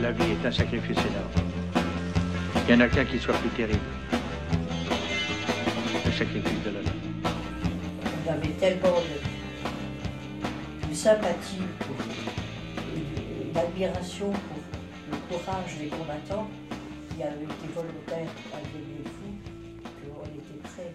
la 0.00 0.12
vie 0.12 0.32
est 0.32 0.46
un 0.46 0.50
sacrifice 0.50 0.96
énorme. 0.96 1.28
Il 2.68 2.74
n'y 2.74 2.82
en 2.82 2.86
a 2.86 2.88
qu'un 2.88 3.04
qui 3.04 3.18
soit 3.18 3.34
plus 3.34 3.50
terrible. 3.50 3.78
Le 6.06 6.12
sacrifice 6.12 6.62
de 6.64 6.70
la 6.70 6.80
vie. 6.80 6.88
On 8.26 8.32
avait 8.32 8.48
tellement 8.58 8.96
de, 9.00 10.88
de 10.88 10.94
sympathie 10.94 11.58
d'admiration 13.52 14.30
pour 14.30 14.58
le 15.10 15.16
courage 15.28 15.76
des 15.78 15.88
combattants 15.88 16.48
qui 17.14 17.22
avaient 17.22 17.44
été 17.44 17.68
volontaires 17.74 18.32
à 18.54 18.60
des 18.72 19.04
fous 19.04 19.36
qu'on 20.14 20.24
était 20.24 20.60
prêts. 20.62 20.94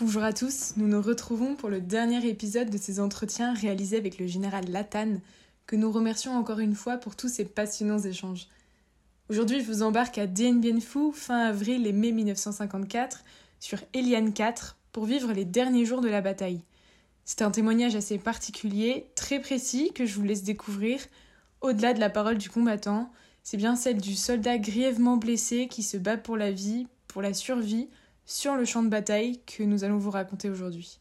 Bonjour 0.00 0.22
à 0.22 0.32
tous, 0.32 0.74
nous 0.78 0.88
nous 0.88 1.02
retrouvons 1.02 1.56
pour 1.56 1.68
le 1.68 1.80
dernier 1.82 2.26
épisode 2.26 2.70
de 2.70 2.78
ces 2.78 3.00
entretiens 3.00 3.52
réalisés 3.52 3.98
avec 3.98 4.18
le 4.18 4.26
général 4.26 4.64
Latane, 4.70 5.20
que 5.70 5.76
nous 5.76 5.92
remercions 5.92 6.36
encore 6.36 6.58
une 6.58 6.74
fois 6.74 6.96
pour 6.96 7.14
tous 7.14 7.28
ces 7.28 7.44
passionnants 7.44 8.00
échanges. 8.00 8.48
Aujourd'hui, 9.28 9.60
je 9.60 9.66
vous 9.66 9.84
embarque 9.84 10.18
à 10.18 10.26
Dien 10.26 10.54
Bien 10.54 10.80
Phu, 10.80 11.12
fin 11.12 11.46
avril 11.46 11.86
et 11.86 11.92
mai 11.92 12.10
1954, 12.10 13.22
sur 13.60 13.78
Eliane 13.94 14.32
4, 14.32 14.76
pour 14.90 15.04
vivre 15.04 15.32
les 15.32 15.44
derniers 15.44 15.84
jours 15.84 16.00
de 16.00 16.08
la 16.08 16.22
bataille. 16.22 16.60
C'est 17.24 17.42
un 17.42 17.52
témoignage 17.52 17.94
assez 17.94 18.18
particulier, 18.18 19.06
très 19.14 19.38
précis, 19.38 19.92
que 19.94 20.06
je 20.06 20.16
vous 20.16 20.24
laisse 20.24 20.42
découvrir. 20.42 20.98
Au-delà 21.60 21.94
de 21.94 22.00
la 22.00 22.10
parole 22.10 22.38
du 22.38 22.50
combattant, 22.50 23.12
c'est 23.44 23.56
bien 23.56 23.76
celle 23.76 24.00
du 24.00 24.16
soldat 24.16 24.58
grièvement 24.58 25.18
blessé 25.18 25.68
qui 25.68 25.84
se 25.84 25.96
bat 25.96 26.16
pour 26.16 26.36
la 26.36 26.50
vie, 26.50 26.88
pour 27.06 27.22
la 27.22 27.32
survie, 27.32 27.88
sur 28.26 28.56
le 28.56 28.64
champ 28.64 28.82
de 28.82 28.88
bataille 28.88 29.38
que 29.46 29.62
nous 29.62 29.84
allons 29.84 29.98
vous 29.98 30.10
raconter 30.10 30.50
aujourd'hui. 30.50 30.99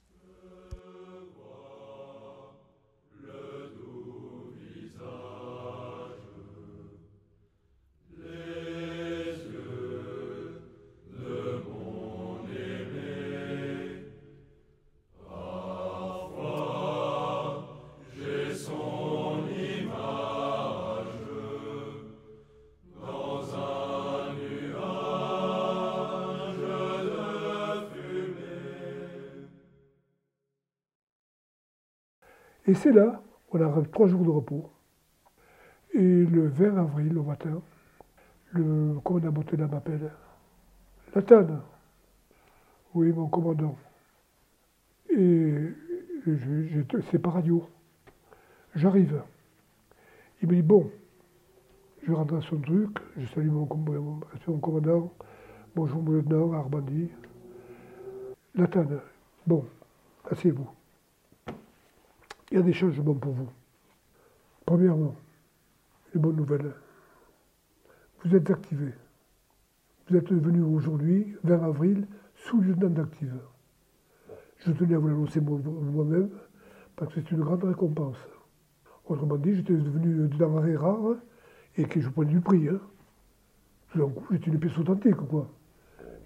Et 32.67 32.73
c'est 32.73 32.91
là, 32.91 33.21
on 33.51 33.61
a 33.61 33.83
trois 33.91 34.07
jours 34.07 34.23
de 34.23 34.29
repos. 34.29 34.69
Et 35.93 36.25
le 36.25 36.47
20 36.47 36.77
avril, 36.77 37.17
au 37.17 37.23
matin, 37.23 37.61
le 38.51 38.99
commandant 39.03 39.31
Montena 39.31 39.67
m'appelle. 39.67 40.11
Latane. 41.15 41.61
Oui, 42.93 43.11
mon 43.11 43.27
commandant? 43.27 43.75
Et 45.09 45.73
c'est 47.09 47.19
par 47.19 47.33
radio. 47.33 47.67
J'arrive. 48.75 49.21
Il 50.41 50.49
me 50.49 50.55
dit, 50.55 50.61
bon, 50.61 50.91
je 52.03 52.11
rentre 52.11 52.35
à 52.35 52.41
son 52.41 52.59
truc, 52.59 52.97
je 53.17 53.25
salue 53.27 53.49
mon, 53.49 53.67
mon 54.47 54.59
commandant, 54.59 55.11
bonjour 55.75 56.01
mon 56.01 56.11
lieutenant, 56.11 56.53
Arbandi. 56.53 57.09
Latane, 58.55 58.99
bon, 59.45 59.65
asseyez-vous 60.29 60.78
il 62.51 62.57
y 62.57 62.59
a 62.59 62.63
des 62.63 62.73
changements 62.73 63.13
pour 63.13 63.33
vous. 63.33 63.49
Premièrement, 64.65 65.15
les 66.13 66.19
bonnes 66.19 66.35
nouvelles. 66.35 66.73
Vous 68.23 68.35
êtes 68.35 68.49
activé. 68.49 68.93
Vous 70.07 70.17
êtes 70.17 70.31
devenu 70.33 70.61
aujourd'hui, 70.61 71.35
vers 71.43 71.63
avril, 71.63 72.07
sous-lieutenant 72.35 72.89
d'active. 72.89 73.39
Je 74.57 74.71
tenais 74.71 74.95
à 74.95 74.99
vous 74.99 75.07
l'annoncer 75.07 75.39
moi-même, 75.39 76.29
parce 76.95 77.13
que 77.13 77.21
c'est 77.21 77.31
une 77.31 77.41
grande 77.41 77.63
récompense. 77.63 78.17
Autrement 79.05 79.37
dit, 79.37 79.55
j'étais 79.55 79.73
devenu 79.73 80.27
denrée 80.27 80.75
rare 80.75 81.15
et 81.77 81.85
que 81.85 82.01
je 82.01 82.09
prenais 82.09 82.31
du 82.31 82.41
prix. 82.41 82.67
Hein. 82.67 82.79
Tout 83.91 83.99
d'un 83.99 84.09
coup, 84.09 84.25
j'étais 84.31 84.51
une 84.51 84.59
pièce 84.59 84.77
authentique, 84.77 85.15
quoi. 85.15 85.49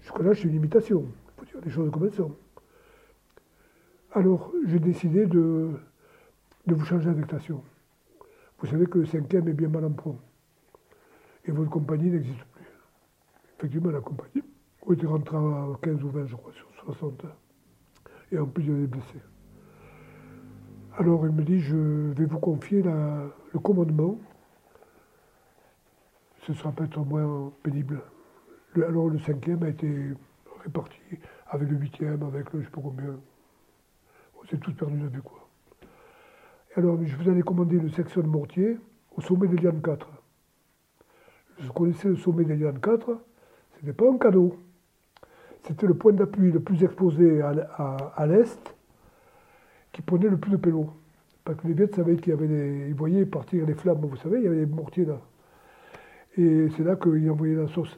Jusque-là, 0.00 0.32
je 0.32 0.40
suis 0.40 0.48
une 0.48 0.56
imitation. 0.56 1.06
Il 1.06 1.40
faut 1.40 1.44
dire 1.46 1.60
des 1.62 1.70
choses 1.70 1.90
comme 1.90 2.04
elles 2.04 2.12
sont. 2.12 2.34
Alors, 4.12 4.52
j'ai 4.66 4.78
décidé 4.78 5.26
de 5.26 5.70
de 6.66 6.74
vous 6.74 6.84
changer 6.84 7.06
d'affectation. 7.06 7.62
Vous 8.58 8.66
savez 8.66 8.86
que 8.86 8.98
le 8.98 9.06
cinquième 9.06 9.48
est 9.48 9.52
bien 9.52 9.68
mal 9.68 9.84
en 9.84 9.90
point. 9.90 10.16
Et 11.44 11.50
votre 11.50 11.70
compagnie 11.70 12.10
n'existe 12.10 12.44
plus. 12.52 12.64
Effectivement, 13.58 13.90
la 13.90 14.00
compagnie. 14.00 14.42
On 14.86 14.92
était 14.92 15.06
rentré 15.06 15.36
à 15.36 15.66
15 15.82 16.02
ou 16.02 16.08
20, 16.10 16.26
je 16.26 16.36
crois, 16.36 16.52
sur 16.52 16.66
60. 16.84 17.26
Et 18.32 18.38
en 18.38 18.46
plus, 18.46 18.64
il 18.64 18.68
y 18.68 18.72
avait 18.72 18.80
des 18.82 18.86
blessés. 18.86 19.22
Alors, 20.96 21.26
il 21.26 21.32
me 21.32 21.42
dit, 21.42 21.60
je 21.60 21.76
vais 21.76 22.24
vous 22.24 22.38
confier 22.38 22.82
le 22.82 23.58
commandement. 23.58 24.18
Ce 26.46 26.54
sera 26.54 26.72
peut-être 26.72 26.98
moins 27.00 27.52
pénible. 27.62 28.00
alors, 28.76 29.08
le 29.08 29.18
cinquième 29.18 29.62
a 29.62 29.68
été 29.68 30.12
réparti 30.62 31.00
avec 31.48 31.68
le 31.68 31.76
huitième, 31.76 32.22
avec 32.22 32.52
le 32.52 32.60
je 32.60 32.64
ne 32.64 32.64
sais 32.64 32.70
pas 32.70 32.80
combien. 32.80 33.16
On 34.40 34.46
s'est 34.46 34.58
tous 34.58 34.72
perdus 34.72 34.98
de 34.98 35.08
vue, 35.08 35.22
quoi. 35.22 35.43
Alors, 36.76 36.98
je 37.04 37.14
vous 37.14 37.28
avais 37.28 37.42
commandé 37.42 37.76
une 37.76 37.92
section 37.92 38.20
de 38.20 38.26
mortier 38.26 38.76
au 39.16 39.20
sommet 39.20 39.46
des 39.46 39.58
Lianes 39.58 39.80
4. 39.80 40.08
Je 41.60 41.70
connaissais 41.70 42.08
le 42.08 42.16
sommet 42.16 42.44
des 42.44 42.56
Lianes 42.56 42.80
4, 42.80 43.06
ce 43.06 43.80
n'était 43.80 43.96
pas 43.96 44.10
un 44.10 44.18
cadeau. 44.18 44.56
C'était 45.62 45.86
le 45.86 45.94
point 45.94 46.12
d'appui 46.12 46.50
le 46.50 46.58
plus 46.58 46.82
exposé 46.82 47.40
à, 47.42 48.26
l'est, 48.26 48.74
qui 49.92 50.02
prenait 50.02 50.28
le 50.28 50.36
plus 50.36 50.50
de 50.50 50.56
pélo. 50.56 50.90
Parce 51.44 51.60
que 51.60 51.68
les 51.68 51.74
Viettes 51.74 51.94
savaient 51.94 52.16
qu'il 52.16 52.30
y 52.30 52.32
avait 52.32 52.48
des. 52.48 52.86
Ils 52.88 52.94
voyaient 52.94 53.24
partir 53.24 53.64
les 53.64 53.74
flammes, 53.74 54.00
vous 54.00 54.16
savez, 54.16 54.38
il 54.38 54.44
y 54.44 54.48
avait 54.48 54.66
des 54.66 54.74
mortiers 54.74 55.04
là. 55.04 55.20
Et 56.36 56.68
c'est 56.76 56.82
là 56.82 56.96
qu'ils 56.96 57.30
envoyaient 57.30 57.54
la 57.54 57.68
sauce. 57.68 57.96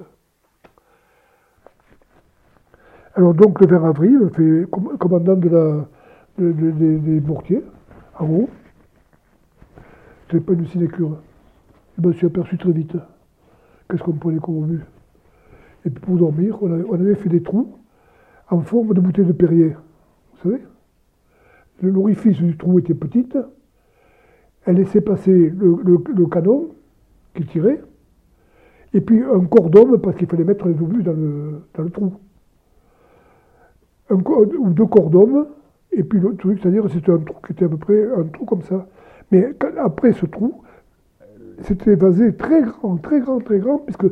Alors 3.14 3.32
donc 3.32 3.58
le 3.58 3.68
20 3.68 3.88
avril, 3.88 4.30
fait 4.34 4.66
commandant 4.70 5.36
de 5.36 5.48
la, 5.48 5.88
des 6.36 7.20
mortiers, 7.22 7.62
en 8.18 8.26
haut. 8.26 8.50
C'était 10.26 10.40
pas 10.40 10.54
une 10.54 10.66
sinécure. 10.66 11.18
je 11.96 12.06
me 12.06 12.12
suis 12.12 12.26
aperçu 12.26 12.58
très 12.58 12.72
vite. 12.72 12.96
Qu'est-ce 13.88 14.02
qu'on 14.02 14.12
prenait 14.12 14.40
comme 14.40 14.66
but 14.66 14.82
Et 15.84 15.90
puis 15.90 16.00
pour 16.00 16.16
dormir, 16.16 16.58
on 16.62 16.94
avait, 16.94 17.14
fait 17.14 17.28
des 17.28 17.42
trous 17.42 17.76
en 18.50 18.60
forme 18.60 18.94
de 18.94 19.00
bouteille 19.00 19.26
de 19.26 19.32
Perrier. 19.32 19.76
Vous 20.32 20.50
savez? 20.50 20.62
L'orifice 21.82 22.38
du 22.38 22.56
trou 22.56 22.78
était 22.78 22.94
petite. 22.94 23.38
Elle 24.64 24.76
laissait 24.76 25.00
passer 25.00 25.52
le, 25.56 26.26
canon 26.26 26.70
qui 27.34 27.44
tirait. 27.46 27.80
Et 28.94 29.00
puis 29.00 29.22
un 29.22 29.44
cordon, 29.44 29.96
parce 29.98 30.16
qu'il 30.16 30.26
fallait 30.26 30.44
mettre 30.44 30.66
les 30.66 30.80
obus 30.80 31.04
dans 31.04 31.12
le, 31.12 31.62
dans 31.74 31.82
le 31.84 31.90
trou. 31.90 32.14
Un, 34.10 34.16
ou 34.16 34.70
deux 34.70 34.86
cordons, 34.86 35.46
et 35.92 36.02
puis 36.02 36.18
le 36.18 36.34
truc, 36.36 36.58
c'est-à-dire 36.60 36.88
c'était 36.90 37.12
un 37.12 37.18
trou 37.18 37.36
qui 37.46 37.52
était 37.52 37.66
à 37.66 37.68
peu 37.68 37.76
près 37.76 38.06
un 38.16 38.24
trou 38.24 38.44
comme 38.44 38.62
ça. 38.62 38.88
Mais 39.30 39.54
après 39.78 40.12
ce 40.12 40.26
trou, 40.26 40.62
c'était 41.62 41.92
évasé 41.92 42.34
très 42.36 42.62
grand, 42.62 42.96
très 42.96 43.20
grand, 43.20 43.40
très 43.40 43.58
grand, 43.58 43.78
puisque 43.78 44.06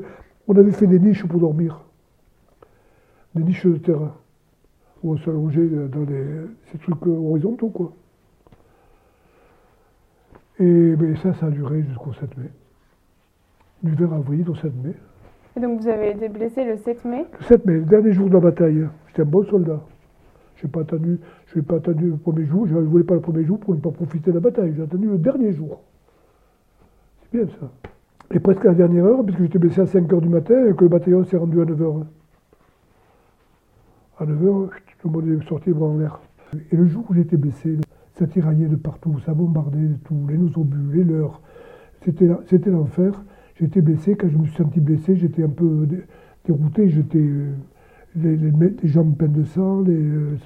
on 0.48 0.56
avait 0.56 0.72
fait 0.72 0.86
des 0.86 0.98
niches 0.98 1.24
pour 1.26 1.40
dormir. 1.40 1.84
Des 3.34 3.42
niches 3.42 3.66
de 3.66 3.76
terrain. 3.76 4.14
Où 5.02 5.12
on 5.12 5.18
s'allongeait 5.18 5.66
dans 5.66 6.04
les, 6.08 6.24
ces 6.72 6.78
trucs 6.78 7.06
horizontaux, 7.06 7.68
quoi. 7.68 7.92
Et 10.58 10.94
ça, 11.22 11.34
ça 11.34 11.46
a 11.46 11.50
duré 11.50 11.82
jusqu'au 11.82 12.12
7 12.12 12.36
mai. 12.38 12.50
Du 13.82 13.94
20 13.94 14.16
avril 14.16 14.48
au 14.48 14.54
7 14.54 14.72
mai. 14.82 14.94
Et 15.56 15.60
donc 15.60 15.80
vous 15.80 15.88
avez 15.88 16.10
été 16.10 16.28
blessé 16.28 16.64
le 16.64 16.76
7 16.76 17.04
mai? 17.04 17.26
Le 17.38 17.44
7 17.44 17.66
mai, 17.66 17.74
le 17.74 17.84
dernier 17.84 18.12
jour 18.12 18.28
de 18.28 18.34
la 18.34 18.40
bataille. 18.40 18.88
J'étais 19.08 19.22
un 19.22 19.26
bon 19.26 19.44
soldat. 19.44 19.80
Je 20.56 20.66
n'ai 20.66 20.70
pas 20.70 20.80
attendu, 20.80 21.18
pas 21.66 21.76
attendu 21.76 22.10
le 22.10 22.16
premier 22.16 22.46
jour, 22.46 22.66
je 22.66 22.74
ne 22.74 22.80
voulais 22.80 23.04
pas 23.04 23.14
le 23.14 23.20
premier 23.20 23.44
jour 23.44 23.58
pour 23.58 23.74
ne 23.74 23.80
pas 23.80 23.90
profiter 23.90 24.30
de 24.30 24.36
la 24.36 24.40
bataille. 24.40 24.72
J'ai 24.76 24.82
attendu 24.82 25.08
le 25.08 25.18
dernier 25.18 25.52
jour. 25.52 25.80
C'est 27.22 27.38
bien 27.38 27.46
ça. 27.60 27.70
Et 28.30 28.40
presque 28.40 28.64
à 28.64 28.68
la 28.68 28.74
dernière 28.74 29.04
heure, 29.04 29.24
puisque 29.24 29.42
j'étais 29.42 29.58
blessé 29.58 29.80
à 29.80 29.86
5 29.86 30.10
h 30.10 30.20
du 30.20 30.28
matin 30.28 30.66
et 30.66 30.74
que 30.74 30.84
le 30.84 30.88
bataillon 30.88 31.24
s'est 31.24 31.36
rendu 31.36 31.60
à 31.60 31.64
9 31.64 31.78
h. 31.78 32.04
À 34.18 34.26
9 34.26 34.42
h, 34.42 34.68
tout 35.00 35.08
le 35.08 35.12
monde 35.12 35.42
est 35.42 35.48
sorti 35.48 35.70
voir 35.70 35.90
en 35.90 35.98
l'air. 35.98 36.20
Et 36.70 36.76
le 36.76 36.86
jour 36.86 37.04
où 37.08 37.14
j'étais 37.14 37.36
blessé, 37.36 37.78
ça 38.14 38.26
tiraillait 38.26 38.68
de 38.68 38.76
partout, 38.76 39.18
ça 39.26 39.34
bombardait 39.34 39.88
de 39.88 39.96
tout, 40.04 40.26
les 40.28 40.36
obus, 40.56 40.96
les 40.98 41.04
leurs. 41.04 41.40
C'était 42.04 42.70
l'enfer. 42.70 43.22
J'étais 43.56 43.80
blessé, 43.80 44.14
quand 44.16 44.28
je 44.28 44.36
me 44.36 44.44
suis 44.46 44.56
senti 44.56 44.80
blessé, 44.80 45.16
j'étais 45.16 45.42
un 45.42 45.48
peu 45.48 45.86
dérouté, 46.44 46.88
j'étais 46.88 47.28
les, 48.16 48.76
jambes 48.84 49.16
pleines 49.16 49.32
de 49.32 49.44
sang, 49.44 49.84
euh, 49.88 50.36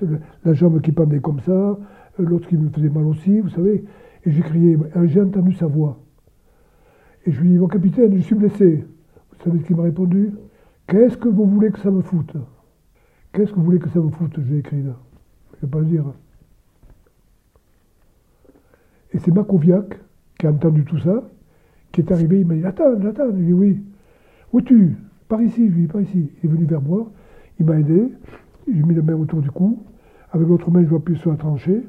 la 0.45 0.55
jambe 0.55 0.81
qui 0.81 0.93
pendait 0.93 1.21
comme 1.21 1.41
ça, 1.41 1.53
euh, 1.53 1.77
l'autre 2.19 2.49
qui 2.49 2.57
me 2.57 2.71
faisait 2.71 2.89
mal 2.89 3.05
aussi, 3.05 3.41
vous 3.41 3.51
savez. 3.51 3.85
Et 4.25 4.31
j'ai 4.31 4.43
crié, 4.43 4.77
j'ai 5.05 5.21
entendu 5.21 5.53
sa 5.53 5.67
voix. 5.67 5.99
Et 7.27 7.33
je 7.33 7.41
lui 7.41 7.51
dis, 7.51 7.59
mon 7.59 7.69
capitaine, 7.69 8.17
je 8.17 8.23
suis 8.23 8.35
blessé. 8.35 8.85
Vous 9.31 9.45
savez 9.45 9.59
ce 9.61 9.65
qu'il 9.65 9.77
m'a 9.77 9.85
répondu? 9.85 10.33
Qu'est-ce 10.87 11.17
que 11.17 11.29
vous 11.29 11.45
voulez 11.45 11.71
que 11.71 11.79
ça 11.79 11.91
me 11.91 12.01
foute? 12.01 12.33
Qu'est-ce 13.33 13.53
que 13.53 13.57
vous 13.57 13.65
voulez 13.65 13.79
que 13.79 13.91
ça 13.91 14.01
me 14.01 14.11
foute? 14.11 14.39
J'ai 14.49 14.59
écrit 14.59 14.83
là. 14.83 14.97
Je 15.61 15.67
ne 15.67 15.71
vais 15.71 15.71
pas 15.71 15.79
le 15.81 15.85
dire. 15.85 16.05
Et 19.13 19.19
c'est 19.19 19.31
Makoviak 19.31 20.01
qui 20.39 20.47
a 20.47 20.51
entendu 20.51 20.85
tout 20.85 20.99
ça, 20.99 21.29
qui 21.93 22.01
est 22.01 22.13
arrivé, 22.13 22.41
il 22.41 22.47
m'a 22.47 22.55
dit 22.55 22.65
Attends, 22.65 22.95
attends. 23.07 23.31
Je 23.31 23.37
lui 23.37 23.43
ai 23.43 23.47
dit 23.47 23.53
Oui. 23.53 23.83
Où 24.53 24.61
es-tu? 24.61 24.97
Par 25.29 25.43
ici. 25.43 25.69
Je 25.69 25.75
lui 25.75 25.85
ai 25.85 25.87
dit 25.87 25.93
Par 25.93 26.01
ici. 26.01 26.31
Il 26.43 26.49
est 26.49 26.53
venu 26.53 26.65
vers 26.65 26.81
moi, 26.83 27.11
il 27.59 27.67
m'a 27.67 27.79
aidé, 27.79 28.13
j'ai 28.73 28.83
mis 28.83 28.95
la 28.95 29.03
main 29.03 29.15
autour 29.15 29.41
du 29.41 29.51
cou, 29.51 29.79
avec 30.33 30.47
l'autre 30.47 30.71
main, 30.71 30.85
je 30.89 30.95
appuyer 30.95 31.19
sur 31.19 31.31
la 31.31 31.37
tranchée. 31.37 31.83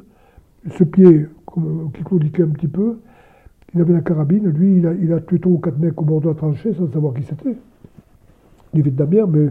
Ce 0.72 0.84
pied, 0.84 1.28
comme, 1.46 1.92
qui 1.94 2.04
claudiquait 2.04 2.44
un 2.44 2.50
petit 2.50 2.68
peu, 2.68 3.00
il 3.74 3.82
avait 3.82 3.94
la 3.94 4.02
carabine, 4.02 4.48
lui, 4.50 4.78
il 4.78 4.88
a, 4.88 4.94
il 4.94 5.14
a 5.14 5.20
tué 5.20 5.40
trois 5.40 5.54
ou 5.54 5.60
quatre 5.60 5.78
mecs 5.78 6.00
au 6.02 6.06
bord 6.06 6.22
de 6.22 6.28
la 6.28 6.34
tranchée 6.34 6.74
sans 6.74 6.92
savoir 6.92 7.14
qui 7.14 7.24
c'était. 7.24 7.56
Il 8.74 8.82
était 8.82 8.92
Damien, 8.92 9.28
mais 9.28 9.50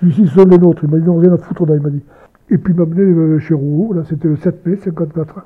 celui-ci, 0.00 0.26
ce 0.26 0.34
sont 0.34 0.44
les 0.46 0.58
nôtres. 0.58 0.84
Il 0.84 0.90
m'a 0.90 0.98
dit 0.98 1.06
non, 1.06 1.18
rien 1.18 1.32
à 1.32 1.38
foutre 1.38 1.66
là, 1.66 1.76
il 1.76 1.82
m'a 1.82 1.90
dit. 1.90 2.02
Et 2.50 2.58
puis 2.58 2.72
il 2.72 2.76
m'a 2.76 2.82
amené 2.82 3.02
euh, 3.02 3.38
chez 3.38 3.54
Rouault, 3.54 3.92
là 3.92 4.02
c'était 4.04 4.28
le 4.28 4.36
7 4.36 4.66
mai 4.66 4.76
54. 4.76 5.44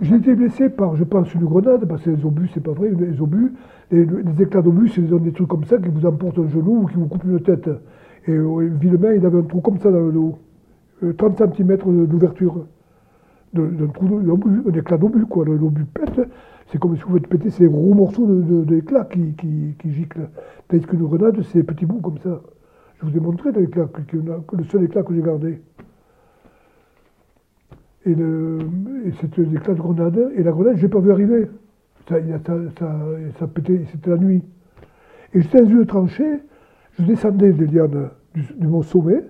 J'ai 0.00 0.16
été 0.16 0.34
blessé 0.34 0.70
par, 0.70 0.96
je 0.96 1.04
pense, 1.04 1.34
une 1.34 1.44
grenade, 1.44 1.86
parce 1.86 2.02
que 2.02 2.10
les 2.10 2.24
obus, 2.24 2.48
c'est 2.54 2.62
pas 2.62 2.72
vrai, 2.72 2.90
les 2.98 3.20
obus, 3.20 3.52
les, 3.90 4.06
les 4.06 4.42
éclats 4.42 4.62
d'obus, 4.62 4.88
c'est 4.88 5.02
des 5.02 5.32
trucs 5.32 5.48
comme 5.48 5.64
ça 5.64 5.76
qui 5.78 5.88
vous 5.88 6.06
emportent 6.06 6.38
un 6.38 6.48
genou 6.48 6.82
ou 6.82 6.86
qui 6.86 6.94
vous 6.94 7.06
coupent 7.06 7.24
une 7.24 7.40
tête. 7.40 7.68
Et 8.26 8.32
euh, 8.32 8.70
Villemain, 8.80 9.14
il 9.14 9.26
avait 9.26 9.38
un 9.38 9.42
trou 9.42 9.60
comme 9.60 9.78
ça 9.78 9.90
dans 9.90 10.00
le 10.06 10.12
dos, 10.12 10.38
euh, 11.02 11.12
30 11.14 11.56
cm 11.56 11.76
d'ouverture, 12.06 12.66
d'un 13.52 13.70
éclat 14.74 14.96
d'obus, 14.96 15.26
quoi. 15.26 15.44
L'obus 15.44 15.84
pète, 15.84 16.20
c'est 16.68 16.78
comme 16.78 16.96
si 16.96 17.02
vous 17.02 17.14
faites 17.14 17.26
péter 17.26 17.50
ces 17.50 17.66
gros 17.66 17.94
morceaux 17.94 18.26
d'éclat 18.26 19.04
de, 19.04 19.08
qui, 19.08 19.32
qui, 19.34 19.74
qui, 19.78 19.92
giclent. 19.92 20.28
Tandis 20.68 20.86
qu'une 20.86 21.02
grenade, 21.02 21.42
c'est 21.42 21.58
des 21.58 21.64
petits 21.64 21.84
bouts 21.84 22.00
comme 22.00 22.18
ça. 22.18 22.40
Je 23.00 23.06
vous 23.06 23.16
ai 23.16 23.20
montré 23.20 23.50
l'éclat, 23.52 23.88
le 24.52 24.64
seul 24.64 24.84
éclat 24.84 25.02
que 25.02 25.14
j'ai 25.14 25.22
gardé. 25.22 25.60
Et, 28.06 28.12
et 28.12 29.12
c'était 29.20 29.42
l'éclat 29.42 29.74
de 29.74 29.80
grenade. 29.80 30.30
Et 30.36 30.42
la 30.42 30.52
grenade, 30.52 30.76
je 30.76 30.82
n'ai 30.82 30.88
pas 30.88 31.00
vu 31.00 31.10
arriver. 31.10 31.48
Ça, 32.08 32.16
ça, 33.38 33.48
c'était 33.90 34.10
la 34.10 34.16
nuit. 34.16 34.42
Et 35.34 35.40
j'étais 35.40 35.62
dans 35.62 35.68
une 35.68 35.86
tranchée, 35.86 36.40
je 36.98 37.04
descendais 37.04 37.52
des 37.52 37.66
lianes 37.66 38.10
du, 38.34 38.42
du 38.58 38.66
mont 38.66 38.82
sommet, 38.82 39.22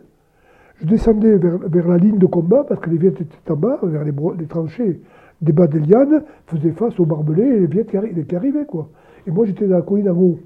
je 0.82 0.88
descendais 0.88 1.36
vers, 1.36 1.88
la 1.88 1.96
ligne 1.96 2.18
de 2.18 2.26
combat, 2.26 2.64
parce 2.64 2.80
que 2.80 2.90
les 2.90 2.96
Viettes 2.96 3.20
étaient 3.20 3.52
en 3.52 3.56
bas, 3.56 3.78
vers 3.84 4.04
les, 4.04 4.46
tranchées 4.46 5.00
des 5.40 5.52
bas 5.52 5.68
des 5.68 5.78
lianes, 5.78 6.24
faisaient 6.46 6.72
face 6.72 6.98
aux 6.98 7.06
barbelés 7.06 7.42
et 7.42 7.60
les 7.60 7.66
Viettes 7.66 7.90
qui, 7.90 8.36
arrivaient. 8.36 8.66
Quoi. 8.66 8.88
Et 9.26 9.30
moi, 9.30 9.46
j'étais 9.46 9.66
dans 9.66 9.76
la 9.76 9.82
colline 9.82 10.10
en 10.10 10.16
haut. 10.16 10.38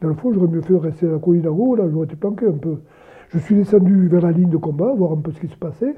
Dans 0.00 0.08
le 0.08 0.14
fond, 0.14 0.32
j'aurais 0.32 0.48
mieux 0.48 0.62
fait 0.62 0.76
rester 0.76 1.06
à 1.06 1.12
la 1.12 1.18
colline 1.18 1.46
en 1.48 1.52
haut, 1.52 1.76
là, 1.76 1.84
j'aurais 1.90 2.06
été 2.06 2.16
planqué 2.16 2.46
un 2.46 2.52
peu. 2.52 2.78
Je 3.28 3.38
suis 3.38 3.56
descendu 3.56 4.08
vers 4.08 4.22
la 4.22 4.32
ligne 4.32 4.48
de 4.48 4.56
combat, 4.56 4.94
voir 4.94 5.12
un 5.12 5.16
peu 5.16 5.32
ce 5.32 5.40
qui 5.40 5.48
se 5.48 5.56
passait. 5.56 5.96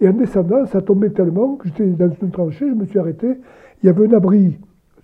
Et 0.00 0.08
en 0.08 0.12
descendant, 0.12 0.64
ça 0.66 0.80
tombait 0.80 1.10
tellement 1.10 1.56
que 1.56 1.66
j'étais 1.66 1.86
dans 1.86 2.10
une 2.22 2.30
tranchée, 2.30 2.68
je 2.68 2.74
me 2.74 2.84
suis 2.84 3.00
arrêté. 3.00 3.26
Il 3.82 3.86
y 3.86 3.88
avait 3.88 4.06
un 4.06 4.12
abri 4.12 4.58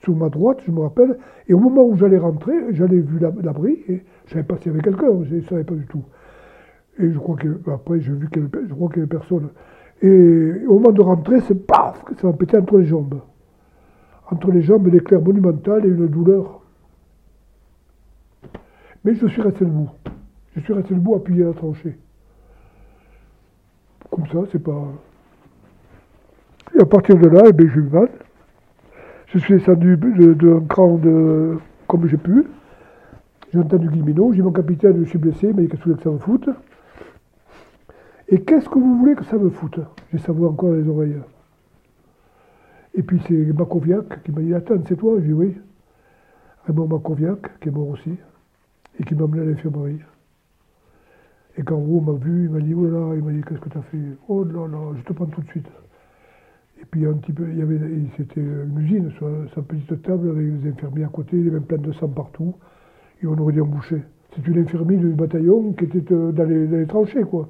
sur 0.05 0.15
ma 0.15 0.29
droite, 0.29 0.59
je 0.65 0.71
me 0.71 0.81
rappelle. 0.81 1.17
Et 1.49 1.55
au 1.55 1.59
moment 1.59 1.83
où 1.85 1.97
j'allais 1.97 2.19
rentrer, 2.19 2.55
j'allais 2.71 3.01
vu 3.01 3.19
l'abri, 3.19 3.79
je 4.27 4.33
savais 4.33 4.45
pas 4.45 4.57
s'il 4.59 4.73
y 4.73 4.75
avait 4.75 4.83
quelqu'un, 4.83 5.25
je 5.25 5.35
ne 5.37 5.41
savais 5.43 5.65
pas 5.65 5.75
du 5.75 5.87
tout. 5.87 6.05
Et 6.99 7.11
je 7.11 7.19
crois 7.19 7.37
j'ai 7.41 8.13
vu 8.13 8.29
qu'il 8.31 8.43
y 8.43 8.47
avait, 8.47 8.69
je 8.69 8.75
crois 8.75 8.89
qu'il 8.89 9.01
avait 9.01 9.09
personne. 9.09 9.49
Et 10.03 10.67
au 10.67 10.75
moment 10.75 10.93
de 10.93 11.01
rentrer, 11.01 11.41
c'est 11.41 11.67
paf, 11.67 12.05
ça 12.21 12.27
m'a 12.27 12.33
pété 12.33 12.57
entre 12.57 12.79
les 12.79 12.87
jambes. 12.87 13.21
Entre 14.31 14.51
les 14.51 14.63
jambes, 14.63 14.87
l'éclair 14.87 15.21
monumental 15.21 15.85
et 15.85 15.89
une 15.89 16.07
douleur. 16.09 16.61
Mais 19.05 19.15
je 19.15 19.27
suis 19.27 19.43
resté 19.43 19.65
debout. 19.65 19.91
Je 20.55 20.61
suis 20.61 20.73
resté 20.73 20.95
debout, 20.95 21.15
appuyé 21.15 21.45
à 21.45 21.49
la 21.49 21.53
tranchée. 21.53 21.97
Comme 24.11 24.27
ça, 24.29 24.39
c'est 24.51 24.63
pas. 24.63 24.85
Et 26.75 26.81
à 26.81 26.87
partir 26.87 27.17
de 27.17 27.29
là, 27.29 27.43
eh 27.49 27.53
bien, 27.53 27.69
j'ai 27.73 27.81
eu 27.81 27.89
mal. 27.91 28.09
Je 29.27 29.39
suis 29.39 29.55
descendu 29.55 29.97
d'un 29.97 30.61
cran 30.61 30.97
de, 30.97 31.59
comme 31.87 32.09
j'ai 32.09 32.17
pu. 32.17 32.45
J'ai 33.55 33.61
entendu 33.61 33.89
Guimino, 33.89 34.33
j'ai 34.33 34.43
mon 34.43 34.51
capitaine, 34.51 35.05
je 35.05 35.09
suis 35.09 35.19
blessé, 35.19 35.53
mais 35.53 35.69
qu'est-ce 35.69 35.85
que 35.85 36.03
ça 36.03 36.11
me 36.11 36.19
foute? 36.19 36.49
Et 38.27 38.43
qu'est-ce 38.43 38.69
que 38.69 38.81
vous 38.81 38.99
voulez 38.99 39.15
que 39.15 39.23
ça 39.23 39.39
me 39.39 39.49
foute? 39.49 39.79
J'ai 40.11 40.19
savoir 40.19 40.51
encore 40.51 40.73
les 40.73 40.89
oreilles. 40.89 41.21
Et 42.95 43.05
puis 43.05 43.23
c'est 43.29 43.53
Makoviak 43.53 44.25
qui 44.25 44.33
m'a 44.33 44.41
dit 44.41 44.53
Attends, 44.55 44.83
c'est 44.89 44.97
toi? 44.97 45.21
J'ai 45.21 45.29
dit 45.29 45.33
oui. 45.33 45.57
Raymond 46.67 46.89
Makoviak, 46.89 47.61
qui 47.61 47.69
est 47.69 47.71
mort 47.71 47.91
aussi, 47.91 48.17
et 48.99 49.05
qui 49.05 49.15
m'a 49.15 49.23
amené 49.23 49.43
à 49.43 49.45
l'infirmerie. 49.45 50.01
Et 51.57 51.63
quand 51.63 51.77
Roux 51.77 52.01
m'a 52.01 52.15
vu, 52.15 52.47
il 52.47 52.51
m'a 52.51 52.59
dit 52.59 52.75
Oh 52.75 52.87
là 52.87 53.15
il 53.15 53.23
m'a 53.23 53.31
dit 53.31 53.43
Qu'est-ce 53.49 53.61
que 53.61 53.69
tu 53.69 53.79
as 53.79 53.83
fait? 53.83 53.99
Oh 54.27 54.43
là 54.43 54.67
là, 54.67 54.95
je 54.97 55.03
te 55.05 55.13
prends 55.13 55.27
tout 55.27 55.43
de 55.43 55.49
suite. 55.51 55.69
Et 56.83 56.85
puis 56.87 57.07
un 57.07 57.13
petit 57.13 57.33
peu, 57.33 57.49
il 57.49 57.59
y 57.59 57.63
avait, 57.63 57.79
c'était 58.17 58.41
une 58.41 58.81
usine 58.81 59.13
sa 59.55 59.63
petite 59.63 60.03
table 60.03 60.31
avec 60.31 60.61
des 60.61 60.71
infirmiers 60.71 61.05
à 61.05 61.09
côté, 61.09 61.37
il 61.37 61.45
y 61.45 61.49
avait 61.51 61.61
plein 61.61 61.79
de 61.79 61.93
sang 61.93 62.09
partout, 62.09 62.57
on 63.27 63.39
aurait 63.39 63.53
dû 63.53 63.61
emboucher. 63.61 64.03
C'est 64.35 64.47
une 64.47 64.59
infirmerie 64.59 64.97
du 64.97 65.09
bataillon 65.13 65.73
qui 65.73 65.85
était 65.85 66.01
dans 66.01 66.45
les, 66.45 66.67
dans 66.67 66.77
les 66.77 66.87
tranchées, 66.87 67.23
quoi. 67.23 67.49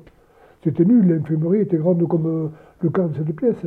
C'était 0.62 0.84
nul, 0.84 1.06
l'infirmerie 1.06 1.60
était 1.60 1.76
grande 1.76 2.06
comme 2.08 2.26
euh, 2.26 2.48
le 2.80 2.90
quart 2.90 3.08
de 3.08 3.16
cette 3.16 3.36
pièce. 3.36 3.66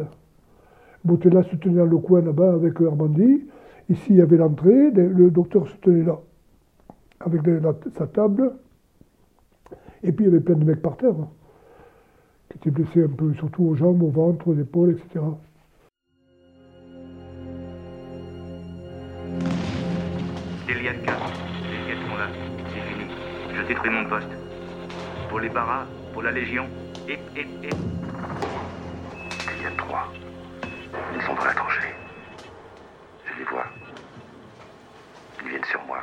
Botella 1.05 1.43
se 1.43 1.55
tenait 1.55 1.77
dans 1.77 1.85
le 1.85 1.97
coin 1.97 2.21
là-bas 2.21 2.53
avec 2.53 2.81
Armandi. 2.81 3.45
Ici, 3.89 4.05
il 4.09 4.15
y 4.17 4.21
avait 4.21 4.37
l'entrée, 4.37 4.91
le 4.91 5.29
docteur 5.29 5.67
se 5.67 5.75
tenait 5.77 6.03
là, 6.03 6.19
avec 7.19 7.41
sa 7.97 8.07
table. 8.07 8.51
Et 10.03 10.11
puis, 10.11 10.25
il 10.25 10.27
y 10.29 10.31
avait 10.31 10.43
plein 10.43 10.55
de 10.55 10.65
mecs 10.65 10.81
par 10.81 10.97
terre, 10.97 11.15
qui 12.49 12.57
étaient 12.57 12.71
blessés 12.71 13.03
un 13.03 13.09
peu, 13.15 13.33
surtout 13.35 13.63
aux 13.63 13.75
jambes, 13.75 14.01
au 14.03 14.09
ventre, 14.09 14.47
aux 14.47 14.55
épaules, 14.55 14.91
etc. 14.91 15.23
Je 23.67 23.73
détruis 23.73 23.89
mon 23.89 24.07
poste. 24.07 24.29
Pour 25.27 25.41
les 25.41 25.49
barras, 25.49 25.85
pour 26.13 26.21
la 26.21 26.31
Légion, 26.31 26.67
et, 27.05 27.19
et, 27.35 27.41
et. 27.41 27.69
Delian 29.43 29.75
3, 29.77 30.13
ils 31.13 31.21
sont 31.21 31.35
dans 31.35 31.43
la 31.43 31.53
tranchée. 31.53 31.93
Je 33.25 33.39
les 33.39 33.43
vois. 33.43 33.65
Ils 35.43 35.49
viennent 35.49 35.65
sur 35.65 35.81
moi. 35.85 35.97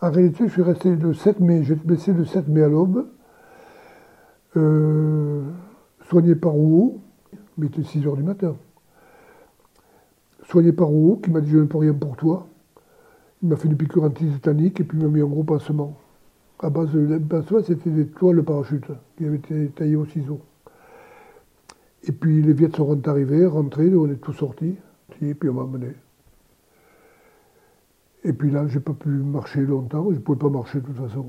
En 0.00 0.10
réalité, 0.10 0.48
je 0.48 0.52
suis 0.52 0.62
resté 0.62 0.96
le 0.96 1.14
7 1.14 1.38
mai, 1.38 1.62
j'ai 1.62 1.74
été 1.74 1.86
blessé 1.86 2.12
le 2.12 2.24
7 2.24 2.48
mai 2.48 2.64
à 2.64 2.68
l'aube, 2.68 3.06
euh, 4.56 5.44
soigné 6.08 6.34
par 6.34 6.50
Rouault, 6.50 7.04
mais 7.56 7.68
il 7.68 7.78
était 7.78 7.88
6 7.88 8.04
heures 8.04 8.16
du 8.16 8.24
matin. 8.24 8.56
Soigné 10.48 10.72
par 10.72 10.88
Rouault, 10.88 11.16
qui 11.16 11.30
m'a 11.30 11.40
dit 11.40 11.50
je 11.50 11.58
ne 11.58 11.64
peux 11.64 11.78
rien 11.78 11.92
pour 11.92 12.16
toi. 12.16 12.46
Il 13.42 13.48
m'a 13.48 13.56
fait 13.56 13.68
une 13.68 13.76
piqûre 13.76 14.04
antisétanique 14.04 14.80
et 14.80 14.84
puis 14.84 14.98
il 14.98 15.04
m'a 15.04 15.10
mis 15.10 15.20
un 15.20 15.26
gros 15.26 15.42
pansement. 15.42 15.96
À 16.60 16.70
base 16.70 16.92
de 16.92 17.18
pansement, 17.18 17.58
c'était 17.62 17.90
des 17.90 18.06
toiles 18.06 18.36
de 18.36 18.42
parachute 18.42 18.86
qui 19.16 19.26
avaient 19.26 19.36
été 19.36 19.68
taillées 19.70 19.96
au 19.96 20.06
ciseau. 20.06 20.40
Et 22.04 22.12
puis 22.12 22.40
les 22.42 22.52
Viettes 22.52 22.76
sont 22.76 23.08
arrivés, 23.08 23.44
rentrés, 23.46 23.92
on 23.94 24.08
est 24.08 24.16
tous 24.16 24.32
sortis, 24.32 24.76
et 25.20 25.34
puis 25.34 25.48
on 25.48 25.54
m'a 25.54 25.62
amené. 25.62 25.92
Et 28.22 28.32
puis 28.32 28.50
là, 28.50 28.66
j'ai 28.68 28.80
pas 28.80 28.92
pu 28.92 29.08
marcher 29.08 29.62
longtemps, 29.62 30.06
je 30.10 30.16
ne 30.16 30.20
pouvais 30.20 30.38
pas 30.38 30.48
marcher 30.48 30.80
de 30.80 30.86
toute 30.86 30.96
façon. 30.96 31.24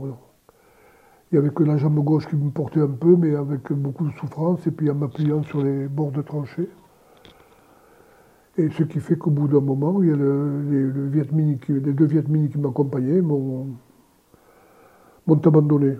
Il 1.32 1.40
n'y 1.40 1.40
avait 1.40 1.54
que 1.54 1.64
la 1.64 1.78
jambe 1.78 2.00
gauche 2.04 2.28
qui 2.28 2.36
me 2.36 2.52
portait 2.52 2.82
un 2.82 2.88
peu, 2.88 3.16
mais 3.16 3.36
avec 3.36 3.74
beaucoup 3.74 4.08
de 4.08 4.14
souffrance, 4.14 4.66
et 4.68 4.72
puis 4.72 4.90
en 4.92 4.96
m'appuyant 4.96 5.42
sur 5.44 5.64
les 5.64 5.88
bords 5.88 6.12
de 6.12 6.22
tranchée. 6.22 6.70
Et 8.58 8.70
ce 8.72 8.84
qui 8.84 9.00
fait 9.00 9.18
qu'au 9.18 9.30
bout 9.30 9.48
d'un 9.48 9.60
moment, 9.60 10.02
il 10.02 10.10
y 10.10 10.12
a 10.12 10.16
le, 10.16 10.62
les, 10.64 10.82
le 10.82 11.08
Viet 11.08 11.26
deux 11.94 12.06
Viet 12.06 12.24
qui 12.24 12.58
m'accompagnaient 12.58 13.22
m'ont 13.22 13.68
abandonné. 15.28 15.98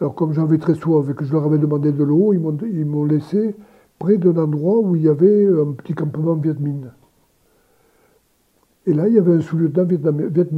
Alors 0.00 0.14
comme 0.14 0.32
j'avais 0.34 0.58
très 0.58 0.74
soif 0.74 1.08
et 1.10 1.14
que 1.14 1.24
je 1.24 1.32
leur 1.32 1.44
avais 1.44 1.58
demandé 1.58 1.92
de 1.92 2.04
l'eau, 2.04 2.32
ils 2.34 2.84
m'ont 2.84 3.04
laissé 3.04 3.56
près 3.98 4.18
d'un 4.18 4.36
endroit 4.36 4.78
où 4.80 4.94
il 4.94 5.02
y 5.02 5.08
avait 5.08 5.46
un 5.46 5.72
petit 5.72 5.94
campement 5.94 6.34
Viet. 6.34 6.56
Et 8.84 8.92
là, 8.92 9.08
il 9.08 9.14
y 9.14 9.18
avait 9.18 9.34
un 9.34 9.40
sous-lieutenant 9.40 9.84
Viet 9.84 10.48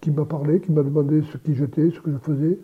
qui 0.00 0.10
m'a 0.10 0.24
parlé, 0.24 0.60
qui 0.60 0.72
m'a 0.72 0.82
demandé 0.82 1.22
ce 1.22 1.36
qui 1.36 1.54
j'étais, 1.54 1.90
ce 1.90 2.00
que 2.00 2.10
je 2.10 2.16
faisais. 2.16 2.58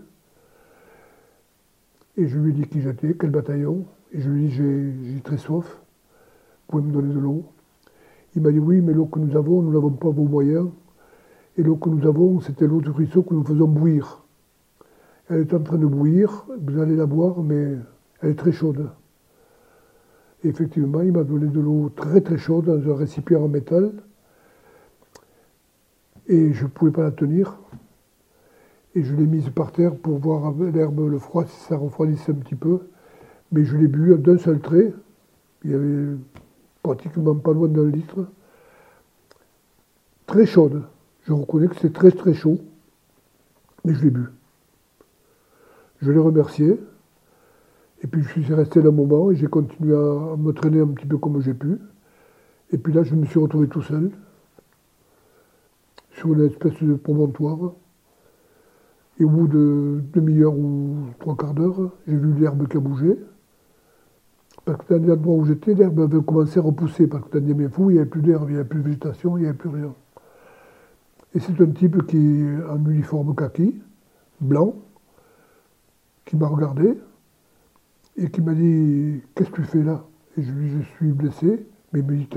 Et 2.16 2.26
je 2.26 2.38
lui 2.38 2.50
ai 2.50 2.54
dit 2.54 2.66
qui 2.66 2.80
j'étais, 2.80 3.14
quel 3.18 3.30
bataillon. 3.30 3.84
Et 4.12 4.20
je 4.20 4.30
lui 4.30 4.44
ai 4.44 4.48
dit 4.48 4.54
j'ai 5.12 5.20
très 5.20 5.36
soif, 5.36 5.82
pouvez 6.68 6.82
me 6.82 6.92
donner 6.92 7.14
de 7.14 7.18
l'eau. 7.18 7.44
Il 8.34 8.42
m'a 8.42 8.50
dit 8.50 8.58
oui, 8.58 8.80
mais 8.80 8.92
l'eau 8.92 9.06
que 9.06 9.18
nous 9.18 9.36
avons, 9.36 9.62
nous 9.62 9.72
n'avons 9.72 9.90
pas 9.90 10.10
vos 10.10 10.24
moyens. 10.24 10.68
Et 11.56 11.62
l'eau 11.62 11.76
que 11.76 11.88
nous 11.88 12.06
avons, 12.06 12.40
c'était 12.40 12.66
l'eau 12.66 12.80
du 12.80 12.90
ruisseau 12.90 13.22
que 13.22 13.34
nous 13.34 13.44
faisons 13.44 13.66
bouillir. 13.66 14.22
Elle 15.28 15.40
est 15.40 15.54
en 15.54 15.62
train 15.62 15.78
de 15.78 15.86
bouillir, 15.86 16.46
vous 16.60 16.78
allez 16.78 16.96
la 16.96 17.06
boire, 17.06 17.42
mais 17.42 17.76
elle 18.20 18.30
est 18.30 18.38
très 18.38 18.52
chaude. 18.52 18.90
Et 20.44 20.48
effectivement, 20.48 21.00
il 21.00 21.12
m'a 21.12 21.24
donné 21.24 21.46
de 21.46 21.60
l'eau 21.60 21.90
très 21.96 22.20
très 22.20 22.36
chaude 22.36 22.66
dans 22.66 22.92
un 22.92 22.96
récipient 22.96 23.42
en 23.42 23.48
métal. 23.48 23.92
Et 26.28 26.52
je 26.52 26.64
ne 26.64 26.68
pouvais 26.68 26.90
pas 26.90 27.02
la 27.02 27.10
tenir. 27.10 27.58
Et 28.94 29.02
je 29.02 29.14
l'ai 29.14 29.26
mise 29.26 29.48
par 29.50 29.72
terre 29.72 29.96
pour 29.96 30.18
voir 30.18 30.52
l'herbe, 30.52 31.08
le 31.08 31.18
froid, 31.18 31.44
si 31.46 31.56
ça 31.60 31.76
refroidissait 31.76 32.32
un 32.32 32.36
petit 32.36 32.54
peu. 32.54 32.80
Mais 33.50 33.64
je 33.64 33.76
l'ai 33.76 33.88
bu 33.88 34.14
d'un 34.18 34.38
seul 34.38 34.60
trait. 34.60 34.92
Il 35.64 35.70
y 35.70 35.74
avait 35.74 36.16
pratiquement 36.86 37.34
pas 37.34 37.52
loin 37.52 37.68
d'un 37.68 37.88
litre. 37.88 38.26
Très 40.26 40.46
chaude. 40.46 40.84
Je 41.24 41.32
reconnais 41.32 41.66
que 41.66 41.76
c'est 41.80 41.92
très 41.92 42.12
très 42.12 42.32
chaud. 42.32 42.58
Mais 43.84 43.94
je 43.94 44.04
l'ai 44.04 44.10
bu. 44.10 44.26
Je 46.00 46.12
l'ai 46.12 46.18
remercié. 46.18 46.78
Et 48.02 48.06
puis 48.06 48.22
je 48.22 48.40
suis 48.40 48.54
resté 48.54 48.80
là 48.80 48.88
un 48.88 48.92
moment 48.92 49.30
et 49.30 49.36
j'ai 49.36 49.46
continué 49.46 49.94
à, 49.96 50.36
me 50.36 50.52
traîner 50.52 50.80
un 50.80 50.88
petit 50.88 51.06
peu 51.06 51.18
comme 51.18 51.40
j'ai 51.40 51.54
pu. 51.54 51.78
Et 52.72 52.78
puis 52.78 52.92
là, 52.92 53.02
je 53.02 53.14
me 53.14 53.24
suis 53.26 53.38
retrouvé 53.38 53.68
tout 53.68 53.82
seul, 53.82 54.10
sur 56.12 56.32
une 56.34 56.44
espèce 56.46 56.80
de 56.82 56.94
promontoire. 56.94 57.72
Et 59.18 59.24
au 59.24 59.30
bout 59.30 59.48
de 59.48 60.02
demi-heure 60.12 60.54
ou 60.54 61.06
trois 61.18 61.36
quarts 61.36 61.54
d'heure, 61.54 61.90
j'ai 62.06 62.16
vu 62.16 62.34
l'herbe 62.34 62.68
qui 62.68 62.76
a 62.76 62.80
bougé. 62.80 63.16
Parce 64.66 64.84
que 64.84 64.94
dans 64.94 65.06
l'endroit 65.06 65.36
où 65.36 65.44
j'étais, 65.46 65.74
l'herbe 65.74 66.00
avait 66.00 66.20
commencé 66.22 66.58
à 66.58 66.62
repousser. 66.62 67.06
Parce 67.06 67.26
que 67.28 67.38
dans 67.38 67.54
des 67.54 67.68
fous, 67.68 67.90
il 67.90 67.94
n'y 67.94 68.00
avait 68.00 68.10
plus 68.10 68.20
d'herbe, 68.20 68.46
il 68.48 68.54
n'y 68.54 68.58
avait 68.58 68.68
plus 68.68 68.80
de 68.80 68.84
végétation, 68.84 69.38
il 69.38 69.42
n'y 69.42 69.46
avait 69.46 69.56
plus 69.56 69.68
rien. 69.68 69.94
Et 71.34 71.38
c'est 71.38 71.60
un 71.60 71.70
type 71.70 72.04
qui 72.06 72.44
en 72.68 72.84
uniforme 72.90 73.32
kaki, 73.36 73.80
blanc, 74.40 74.74
qui 76.24 76.36
m'a 76.36 76.48
regardé 76.48 76.98
et 78.16 78.28
qui 78.28 78.40
m'a 78.40 78.54
dit 78.54 79.22
Qu'est-ce 79.36 79.50
que 79.50 79.62
tu 79.62 79.68
fais 79.68 79.84
là? 79.84 80.04
Et 80.36 80.42
je 80.42 80.50
lui 80.50 80.68
dis 80.68 80.82
Je 80.82 80.96
suis 80.96 81.12
blessé, 81.12 81.64
mais 81.92 82.00
il 82.00 82.04
me 82.04 82.16
dit 82.16 82.28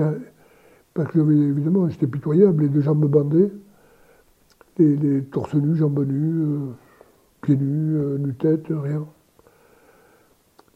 Parce 0.94 1.12
que 1.12 1.20
évidemment, 1.20 1.90
j'étais 1.90 2.06
pitoyable, 2.06 2.62
les 2.62 2.70
deux 2.70 2.82
jambes 2.82 3.08
bandées, 3.08 3.52
les, 4.78 4.96
les 4.98 5.24
torses 5.24 5.56
nus, 5.56 5.78
jambes 5.78 6.06
nues, 6.06 6.44
euh, 6.44 6.76
pieds 7.42 7.58
nus, 7.58 7.96
euh, 7.98 8.18
nu-tête, 8.20 8.68
rien. 8.70 9.08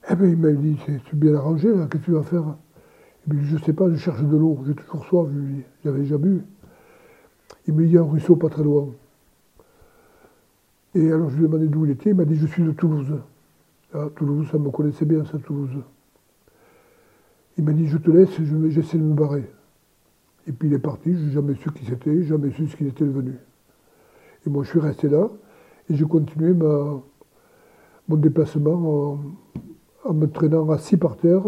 Eh 0.09 0.15
bien, 0.15 0.27
il 0.27 0.37
m'a 0.37 0.51
dit 0.51 0.77
C'est 0.85 1.15
bien 1.15 1.35
arrangé 1.35 1.73
là, 1.73 1.87
qu'est-ce 1.87 2.03
que 2.03 2.05
tu 2.05 2.11
vas 2.11 2.23
faire? 2.23 2.55
Il 3.27 3.33
me 3.33 3.39
dit 3.39 3.47
Je 3.47 3.57
sais 3.57 3.73
pas, 3.73 3.89
je 3.89 3.95
cherche 3.95 4.21
de 4.21 4.37
l'eau, 4.37 4.59
j'ai 4.65 4.73
toujours 4.73 5.05
soif, 5.05 5.29
J'avais 5.83 5.99
déjà 5.99 6.17
bu. 6.17 6.43
Il 7.67 7.73
me 7.73 7.83
dit 7.83 7.89
Il 7.89 7.93
y 7.95 7.97
a 7.97 8.01
un 8.01 8.05
ruisseau 8.05 8.35
pas 8.35 8.49
très 8.49 8.63
loin. 8.63 8.89
Et 10.95 11.11
alors 11.11 11.29
je 11.29 11.37
lui 11.37 11.45
ai 11.45 11.47
demandé 11.47 11.67
d'où 11.67 11.85
il 11.85 11.91
était, 11.91 12.11
il 12.11 12.15
m'a 12.15 12.25
dit 12.25 12.35
Je 12.35 12.47
suis 12.47 12.63
de 12.63 12.71
Toulouse. 12.71 13.13
Ah, 13.95 14.07
Toulouse, 14.15 14.47
ça 14.51 14.57
me 14.57 14.71
connaissait 14.71 15.05
bien, 15.05 15.23
ça, 15.25 15.37
Toulouse. 15.37 15.83
Il 17.57 17.63
m'a 17.63 17.73
dit, 17.73 17.85
je 17.85 17.97
te 17.97 18.09
laisse, 18.09 18.31
j'essaie 18.69 18.97
de 18.97 19.03
me 19.03 19.13
barrer. 19.13 19.47
Et 20.47 20.51
puis 20.51 20.67
il 20.67 20.73
est 20.73 20.79
parti, 20.79 21.13
je 21.13 21.25
n'ai 21.25 21.31
jamais 21.31 21.53
su 21.55 21.71
qui 21.71 21.85
c'était, 21.85 22.23
jamais 22.23 22.51
su 22.51 22.67
ce 22.67 22.75
qu'il 22.75 22.87
était 22.87 23.05
devenu. 23.05 23.35
Et 24.45 24.49
moi, 24.49 24.63
je 24.63 24.69
suis 24.69 24.79
resté 24.79 25.07
là, 25.07 25.29
et 25.89 25.95
j'ai 25.95 26.05
continué 26.05 26.53
ma, 26.53 27.01
mon 28.07 28.15
déplacement 28.17 29.11
en, 29.13 29.19
me 30.11 30.25
traînant 30.25 30.69
assis 30.69 30.97
par 30.97 31.15
terre, 31.15 31.43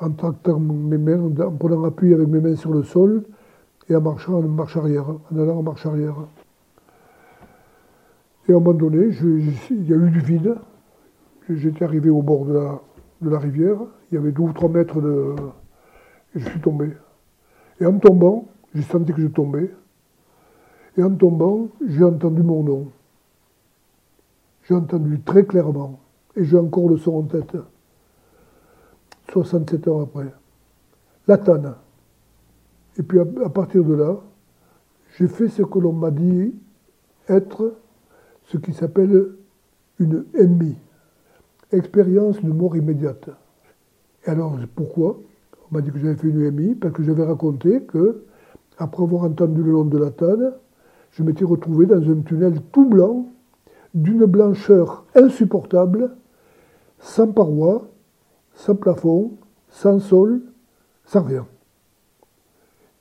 en 0.00 0.10
tractant 0.12 0.58
mes 0.58 0.96
mains, 0.96 1.20
en 1.40 1.52
prenant 1.52 1.84
appui 1.84 2.14
avec 2.14 2.28
mes 2.28 2.40
mains 2.40 2.56
sur 2.56 2.72
le 2.72 2.82
sol, 2.82 3.24
et 3.88 3.96
en 3.96 4.00
marchant 4.00 4.34
en 4.34 4.42
marche 4.42 4.76
arrière, 4.76 5.06
en 5.08 5.38
allant 5.38 5.58
en 5.58 5.62
marche 5.62 5.84
arrière. 5.84 6.14
Et 8.48 8.52
à 8.52 8.56
un 8.56 8.60
moment 8.60 8.78
donné, 8.78 9.10
il 9.70 9.88
y 9.88 9.92
a 9.92 9.96
eu 9.96 10.10
du 10.10 10.20
vide, 10.20 10.54
J'étais 11.50 11.84
arrivé 11.84 12.10
au 12.10 12.20
bord 12.20 12.44
de 12.44 12.52
la, 12.52 12.80
de 13.22 13.30
la, 13.30 13.38
rivière, 13.38 13.78
il 14.10 14.16
y 14.16 14.18
avait 14.18 14.32
deux 14.32 14.42
ou 14.42 14.52
trois 14.52 14.68
mètres 14.68 15.00
de. 15.00 15.34
Et 16.34 16.40
je 16.40 16.48
suis 16.48 16.60
tombé. 16.60 16.92
Et 17.80 17.86
en 17.86 17.98
tombant, 17.98 18.48
j'ai 18.74 18.82
senti 18.82 19.14
que 19.14 19.22
je 19.22 19.28
tombais. 19.28 19.70
Et 20.98 21.02
en 21.02 21.14
tombant, 21.14 21.68
j'ai 21.86 22.04
entendu 22.04 22.42
mon 22.42 22.62
nom. 22.62 22.88
J'ai 24.64 24.74
entendu 24.74 25.20
très 25.22 25.44
clairement. 25.44 26.00
Et 26.38 26.44
j'ai 26.44 26.56
encore 26.56 26.88
le 26.88 26.96
son 26.96 27.16
en 27.16 27.22
tête. 27.22 27.56
67 29.32 29.88
ans 29.88 30.02
après. 30.02 30.32
La 31.26 31.36
tanne. 31.36 31.74
Et 32.96 33.02
puis 33.02 33.18
à, 33.18 33.48
partir 33.48 33.82
de 33.82 33.94
là, 33.94 34.16
j'ai 35.16 35.26
fait 35.26 35.48
ce 35.48 35.62
que 35.62 35.78
l'on 35.78 35.92
m'a 35.92 36.12
dit 36.12 36.54
être 37.28 37.74
ce 38.44 38.56
qui 38.56 38.72
s'appelle 38.72 39.32
une 39.98 40.24
MI 40.34 40.76
expérience 41.72 42.42
de 42.42 42.52
mort 42.52 42.76
immédiate. 42.76 43.28
Et 44.24 44.30
alors, 44.30 44.56
pourquoi 44.74 45.18
On 45.70 45.74
m'a 45.74 45.80
dit 45.80 45.90
que 45.90 45.98
j'avais 45.98 46.14
fait 46.14 46.28
une 46.28 46.42
EMI, 46.42 46.76
parce 46.76 46.94
que 46.94 47.02
j'avais 47.02 47.24
raconté 47.24 47.82
que, 47.82 48.22
après 48.78 49.02
avoir 49.02 49.24
entendu 49.24 49.62
le 49.62 49.72
nom 49.72 49.84
de 49.84 49.98
la 49.98 50.10
tanne, 50.10 50.52
je 51.10 51.22
m'étais 51.22 51.44
retrouvé 51.44 51.86
dans 51.86 52.00
un 52.00 52.20
tunnel 52.20 52.60
tout 52.72 52.88
blanc, 52.88 53.26
d'une 53.94 54.24
blancheur 54.24 55.04
insupportable, 55.14 56.16
sans 57.00 57.28
parois, 57.28 57.88
sans 58.54 58.74
plafond, 58.74 59.32
sans 59.68 59.98
sol, 60.00 60.42
sans 61.04 61.22
rien. 61.22 61.46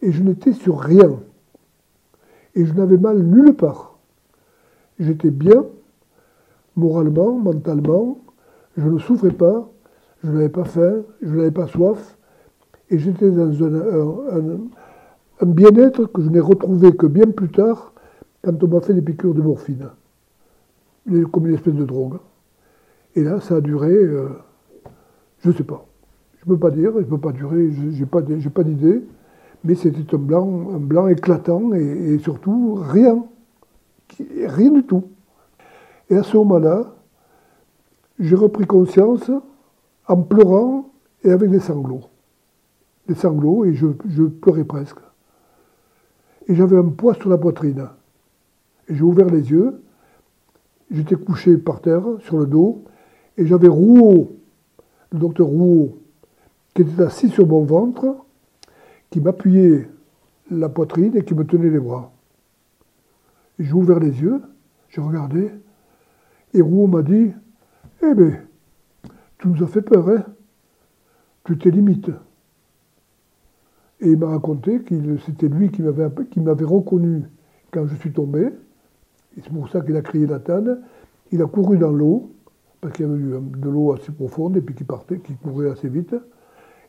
Et 0.01 0.11
je 0.11 0.23
n'étais 0.23 0.53
sur 0.53 0.79
rien. 0.79 1.19
Et 2.55 2.65
je 2.65 2.73
n'avais 2.73 2.97
mal 2.97 3.21
nulle 3.21 3.55
part. 3.55 3.97
J'étais 4.99 5.31
bien, 5.31 5.65
moralement, 6.75 7.33
mentalement, 7.33 8.19
je 8.77 8.87
ne 8.87 8.99
souffrais 8.99 9.31
pas, 9.31 9.69
je 10.23 10.31
n'avais 10.31 10.49
pas 10.49 10.63
faim, 10.63 11.03
je 11.21 11.35
n'avais 11.35 11.51
pas 11.51 11.67
soif, 11.67 12.17
et 12.89 12.97
j'étais 12.97 13.29
dans 13.29 13.63
un, 13.63 15.45
bien-être 15.45 16.05
que 16.05 16.21
je 16.21 16.29
n'ai 16.29 16.39
retrouvé 16.39 16.95
que 16.95 17.05
bien 17.05 17.29
plus 17.31 17.49
tard, 17.49 17.93
quand 18.43 18.63
on 18.63 18.67
m'a 18.67 18.81
fait 18.81 18.93
des 18.93 19.01
piqûres 19.01 19.33
de 19.33 19.41
morphine, 19.41 19.89
comme 21.31 21.47
une 21.47 21.55
espèce 21.55 21.75
de 21.75 21.85
drogue. 21.85 22.17
Et 23.17 23.23
là, 23.23 23.41
ça 23.41 23.55
a 23.55 23.61
duré, 23.61 23.91
euh, 23.91 24.29
je 25.39 25.49
ne 25.49 25.53
sais 25.55 25.63
pas. 25.63 25.87
Je 26.37 26.45
ne 26.45 26.53
peux 26.53 26.59
pas 26.59 26.69
dire, 26.69 26.91
je 26.93 26.99
ne 26.99 27.03
peux 27.05 27.17
pas 27.17 27.31
durer, 27.31 27.71
je 27.71 27.99
n'ai 27.99 28.05
pas, 28.05 28.21
d'idée, 28.21 29.01
mais 29.63 29.73
c'était 29.73 30.13
un 30.15 30.19
blanc, 30.19 30.75
un 30.75 30.77
blanc 30.77 31.07
éclatant 31.07 31.73
et, 31.73 32.13
et 32.13 32.19
surtout 32.19 32.75
rien. 32.75 33.25
Rien 34.45 34.69
du 34.69 34.83
tout. 34.83 35.05
Et 36.11 36.15
à 36.15 36.21
ce 36.21 36.37
moment-là, 36.37 36.93
j'ai 38.19 38.35
repris 38.35 38.67
conscience 38.67 39.31
en 40.07 40.21
pleurant 40.21 40.91
et 41.23 41.31
avec 41.31 41.49
des 41.49 41.59
sanglots. 41.59 42.03
Des 43.07 43.15
sanglots 43.15 43.65
et 43.65 43.73
je, 43.73 43.87
pleurais 44.27 44.63
presque. 44.63 44.99
Et 46.47 46.53
j'avais 46.53 46.77
un 46.77 46.89
poids 46.89 47.15
sur 47.15 47.31
la 47.31 47.39
poitrine. 47.39 47.89
Et 48.87 48.93
j'ai 48.93 49.01
ouvert 49.01 49.27
les 49.27 49.49
yeux. 49.49 49.81
J'étais 50.91 51.15
couché 51.15 51.57
par 51.57 51.81
terre, 51.81 52.03
sur 52.19 52.37
le 52.37 52.45
dos, 52.45 52.85
et 53.37 53.45
j'avais 53.45 53.67
Rouault, 53.67 54.35
le 55.11 55.19
docteur 55.19 55.47
Rouault, 55.47 55.99
qui 56.73 56.81
était 56.81 57.03
assis 57.03 57.29
sur 57.29 57.47
mon 57.47 57.63
ventre, 57.63 58.17
qui 59.09 59.21
m'appuyait 59.21 59.87
la 60.51 60.69
poitrine 60.69 61.15
et 61.15 61.23
qui 61.23 61.33
me 61.33 61.45
tenait 61.45 61.69
les 61.69 61.79
bras. 61.79 62.11
J'ai 63.59 63.73
ouvert 63.73 63.99
les 63.99 64.21
yeux, 64.21 64.41
j'ai 64.89 65.01
regardé, 65.01 65.51
et 66.53 66.61
Rouault 66.61 66.87
m'a 66.87 67.01
dit 67.01 67.31
eh 68.03 68.13
bien, 68.13 68.39
tu 69.37 69.47
nous 69.47 69.63
as 69.63 69.67
fait 69.67 69.81
peur, 69.81 70.09
hein 70.09 70.23
Tu 71.43 71.57
t'es 71.57 71.71
limite. 71.71 72.09
Et 73.99 74.11
il 74.11 74.17
m'a 74.17 74.27
raconté 74.27 74.79
que 74.81 75.17
c'était 75.25 75.47
lui 75.47 75.71
qui 75.71 75.81
m'avait, 75.81 76.65
reconnu 76.65 77.23
quand 77.71 77.87
je 77.87 77.95
suis 77.95 78.11
tombé. 78.11 78.45
Et 79.35 79.41
c'est 79.41 79.51
pour 79.51 79.69
ça 79.69 79.81
qu'il 79.81 79.95
a 79.95 80.01
crié 80.01 80.27
la 80.27 80.39
tanne. 80.39 80.81
Il 81.31 81.41
a 81.41 81.47
couru 81.47 81.77
dans 81.77 81.91
l'eau, 81.91 82.31
parce 82.87 82.95
qu'il 82.95 83.05
y 83.05 83.09
avait 83.09 83.19
eu 83.19 83.37
de 83.57 83.69
l'eau 83.69 83.91
assez 83.91 84.13
profonde 84.13 84.55
et 84.55 84.61
puis 84.61 84.73
qui 84.73 84.85
partait, 84.85 85.19
qui 85.19 85.33
courait 85.35 85.69
assez 85.69 85.89
vite. 85.89 86.13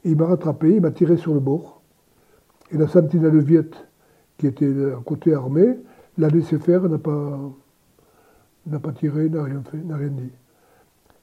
Et 0.04 0.10
il 0.10 0.16
m'a 0.16 0.26
rattrapé, 0.26 0.76
il 0.76 0.80
m'a 0.80 0.92
tiré 0.92 1.16
sur 1.16 1.34
le 1.34 1.40
bord. 1.40 1.82
Et 2.70 2.76
la 2.76 2.86
sentinelle 2.86 3.40
viette, 3.40 3.74
qui 4.36 4.46
était 4.46 4.92
à 4.92 5.00
côté 5.04 5.34
armée, 5.34 5.76
l'a 6.16 6.28
laissé 6.28 6.60
faire, 6.60 6.88
n'a 6.88 6.98
pas, 6.98 7.40
n'a 8.68 8.78
pas 8.78 8.92
tiré, 8.92 9.28
n'a 9.28 9.42
rien 9.42 9.60
fait, 9.68 9.78
n'a 9.78 9.96
rien 9.96 10.10
dit. 10.10 10.30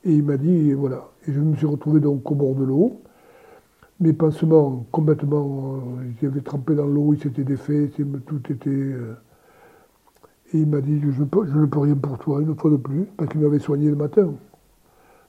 Et 0.03 0.15
il 0.15 0.23
m'a 0.23 0.35
dit, 0.35 0.73
voilà. 0.73 1.09
Et 1.25 1.31
je 1.31 1.39
me 1.39 1.55
suis 1.55 1.67
retrouvé 1.67 2.01
donc 2.01 2.29
au 2.29 2.35
bord 2.35 2.55
de 2.55 2.65
l'eau. 2.65 3.01
Mes 4.01 4.11
pansements 4.11 4.85
complètement, 4.91 5.79
euh, 6.01 6.27
avaient 6.27 6.41
trempé 6.41 6.75
dans 6.75 6.85
l'eau, 6.85 7.13
ils 7.13 7.21
s'étaient 7.21 7.45
défaits, 7.45 7.93
tout 8.25 8.51
était. 8.51 8.69
Euh, 8.69 9.15
et 10.53 10.57
il 10.57 10.67
m'a 10.67 10.81
dit, 10.81 10.99
je, 10.99 11.11
je, 11.11 11.21
ne 11.21 11.65
peux 11.65 11.79
rien 11.79 11.95
pour 11.95 12.17
toi, 12.17 12.41
une 12.41 12.53
fois 12.57 12.71
de 12.71 12.75
plus, 12.75 13.05
parce 13.15 13.31
qu'il 13.31 13.39
m'avait 13.39 13.59
soigné 13.59 13.89
le 13.89 13.95
matin, 13.95 14.33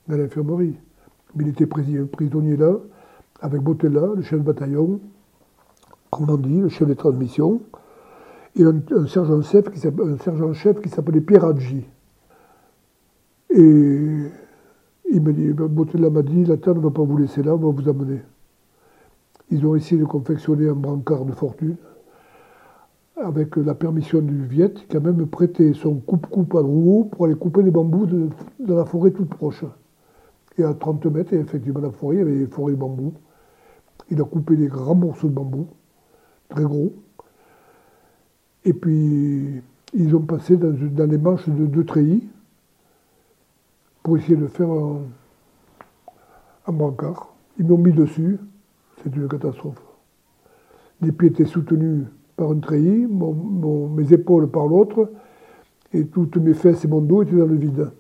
dans 0.08 0.16
l'infirmerie. 0.16 0.76
Il 1.38 1.48
était 1.48 1.66
prisonnier 1.66 2.56
là, 2.56 2.74
avec 3.40 3.60
Botella, 3.60 4.08
le 4.14 4.22
chef 4.22 4.38
de 4.40 4.44
bataillon, 4.44 5.00
dit, 6.38 6.60
le 6.60 6.68
chef 6.68 6.88
de 6.88 6.94
transmission, 6.94 7.60
et 8.54 8.64
un, 8.64 9.06
sergent-chef 9.06 9.70
qui 10.80 10.88
s'appelait 10.88 11.20
Pierre 11.20 11.44
Adji. 11.44 11.84
Et 13.50 14.30
il 15.10 15.22
dit, 15.22 15.52
Botella 15.52 16.10
m'a 16.10 16.22
dit, 16.22 16.44
la 16.44 16.56
terre 16.56 16.74
ne 16.74 16.80
va 16.80 16.90
pas 16.90 17.02
vous 17.02 17.18
laisser 17.18 17.42
là, 17.42 17.54
on 17.54 17.58
va 17.58 17.70
vous 17.70 17.88
amener. 17.88 18.22
Ils 19.50 19.64
ont 19.66 19.76
essayé 19.76 20.00
de 20.00 20.06
confectionner 20.06 20.68
un 20.68 20.74
brancard 20.74 21.24
de 21.24 21.32
fortune 21.32 21.76
avec 23.16 23.56
la 23.56 23.74
permission 23.74 24.20
du 24.20 24.44
Viet, 24.44 24.74
qui 24.88 24.96
a 24.96 25.00
même 25.00 25.26
prêté 25.26 25.72
son 25.72 25.94
coupe-coupe 25.94 26.54
à 26.54 26.60
rouleau 26.60 27.04
pour 27.04 27.24
aller 27.24 27.34
couper 27.34 27.62
des 27.62 27.70
bambous 27.70 28.06
de, 28.06 28.28
la 28.66 28.84
forêt 28.84 29.10
toute 29.10 29.30
proche. 29.30 29.64
Et 30.58 30.64
à 30.64 30.74
30 30.74 31.06
mètres, 31.06 31.34
effectivement, 31.34 31.80
la 31.80 31.90
forêt, 31.90 32.16
il 32.16 32.18
y 32.18 32.22
avait 32.22 32.38
des 32.38 32.46
forêts 32.46 32.72
de 32.72 32.78
bambous. 32.78 33.14
Il 34.10 34.20
a 34.20 34.24
coupé 34.24 34.56
des 34.56 34.68
grands 34.68 34.94
morceaux 34.94 35.28
de 35.28 35.34
bambou, 35.34 35.66
très 36.48 36.64
gros. 36.64 36.92
Et 38.64 38.72
puis, 38.72 39.62
ils 39.92 40.16
ont 40.16 40.22
passé 40.22 40.56
dans, 40.56 40.70
les 40.70 41.18
manches 41.18 41.48
de 41.48 41.66
deux 41.66 41.84
treillis 41.84 42.28
pour 44.02 44.16
essayer 44.16 44.36
de 44.36 44.46
faire 44.46 44.70
un, 44.70 45.02
un 46.66 46.72
brancard. 46.72 47.34
Ils 47.58 47.66
m'ont 47.66 47.78
mis 47.78 47.92
dessus. 47.92 48.38
C'est 49.02 49.14
une 49.14 49.28
catastrophe. 49.28 49.82
Les 51.00 51.12
pieds 51.12 51.28
étaient 51.28 51.44
soutenus 51.44 52.04
par 52.36 52.50
un 52.50 52.58
treillis, 52.58 53.06
mes 53.06 54.12
épaules 54.12 54.50
par 54.50 54.66
l'autre, 54.66 55.10
et 55.92 56.06
toutes 56.06 56.36
mes 56.36 56.54
fesses 56.54 56.84
et 56.84 56.88
mon 56.88 57.00
dos 57.00 57.22
étaient 57.22 57.36
dans 57.36 57.46
le 57.46 57.56
vide. 57.56 57.90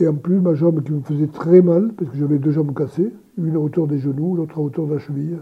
Et 0.00 0.06
en 0.06 0.14
plus, 0.14 0.38
ma 0.40 0.54
jambe 0.54 0.82
qui 0.82 0.92
me 0.92 1.00
faisait 1.00 1.26
très 1.26 1.60
mal, 1.60 1.92
parce 1.92 2.10
que 2.10 2.16
j'avais 2.16 2.38
deux 2.38 2.52
jambes 2.52 2.74
cassées, 2.74 3.12
une 3.36 3.56
à 3.56 3.58
hauteur 3.58 3.86
des 3.86 3.98
genoux, 3.98 4.36
l'autre 4.36 4.58
à 4.58 4.60
hauteur 4.60 4.86
de 4.86 4.94
la 4.94 5.00
cheville. 5.00 5.38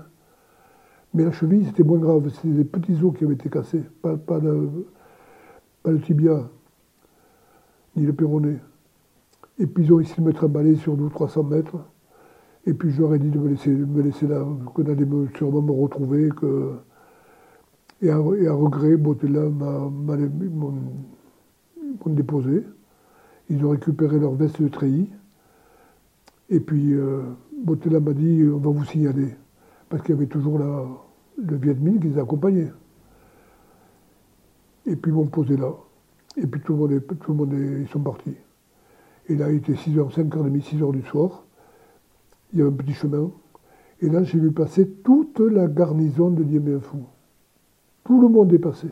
Mais 1.15 1.25
la 1.25 1.33
cheville, 1.33 1.65
c'était 1.67 1.83
moins 1.83 1.99
grave, 1.99 2.29
c'était 2.31 2.49
des 2.49 2.65
petits 2.65 3.03
os 3.03 3.15
qui 3.17 3.25
avaient 3.25 3.35
été 3.35 3.51
cassés, 3.51 3.83
pas, 4.03 4.17
le, 4.39 6.01
tibia, 6.01 6.49
ni 7.97 8.07
le 8.07 8.13
péroné. 8.13 8.57
Et 9.59 9.67
puis 9.67 9.85
ils 9.85 9.93
ont 9.93 10.01
essayé 10.01 10.23
de 10.23 10.27
me 10.27 10.33
trimballer 10.33 10.77
sur 10.77 10.97
200 10.97 11.11
300 11.11 11.43
mètres. 11.45 11.77
Et 12.67 12.75
puis 12.75 12.91
je 12.91 13.01
leur 13.01 13.15
ai 13.15 13.19
dit 13.19 13.31
de 13.31 13.39
me 13.39 13.49
laisser, 13.49 13.71
me 13.71 14.03
laisser 14.03 14.27
là, 14.27 14.45
qu'on 14.75 14.85
allait 14.85 15.07
sûrement 15.37 15.63
me 15.63 15.73
retrouver. 15.73 16.31
Que... 16.31 16.73
Et, 18.03 18.11
à, 18.11 18.19
regret, 18.19 18.97
Botella 18.97 19.49
m'a 19.49 20.17
déposé. 22.07 22.63
Ils 23.49 23.65
ont 23.65 23.71
récupéré 23.71 24.19
leur 24.19 24.35
veste 24.35 24.61
de 24.61 24.69
treillis. 24.69 25.11
Et 26.49 26.61
puis 26.61 26.95
euh, 26.95 27.23
Botella 27.65 28.01
m'a 28.01 28.13
dit 28.13 28.43
on 28.53 28.59
va 28.59 28.71
vous 28.71 28.85
signaler. 28.85 29.35
Parce 29.89 30.03
qu'il 30.03 30.15
y 30.15 30.19
avait 30.19 30.27
toujours 30.27 30.59
la, 30.59 30.85
le 31.39 31.57
Viet 31.57 31.75
Minh 31.75 32.01
qui 32.01 32.09
les 32.09 32.19
accompagnait. 32.19 32.73
Et 34.87 34.97
puis 34.97 35.11
ils 35.11 35.15
m'ont 35.15 35.27
posé 35.27 35.57
là. 35.57 35.73
Et 36.37 36.47
puis 36.47 36.61
tout 36.61 36.73
le 36.73 36.79
monde, 36.79 37.03
tout 37.21 37.33
le 37.33 37.39
monde 37.39 37.55
ils 37.81 37.89
sont 37.89 38.01
partis. 38.01 38.35
Et 39.29 39.35
là, 39.35 39.51
il 39.51 39.57
était 39.57 39.73
6h, 39.73 40.13
5h30, 40.15 40.63
6h 40.63 40.93
du 40.93 41.03
soir 41.03 41.47
il 42.53 42.61
y 42.61 42.63
a 42.63 42.67
un 42.67 42.73
petit 42.73 42.95
chemin. 42.95 43.31
Et 44.01 44.09
là, 44.09 44.23
j'ai 44.23 44.39
vu 44.39 44.53
passer 44.53 44.89
toute 44.89 45.41
la 45.41 45.67
garnison 45.67 46.31
de 46.31 46.43
Dien 46.43 46.81
Fou. 46.81 47.05
Tout 48.05 48.21
le 48.21 48.29
monde 48.29 48.53
est 48.53 48.59
passé. 48.59 48.89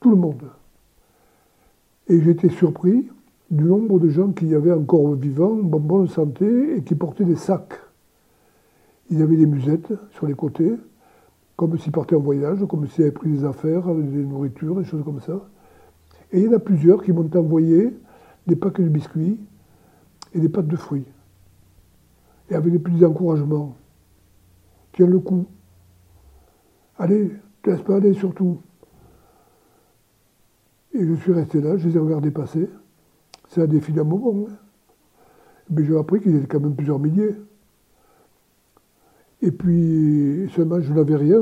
Tout 0.00 0.10
le 0.10 0.16
monde. 0.16 0.50
Et 2.08 2.20
j'étais 2.22 2.50
surpris 2.50 3.08
du 3.50 3.64
nombre 3.64 3.98
de 3.98 4.08
gens 4.08 4.32
qui 4.32 4.46
y 4.46 4.54
avait 4.54 4.72
encore 4.72 5.14
vivants, 5.14 5.52
en 5.52 5.78
bonne 5.78 6.08
santé, 6.08 6.76
et 6.76 6.82
qui 6.82 6.94
portaient 6.94 7.24
des 7.24 7.36
sacs. 7.36 7.80
Ils 9.10 9.22
avaient 9.22 9.36
des 9.36 9.46
musettes 9.46 9.92
sur 10.12 10.26
les 10.26 10.34
côtés, 10.34 10.74
comme 11.56 11.78
s'ils 11.78 11.92
partaient 11.92 12.16
en 12.16 12.20
voyage, 12.20 12.64
comme 12.68 12.88
s'ils 12.88 13.04
avaient 13.04 13.12
pris 13.12 13.30
des 13.30 13.44
affaires, 13.44 13.94
des 13.94 14.24
nourritures, 14.24 14.76
des 14.76 14.84
choses 14.84 15.04
comme 15.04 15.20
ça. 15.20 15.48
Et 16.32 16.40
il 16.40 16.46
y 16.46 16.48
en 16.48 16.56
a 16.56 16.58
plusieurs 16.58 17.02
qui 17.02 17.12
m'ont 17.12 17.30
envoyé 17.34 17.96
des 18.46 18.56
paquets 18.56 18.82
de 18.82 18.88
biscuits 18.88 19.38
et 20.34 20.40
des 20.40 20.48
pâtes 20.48 20.66
de 20.66 20.76
fruits 20.76 21.06
et 22.50 22.54
avec 22.54 22.72
des 22.72 22.78
petits 22.78 23.04
encouragements. 23.04 23.76
Tiens 24.92 25.06
le 25.06 25.18
coup. 25.18 25.46
Allez, 26.98 27.32
te 27.62 27.70
laisse 27.70 27.82
pas 27.82 27.96
aller 27.96 28.14
surtout. 28.14 28.60
Et 30.94 31.04
je 31.04 31.14
suis 31.14 31.32
resté 31.32 31.60
là, 31.60 31.76
je 31.76 31.88
les 31.88 31.96
ai 31.96 31.98
regardés 31.98 32.30
passer. 32.30 32.68
C'est 33.48 33.62
un 33.62 33.66
défi 33.66 33.92
d'un 33.92 34.04
moment. 34.04 34.46
Hein. 34.48 34.52
Mais 35.70 35.84
j'ai 35.84 35.96
appris 35.96 36.20
qu'ils 36.20 36.36
étaient 36.36 36.46
quand 36.46 36.60
même 36.60 36.76
plusieurs 36.76 36.98
milliers. 36.98 37.34
Et 39.42 39.50
puis, 39.50 40.48
seulement, 40.54 40.80
je 40.80 40.92
n'avais 40.92 41.16
rien 41.16 41.38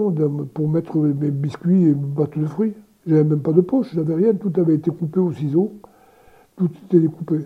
pour 0.54 0.68
mettre 0.68 0.96
mes 0.96 1.30
biscuits 1.30 1.84
et 1.84 1.88
mes 1.88 1.94
bateaux 1.94 2.40
de 2.40 2.46
fruits. 2.46 2.74
J'avais 3.06 3.24
même 3.24 3.40
pas 3.40 3.52
de 3.52 3.60
poche, 3.60 3.94
j'avais 3.94 4.14
rien. 4.14 4.34
Tout 4.34 4.52
avait 4.56 4.74
été 4.74 4.90
coupé 4.90 5.20
au 5.20 5.32
ciseau. 5.32 5.74
Tout 6.56 6.70
était 6.86 7.00
découpé. 7.00 7.40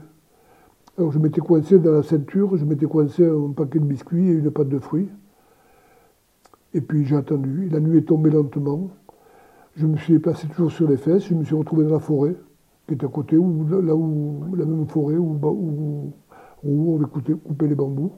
Alors 0.99 1.13
je 1.13 1.19
m'étais 1.19 1.41
coincé 1.41 1.79
dans 1.79 1.93
la 1.93 2.03
ceinture, 2.03 2.57
je 2.57 2.65
m'étais 2.65 2.87
coincé 2.87 3.27
un 3.27 3.53
paquet 3.53 3.79
de 3.79 3.85
biscuits 3.85 4.29
et 4.29 4.33
une 4.33 4.51
pâte 4.51 4.71
de 4.71 4.79
fruits. 4.79 5.09
Et 6.73 6.81
puis 6.81 7.05
j'ai 7.05 7.17
attendu. 7.17 7.69
La 7.71 7.81
nuit 7.81 7.99
est 7.99 8.09
tombée 8.09 8.31
lentement. 8.31 8.89
Je 9.77 9.87
me 9.87 9.97
suis 9.97 10.19
placé 10.19 10.49
toujours 10.49 10.73
sur 10.73 10.89
les 10.89 10.97
fesses. 10.97 11.27
Je 11.27 11.35
me 11.35 11.45
suis 11.45 11.55
retrouvé 11.55 11.85
dans 11.85 11.95
la 11.95 12.01
forêt, 12.01 12.35
qui 12.87 12.95
était 12.95 13.05
à 13.05 13.09
côté, 13.09 13.37
où, 13.37 13.67
là 13.69 13.95
où 13.95 14.45
la 14.57 14.65
même 14.65 14.87
forêt 14.87 15.17
où, 15.17 15.39
où 16.65 16.95
on 16.95 16.97
avait 16.97 17.11
coupé, 17.11 17.69
les 17.69 17.75
bambous. 17.75 18.13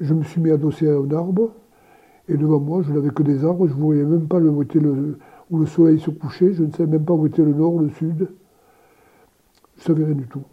Je 0.00 0.14
me 0.14 0.22
suis 0.22 0.40
mis 0.40 0.50
adossé 0.50 0.88
à 0.88 0.96
un 0.96 1.10
arbre. 1.12 1.52
Et 2.28 2.36
devant 2.36 2.60
moi, 2.60 2.82
je 2.82 2.92
n'avais 2.92 3.10
que 3.10 3.22
des 3.22 3.44
arbres. 3.44 3.66
Je 3.66 3.74
ne 3.74 3.80
voyais 3.80 4.04
même 4.04 4.28
pas 4.28 4.38
où, 4.38 4.62
le, 4.62 5.18
où 5.50 5.58
le 5.58 5.66
soleil 5.66 5.98
se 5.98 6.10
couchait. 6.10 6.52
Je 6.52 6.64
ne 6.64 6.70
savais 6.70 6.90
même 6.90 7.04
pas 7.04 7.14
où 7.14 7.26
était 7.26 7.44
le 7.44 7.54
nord, 7.54 7.80
le 7.80 7.88
sud. 7.90 8.28
Je 9.76 9.80
ne 9.80 9.84
savais 9.84 10.04
rien 10.04 10.14
du 10.14 10.26
tout. 10.26 10.44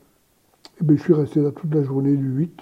Et 0.82 0.86
eh 0.90 0.96
je 0.96 1.02
suis 1.02 1.14
resté 1.14 1.42
là 1.42 1.52
toute 1.52 1.74
la 1.76 1.84
journée 1.84 2.16
du 2.16 2.26
8, 2.26 2.62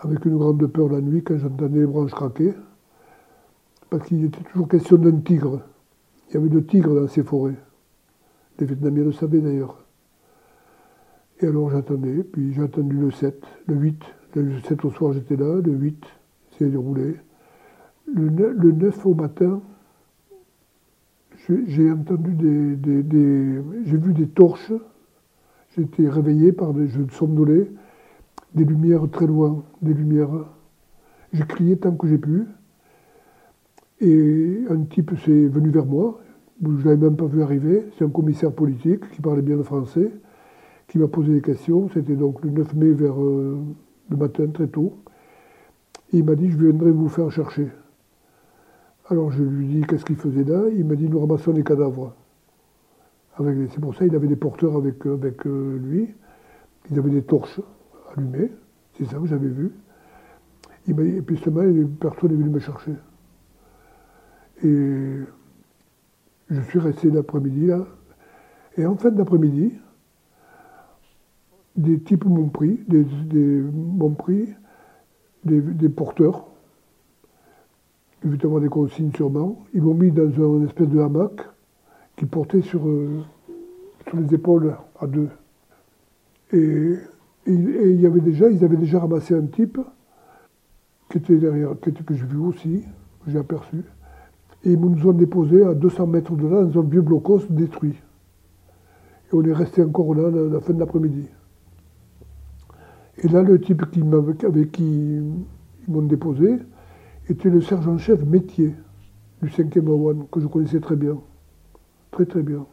avec 0.00 0.26
une 0.26 0.36
grande 0.36 0.66
peur 0.66 0.90
la 0.90 1.00
nuit 1.00 1.24
quand 1.24 1.38
j'entendais 1.38 1.80
les 1.80 1.86
branches 1.86 2.10
craquer, 2.10 2.52
parce 3.92 4.08
qu'il 4.08 4.24
était 4.24 4.42
toujours 4.42 4.68
question 4.68 4.96
d'un 4.96 5.18
tigre. 5.18 5.60
Il 6.30 6.34
y 6.34 6.36
avait 6.38 6.48
de 6.48 6.60
tigres 6.60 6.94
dans 6.98 7.08
ces 7.08 7.22
forêts. 7.22 7.58
Les 8.58 8.64
Vietnamiens 8.64 9.04
le 9.04 9.12
savaient 9.12 9.40
d'ailleurs. 9.40 9.84
Et 11.40 11.46
alors 11.46 11.68
j'attendais, 11.68 12.22
puis 12.22 12.54
j'ai 12.54 12.62
attendu 12.62 12.96
le 12.96 13.10
7, 13.10 13.44
le 13.66 13.74
8. 13.74 14.02
Le 14.36 14.60
7 14.60 14.84
au 14.86 14.90
soir 14.92 15.12
j'étais 15.12 15.36
là, 15.36 15.60
le 15.60 15.72
8 15.72 16.06
s'est 16.56 16.70
déroulé. 16.70 17.16
Le 18.06 18.30
9, 18.30 18.54
le 18.56 18.72
9, 18.72 19.06
au 19.06 19.14
matin, 19.14 19.60
j'ai 21.66 21.92
entendu 21.92 22.32
des, 22.32 23.02
des 23.02 23.62
j'ai 23.84 23.96
vu 23.98 24.14
des 24.14 24.28
torches 24.28 24.72
été 25.76 26.08
réveillé 26.08 26.52
par 26.52 26.72
des 26.72 26.88
jeux 26.88 27.04
de 27.04 27.12
somnolés, 27.12 27.70
des 28.54 28.64
lumières 28.64 29.06
très 29.10 29.26
loin, 29.26 29.64
des 29.82 29.92
lumières. 29.92 30.46
J'ai 31.34 31.44
crié 31.44 31.76
tant 31.76 31.92
que 31.92 32.06
j'ai 32.06 32.18
pu. 32.18 32.46
Et 34.02 34.64
un 34.68 34.80
type 34.80 35.12
s'est 35.24 35.46
venu 35.46 35.70
vers 35.70 35.86
moi, 35.86 36.20
je 36.60 36.68
ne 36.68 36.82
l'avais 36.82 36.96
même 36.96 37.16
pas 37.16 37.26
vu 37.26 37.40
arriver. 37.40 37.86
C'est 37.96 38.04
un 38.04 38.08
commissaire 38.08 38.50
politique 38.50 39.08
qui 39.10 39.20
parlait 39.20 39.42
bien 39.42 39.56
le 39.56 39.62
français, 39.62 40.10
qui 40.88 40.98
m'a 40.98 41.06
posé 41.06 41.32
des 41.32 41.40
questions. 41.40 41.88
C'était 41.94 42.16
donc 42.16 42.44
le 42.44 42.50
9 42.50 42.74
mai 42.74 42.90
vers 42.90 43.22
euh, 43.22 43.58
le 44.10 44.16
matin, 44.16 44.48
très 44.48 44.66
tôt. 44.66 44.98
Et 46.12 46.18
il 46.18 46.24
m'a 46.24 46.34
dit 46.34 46.50
Je 46.50 46.56
viendrai 46.56 46.90
vous 46.90 47.08
faire 47.08 47.30
chercher. 47.30 47.68
Alors 49.08 49.30
je 49.30 49.44
lui 49.44 49.68
dit 49.68 49.80
Qu'est-ce 49.82 50.04
qu'il 50.04 50.16
faisait 50.16 50.44
là? 50.44 50.64
Il 50.76 50.84
m'a 50.84 50.96
dit 50.96 51.08
Nous 51.08 51.20
ramassons 51.20 51.52
les 51.52 51.62
cadavres. 51.62 52.12
C'est 53.38 53.80
pour 53.80 53.94
ça 53.94 54.04
qu'il 54.04 54.16
avait 54.16 54.26
des 54.26 54.36
porteurs 54.36 54.76
avec, 54.76 55.06
euh, 55.06 55.18
euh, 55.46 55.78
lui. 55.78 56.08
Ils 56.90 56.98
avaient 56.98 57.10
des 57.10 57.22
torches 57.22 57.60
allumées. 58.16 58.50
C'est 58.94 59.04
ça 59.04 59.18
que 59.18 59.26
j'avais 59.26 59.48
vu. 59.48 59.70
Et 60.88 60.92
puis 60.92 61.36
seulement, 61.38 61.62
personne 62.00 62.30
n'est 62.30 62.36
venu 62.36 62.50
me 62.50 62.58
chercher. 62.58 62.92
Et 64.64 65.18
je 66.50 66.60
suis 66.62 66.78
resté 66.78 67.10
l'après-midi 67.10 67.66
là. 67.66 67.86
Et 68.76 68.86
en 68.86 68.96
fin 68.96 69.10
d'après-midi, 69.10 69.72
des 71.76 72.00
types 72.00 72.24
m'ont 72.24 72.48
pris, 72.48 72.80
des, 72.88 73.04
m'ont 73.34 74.14
pris, 74.14 74.48
des, 75.44 75.88
porteurs, 75.88 76.46
évidemment 78.24 78.60
des 78.60 78.68
consignes 78.68 79.12
sûrement. 79.14 79.64
Ils 79.74 79.82
m'ont 79.82 79.94
mis 79.94 80.10
dans 80.10 80.22
un 80.22 80.64
espèce 80.66 80.88
de 80.88 81.00
hamac 81.00 81.32
qui 82.16 82.26
portait 82.26 82.62
sur, 82.62 82.86
euh, 82.86 83.22
sur 84.06 84.18
les 84.18 84.34
épaules 84.34 84.76
à 85.00 85.06
deux. 85.06 85.28
Et, 86.52 86.98
y 87.46 88.06
avait 88.06 88.20
déjà, 88.20 88.48
ils 88.48 88.64
avaient 88.64 88.76
déjà 88.76 89.00
ramassé 89.00 89.34
un 89.34 89.46
type 89.46 89.78
qui 91.10 91.18
était 91.18 91.36
derrière, 91.36 91.70
que 91.80 92.14
j'ai 92.14 92.26
vu 92.26 92.38
aussi, 92.38 92.84
que 93.24 93.30
j'ai 93.30 93.38
aperçu. 93.38 93.82
Et 94.64 94.72
ils 94.72 94.80
nous 94.80 95.08
ont 95.08 95.12
déposé 95.12 95.64
à 95.64 95.74
200 95.74 96.06
mètres 96.06 96.34
de 96.34 96.46
là 96.46 96.64
dans 96.64 96.80
un 96.80 96.84
vieux 96.84 97.02
blocos 97.02 97.42
détruit. 97.50 97.96
Et 99.30 99.34
on 99.34 99.42
est 99.44 99.52
resté 99.52 99.82
encore 99.82 100.14
là 100.14 100.30
la, 100.30 100.60
fin 100.60 100.72
de 100.72 100.78
l'après-midi. 100.78 101.26
Et 103.18 103.28
là, 103.28 103.42
le 103.42 103.60
type 103.60 103.90
qui 103.90 104.02
avec 104.46 104.72
qui 104.72 104.84
ils 104.84 105.92
m'ont 105.92 106.02
déposé 106.02 106.58
était 107.28 107.50
le 107.50 107.60
sergent-chef 107.60 108.24
métier 108.24 108.74
du 109.42 109.48
5e 109.48 109.88
Awan, 109.88 110.26
que 110.30 110.40
je 110.40 110.46
connaissais 110.46 110.80
très 110.80 110.96
bien 110.96 111.18
très 112.12 112.26
très 112.26 112.42
bien. 112.42 112.64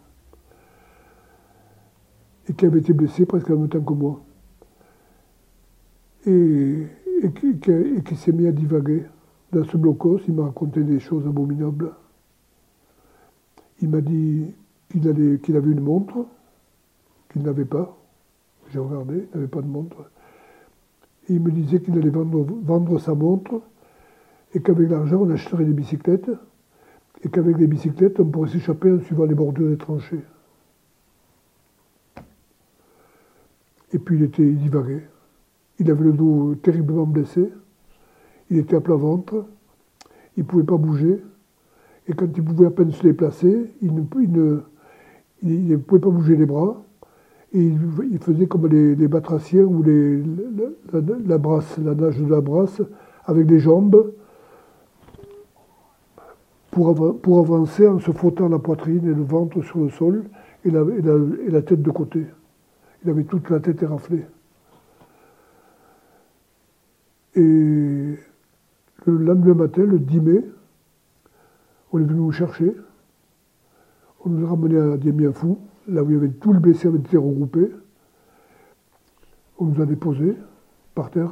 Et 2.48 2.54
qui 2.54 2.66
avait 2.66 2.80
été 2.80 2.94
blessé 2.94 3.26
presque 3.26 3.50
en 3.50 3.58
même 3.58 3.70
temps 3.70 3.82
que 3.82 3.94
moi. 3.94 4.22
Et, 6.28 6.88
qui 8.06 8.16
s'est 8.16 8.32
mis 8.32 8.48
à 8.48 8.52
divaguer. 8.52 9.06
Dans 9.52 9.64
ce 9.64 9.78
blocos, 9.78 10.20
il 10.28 10.36
m'a 10.36 10.46
raconté 10.46 10.84
des 10.84 11.00
choses 11.00 11.26
abominables. 11.26 11.92
Il 13.82 13.90
m'a 13.90 14.02
dit 14.02 14.46
qu'il 14.90 15.08
avait 15.08 15.72
une 15.72 15.80
montre, 15.80 16.26
qu'il 17.32 17.42
n'avait 17.42 17.66
pas. 17.66 17.98
J'ai 18.72 18.80
regardé, 18.80 19.28
il 19.32 19.36
n'avait 19.36 19.48
pas 19.48 19.62
de 19.62 19.68
montre. 19.68 20.10
Et 21.28 21.34
il 21.34 21.42
me 21.42 21.52
disait 21.52 21.82
qu'il 21.82 21.98
allait 21.98 22.10
vendre, 22.10 23.00
sa 23.00 23.16
montre 23.16 23.62
et 24.54 24.62
qu'avec 24.62 24.90
l'argent, 24.90 25.18
on 25.22 25.30
achèterait 25.30 25.66
des 25.66 25.74
bicyclettes 25.74 26.32
et 27.24 27.30
qu'avec 27.30 27.58
les 27.58 27.68
bicyclettes, 27.68 28.20
on 28.20 28.26
pourrait 28.26 28.50
s'échapper 28.50 28.92
en 28.92 29.00
suivant 29.00 29.26
les 29.26 29.36
bordures 29.36 29.70
des 29.70 29.78
tranchées. 29.78 30.24
Et 33.92 34.00
puis 34.00 34.18
il 34.18 34.24
était 34.24 34.44
il 34.44 34.58
divaguait. 34.58 35.08
Il 35.80 35.90
avait 35.90 36.04
le 36.04 36.14
dos 36.14 36.56
terriblement 36.56 37.06
blessé. 37.06 37.50
Il 38.50 38.58
était 38.58 38.76
à 38.76 38.82
plat 38.82 38.96
ventre. 38.96 39.46
Il 40.38 40.44
ne 40.44 40.48
pouvait 40.48 40.64
pas 40.64 40.78
bouger. 40.78 41.24
Et 42.08 42.14
quand 42.14 42.26
il 42.36 42.44
pouvait 42.44 42.68
à 42.68 42.72
peine 42.72 42.92
se 42.92 43.04
déplacer, 43.04 43.72
il 43.82 43.94
ne, 43.94 44.02
pouvait 44.02 46.00
pas 46.00 46.10
bouger 46.10 46.36
les 46.36 46.46
bras. 46.46 46.84
Et 47.54 47.64
il, 47.64 48.20
faisait 48.20 48.48
comme 48.48 48.68
les, 48.68 49.08
batraciens 49.08 49.64
ou 49.64 49.84
les, 49.84 50.24
la, 50.94 51.38
brasse, 51.38 51.78
la 51.80 51.96
nage 51.96 52.20
de 52.20 52.30
la 52.30 52.42
brasse, 52.42 52.82
avec 53.26 53.48
des 53.48 53.60
jambes, 53.60 54.14
pour, 56.72 57.20
pour 57.22 57.40
avancer 57.40 57.88
en 57.88 58.00
se 58.00 58.12
frottant 58.12 58.50
la 58.50 58.60
poitrine 58.60 59.06
et 59.08 59.14
le 59.14 59.24
ventre 59.24 59.62
sur 59.64 59.80
le 59.80 59.90
sol 59.90 60.26
et 60.64 60.70
la, 60.70 60.82
et 60.82 61.50
la 61.50 61.62
tête 61.62 61.82
de 61.82 61.92
côté. 61.92 62.26
Il 63.04 63.10
avait 63.10 63.24
toute 63.24 63.50
la 63.50 63.60
tête 63.60 63.82
éraflée. 63.82 64.26
Et 67.36 68.16
le 69.06 69.18
lendemain 69.18 69.54
matin, 69.54 69.84
le 69.84 70.00
10 70.00 70.20
mai, 70.20 70.46
on 71.92 72.00
est 72.00 72.04
venu 72.04 72.20
nous 72.20 72.32
chercher. 72.32 72.76
On 74.26 74.30
nous 74.30 74.46
a 74.46 74.50
ramenés 74.50 74.80
à 74.80 74.98
Dien-Bien-Fou, 74.98 75.60
là 75.88 76.04
où 76.04 76.10
il 76.10 76.14
y 76.14 76.18
avait 76.18 76.30
tout 76.30 76.54
le 76.54 76.60
BC 76.60 76.88
avait 76.88 77.00
été 77.00 77.18
regroupé. 77.18 77.72
On 79.58 79.66
nous 79.66 79.82
a 79.82 79.86
déposés 79.86 80.36
par 80.94 81.10
terre. 81.10 81.32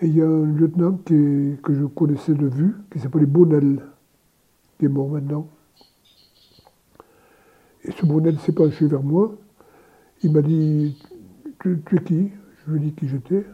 Et 0.00 0.06
il 0.06 0.16
y 0.16 0.22
a 0.22 0.26
un 0.26 0.44
lieutenant 0.44 0.98
que 1.04 1.56
je 1.68 1.84
connaissais 1.84 2.34
de 2.34 2.46
vue, 2.46 2.74
qui 2.90 2.98
s'appelait 2.98 3.26
Bonnel, 3.26 3.82
qui 4.78 4.86
est 4.86 4.88
mort 4.88 5.08
maintenant. 5.08 5.48
Et 7.84 7.92
ce 7.92 8.06
Bonnel 8.06 8.38
s'est 8.38 8.52
penché 8.52 8.86
vers 8.86 9.02
moi. 9.02 9.36
Il 10.22 10.32
m'a 10.32 10.42
dit 10.42 10.96
tu, 11.60 11.82
es 11.92 12.02
qui? 12.02 12.32
Je 12.66 12.72
lui 12.72 12.78
ai 12.78 12.80
dit 12.80 12.92
qui 12.92 13.08
j'étais. 13.08 13.44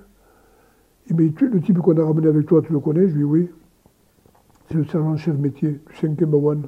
Il 1.10 1.16
m'a 1.16 1.22
dit 1.22 1.34
Le 1.40 1.60
type 1.60 1.78
qu'on 1.78 1.98
a 1.98 2.04
ramené 2.04 2.28
avec 2.28 2.46
toi, 2.46 2.62
tu 2.62 2.72
le 2.72 2.80
connais 2.80 3.08
Je 3.08 3.14
lui 3.14 3.18
dit 3.18 3.24
Oui. 3.24 3.48
C'est 4.68 4.74
le 4.74 4.84
sergent-chef 4.84 5.36
métier 5.36 5.72
du 5.72 5.92
5e 5.92 6.24
Bawan. 6.26 6.62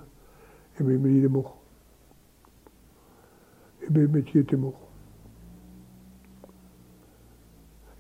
Et 0.79 0.83
il 0.83 0.99
m'a 0.99 1.09
dit 1.09 1.19
Il 1.19 1.25
est 1.25 1.29
mort. 1.29 1.63
Et 3.83 3.91
bien, 3.91 4.03
le 4.03 4.09
métier 4.09 4.41
était 4.41 4.57
mort. 4.57 4.81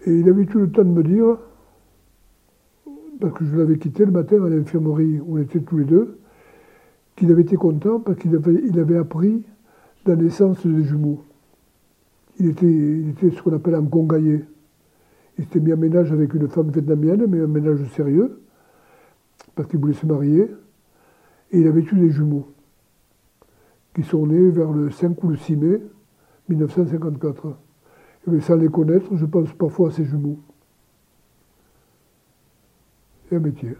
Et 0.04 0.18
il 0.18 0.28
avait 0.28 0.46
tout 0.46 0.58
le 0.58 0.70
temps 0.70 0.82
de 0.82 0.88
me 0.88 1.04
dire, 1.04 1.38
parce 3.20 3.34
que 3.34 3.44
je 3.44 3.56
l'avais 3.56 3.78
quitté 3.78 4.04
le 4.04 4.10
matin 4.10 4.44
à 4.44 4.48
l'infirmerie 4.48 5.20
où 5.20 5.36
on 5.36 5.38
était 5.38 5.60
tous 5.60 5.78
les 5.78 5.84
deux, 5.84 6.18
qu'il 7.14 7.30
avait 7.30 7.42
été 7.42 7.54
content 7.54 8.00
parce 8.00 8.18
qu'il 8.18 8.34
avait, 8.34 8.60
il 8.66 8.80
avait 8.80 8.96
appris 8.96 9.44
la 10.06 10.16
naissance 10.16 10.66
des 10.66 10.82
jumeaux. 10.82 11.22
Il 12.40 12.48
était, 12.48 12.66
il 12.66 13.10
était 13.10 13.30
ce 13.30 13.40
qu'on 13.42 13.54
appelle 13.54 13.76
un 13.76 13.84
congaillé. 13.84 14.44
Il 15.42 15.46
s'était 15.46 15.58
mis 15.58 15.72
en 15.72 15.76
ménage 15.76 16.12
avec 16.12 16.34
une 16.34 16.48
femme 16.48 16.70
vietnamienne, 16.70 17.26
mais 17.26 17.40
un 17.40 17.48
ménage 17.48 17.84
sérieux, 17.96 18.40
parce 19.56 19.68
qu'il 19.68 19.80
voulait 19.80 19.92
se 19.92 20.06
marier. 20.06 20.48
Et 21.50 21.58
il 21.58 21.66
avait 21.66 21.80
eu 21.80 21.96
des 21.96 22.10
jumeaux, 22.10 22.46
qui 23.92 24.04
sont 24.04 24.24
nés 24.24 24.50
vers 24.50 24.70
le 24.70 24.90
5 24.90 25.20
ou 25.24 25.30
le 25.30 25.36
6 25.36 25.56
mai 25.56 25.82
1954. 26.48 27.56
Et 28.32 28.40
sans 28.40 28.54
les 28.54 28.68
connaître, 28.68 29.16
je 29.16 29.26
pense 29.26 29.52
parfois 29.54 29.88
à 29.88 29.90
ces 29.90 30.04
jumeaux. 30.04 30.38
C'est 33.28 33.34
un 33.34 33.40
métier. 33.40 33.74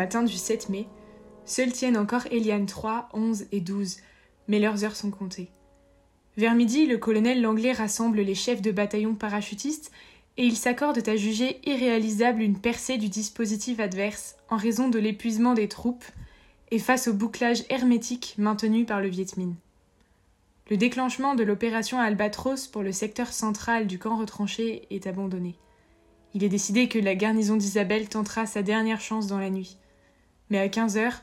Matin 0.00 0.22
du 0.22 0.32
7 0.32 0.70
mai, 0.70 0.86
seuls 1.44 1.72
tiennent 1.72 1.98
encore 1.98 2.24
Eliane 2.30 2.64
3, 2.64 3.10
11 3.12 3.44
et 3.52 3.60
12, 3.60 3.98
mais 4.48 4.58
leurs 4.58 4.82
heures 4.82 4.96
sont 4.96 5.10
comptées. 5.10 5.50
Vers 6.38 6.54
midi, 6.54 6.86
le 6.86 6.96
colonel 6.96 7.42
Langlais 7.42 7.72
rassemble 7.72 8.22
les 8.22 8.34
chefs 8.34 8.62
de 8.62 8.70
bataillon 8.70 9.14
parachutistes 9.14 9.90
et 10.38 10.46
ils 10.46 10.56
s'accordent 10.56 11.06
à 11.06 11.16
juger 11.16 11.60
irréalisable 11.68 12.40
une 12.40 12.58
percée 12.58 12.96
du 12.96 13.10
dispositif 13.10 13.78
adverse 13.78 14.36
en 14.48 14.56
raison 14.56 14.88
de 14.88 14.98
l'épuisement 14.98 15.52
des 15.52 15.68
troupes 15.68 16.06
et 16.70 16.78
face 16.78 17.06
au 17.06 17.12
bouclage 17.12 17.64
hermétique 17.68 18.36
maintenu 18.38 18.86
par 18.86 19.02
le 19.02 19.08
Viet 19.08 19.36
Minh. 19.36 19.54
Le 20.70 20.78
déclenchement 20.78 21.34
de 21.34 21.42
l'opération 21.42 21.98
Albatros 21.98 22.68
pour 22.68 22.82
le 22.82 22.92
secteur 22.92 23.34
central 23.34 23.86
du 23.86 23.98
camp 23.98 24.16
retranché 24.16 24.86
est 24.88 25.06
abandonné. 25.06 25.58
Il 26.32 26.42
est 26.42 26.48
décidé 26.48 26.88
que 26.88 26.98
la 26.98 27.14
garnison 27.14 27.56
d'Isabelle 27.56 28.08
tentera 28.08 28.46
sa 28.46 28.62
dernière 28.62 29.02
chance 29.02 29.26
dans 29.26 29.38
la 29.38 29.50
nuit. 29.50 29.76
Mais 30.50 30.58
à 30.58 30.68
15 30.68 30.96
heures, 30.96 31.22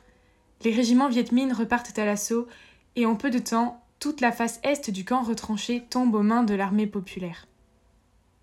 les 0.63 0.73
régiments 0.73 1.09
Viet 1.09 1.31
Minh 1.31 1.53
repartent 1.53 1.97
à 1.99 2.05
l'assaut 2.05 2.47
et 2.95 3.05
en 3.05 3.15
peu 3.15 3.29
de 3.29 3.39
temps, 3.39 3.83
toute 3.99 4.21
la 4.21 4.31
face 4.31 4.59
est 4.63 4.89
du 4.89 5.05
camp 5.05 5.21
retranché 5.21 5.83
tombe 5.89 6.15
aux 6.15 6.23
mains 6.23 6.43
de 6.43 6.55
l'armée 6.55 6.87
populaire. 6.87 7.47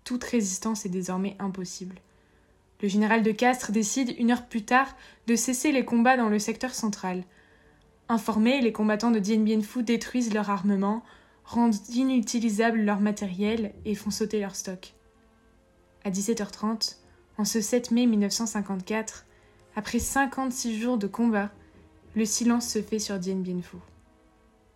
Toute 0.03 0.23
résistance 0.23 0.85
est 0.85 0.89
désormais 0.89 1.35
impossible. 1.39 1.95
Le 2.81 2.87
général 2.87 3.23
de 3.23 3.31
Castres 3.31 3.71
décide 3.71 4.13
une 4.19 4.31
heure 4.31 4.45
plus 4.45 4.63
tard 4.63 4.95
de 5.27 5.35
cesser 5.35 5.71
les 5.71 5.85
combats 5.85 6.17
dans 6.17 6.29
le 6.29 6.39
secteur 6.39 6.73
central. 6.73 7.23
Informés, 8.09 8.61
les 8.61 8.71
combattants 8.71 9.11
de 9.11 9.19
Dien 9.19 9.39
Bien 9.39 9.61
Phu 9.61 9.81
détruisent 9.81 10.33
leur 10.33 10.49
armement, 10.49 11.03
rendent 11.45 11.75
inutilisable 11.89 12.81
leur 12.81 12.99
matériel 12.99 13.73
et 13.85 13.95
font 13.95 14.11
sauter 14.11 14.39
leur 14.39 14.55
stock. 14.55 14.93
À 16.03 16.11
17h30, 16.11 16.97
en 17.37 17.45
ce 17.45 17.61
7 17.61 17.91
mai 17.91 18.05
1954, 18.05 19.25
après 19.75 19.99
56 19.99 20.79
jours 20.79 20.97
de 20.97 21.07
combat, 21.07 21.51
le 22.15 22.23
silence 22.23 22.67
se 22.69 22.81
fait 22.81 22.99
sur 22.99 23.19
Dien 23.19 23.35
Bien 23.35 23.61
Phu. 23.61 23.77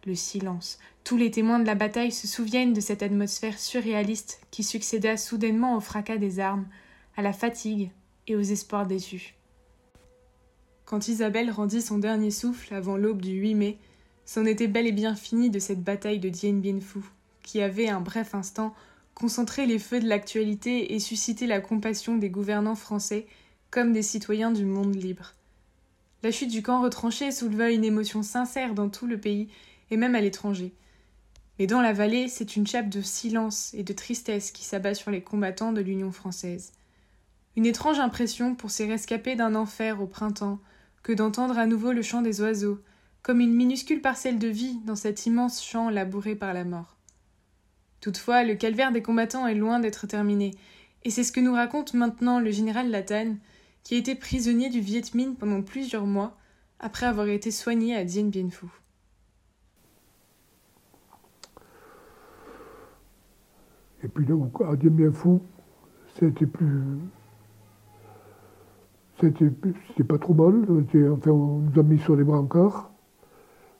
Le 0.05 0.13
silence. 0.13 0.77
Tous 1.05 1.15
les 1.15 1.31
témoins 1.31 1.59
de 1.59 1.65
la 1.65 1.75
bataille 1.75 2.11
se 2.11 2.27
souviennent 2.27 2.73
de 2.73 2.81
cette 2.81 3.01
atmosphère 3.01 3.57
surréaliste 3.57 4.41
qui 4.51 4.63
succéda 4.63 5.15
soudainement 5.15 5.77
au 5.77 5.79
fracas 5.79 6.17
des 6.17 6.39
armes, 6.39 6.67
à 7.15 7.21
la 7.21 7.31
fatigue 7.31 7.91
et 8.27 8.35
aux 8.35 8.41
espoirs 8.41 8.87
déçus. 8.87 9.35
Quand 10.85 11.07
Isabelle 11.07 11.51
rendit 11.51 11.81
son 11.81 11.97
dernier 11.97 12.31
souffle 12.31 12.73
avant 12.73 12.97
l'aube 12.97 13.21
du 13.21 13.31
8 13.31 13.55
mai, 13.55 13.77
c'en 14.25 14.45
était 14.45 14.67
bel 14.67 14.85
et 14.85 14.91
bien 14.91 15.15
fini 15.15 15.49
de 15.49 15.59
cette 15.59 15.83
bataille 15.83 16.19
de 16.19 16.29
Dien 16.29 16.53
Bien 16.53 16.79
Phu, 16.81 16.99
qui 17.41 17.61
avait 17.61 17.89
un 17.89 18.01
bref 18.01 18.35
instant 18.35 18.75
concentrer 19.15 19.65
les 19.65 19.79
feux 19.79 19.99
de 19.99 20.07
l'actualité 20.07 20.93
et 20.93 20.99
susciter 20.99 21.47
la 21.47 21.61
compassion 21.61 22.17
des 22.17 22.29
gouvernants 22.29 22.75
français 22.75 23.27
comme 23.71 23.93
des 23.93 24.01
citoyens 24.01 24.51
du 24.51 24.65
monde 24.65 24.95
libre. 24.95 25.33
La 26.23 26.31
chute 26.31 26.49
du 26.49 26.63
camp 26.63 26.81
retranché 26.81 27.31
souleva 27.31 27.69
une 27.69 27.83
émotion 27.83 28.23
sincère 28.23 28.73
dans 28.73 28.89
tout 28.89 29.07
le 29.07 29.19
pays 29.19 29.49
et 29.91 29.97
même 29.97 30.15
à 30.15 30.21
l'étranger. 30.21 30.73
Mais 31.57 31.67
dans 31.67 31.81
la 31.81 31.93
vallée, 31.93 32.27
c'est 32.27 32.55
une 32.55 32.67
chape 32.67 32.89
de 32.89 33.01
silence 33.01 33.73
et 33.73 33.83
de 33.83 33.93
tristesse 33.93 34.51
qui 34.51 34.63
s'abat 34.63 34.95
sur 34.95 35.11
les 35.11 35.21
combattants 35.21 35.73
de 35.73 35.81
l'Union 35.81 36.11
française. 36.11 36.71
Une 37.55 37.65
étrange 37.65 37.99
impression 37.99 38.55
pour 38.55 38.71
ces 38.71 38.87
rescapés 38.87 39.35
d'un 39.35 39.55
enfer 39.55 40.01
au 40.01 40.07
printemps 40.07 40.59
que 41.03 41.11
d'entendre 41.11 41.57
à 41.57 41.65
nouveau 41.65 41.91
le 41.91 42.01
chant 42.01 42.21
des 42.21 42.41
oiseaux, 42.41 42.79
comme 43.21 43.41
une 43.41 43.53
minuscule 43.53 44.01
parcelle 44.01 44.39
de 44.39 44.47
vie 44.47 44.79
dans 44.85 44.95
cet 44.95 45.25
immense 45.25 45.63
champ 45.63 45.89
labouré 45.89 46.35
par 46.35 46.53
la 46.53 46.63
mort. 46.63 46.95
Toutefois, 48.01 48.43
le 48.43 48.55
calvaire 48.55 48.91
des 48.91 49.01
combattants 49.01 49.47
est 49.47 49.55
loin 49.55 49.79
d'être 49.79 50.07
terminé, 50.07 50.51
et 51.03 51.09
c'est 51.09 51.23
ce 51.23 51.31
que 51.31 51.39
nous 51.39 51.53
raconte 51.53 51.93
maintenant 51.93 52.39
le 52.39 52.51
général 52.51 52.89
Latane, 52.89 53.37
qui 53.83 53.95
a 53.95 53.97
été 53.97 54.15
prisonnier 54.15 54.69
du 54.69 54.79
Viet 54.79 55.13
Minh 55.15 55.35
pendant 55.35 55.61
plusieurs 55.61 56.05
mois 56.05 56.37
après 56.79 57.05
avoir 57.05 57.27
été 57.27 57.51
soigné 57.51 57.95
à 57.95 58.03
Dien 58.03 58.25
Bien 58.25 58.49
Phu. 58.49 58.67
Et 64.03 64.07
puis 64.07 64.25
là, 64.25 64.35
à 64.69 64.75
Dieu 64.75 64.89
bien 64.89 65.11
fou, 65.11 65.41
c'était 66.17 66.45
plus. 66.45 66.81
C'était 69.19 70.03
pas 70.07 70.17
trop 70.17 70.33
mal. 70.33 70.65
Enfin, 71.11 71.31
on 71.31 71.59
nous 71.59 71.79
a 71.79 71.83
mis 71.83 71.99
sur 71.99 72.15
les 72.15 72.23
brancards, 72.23 72.89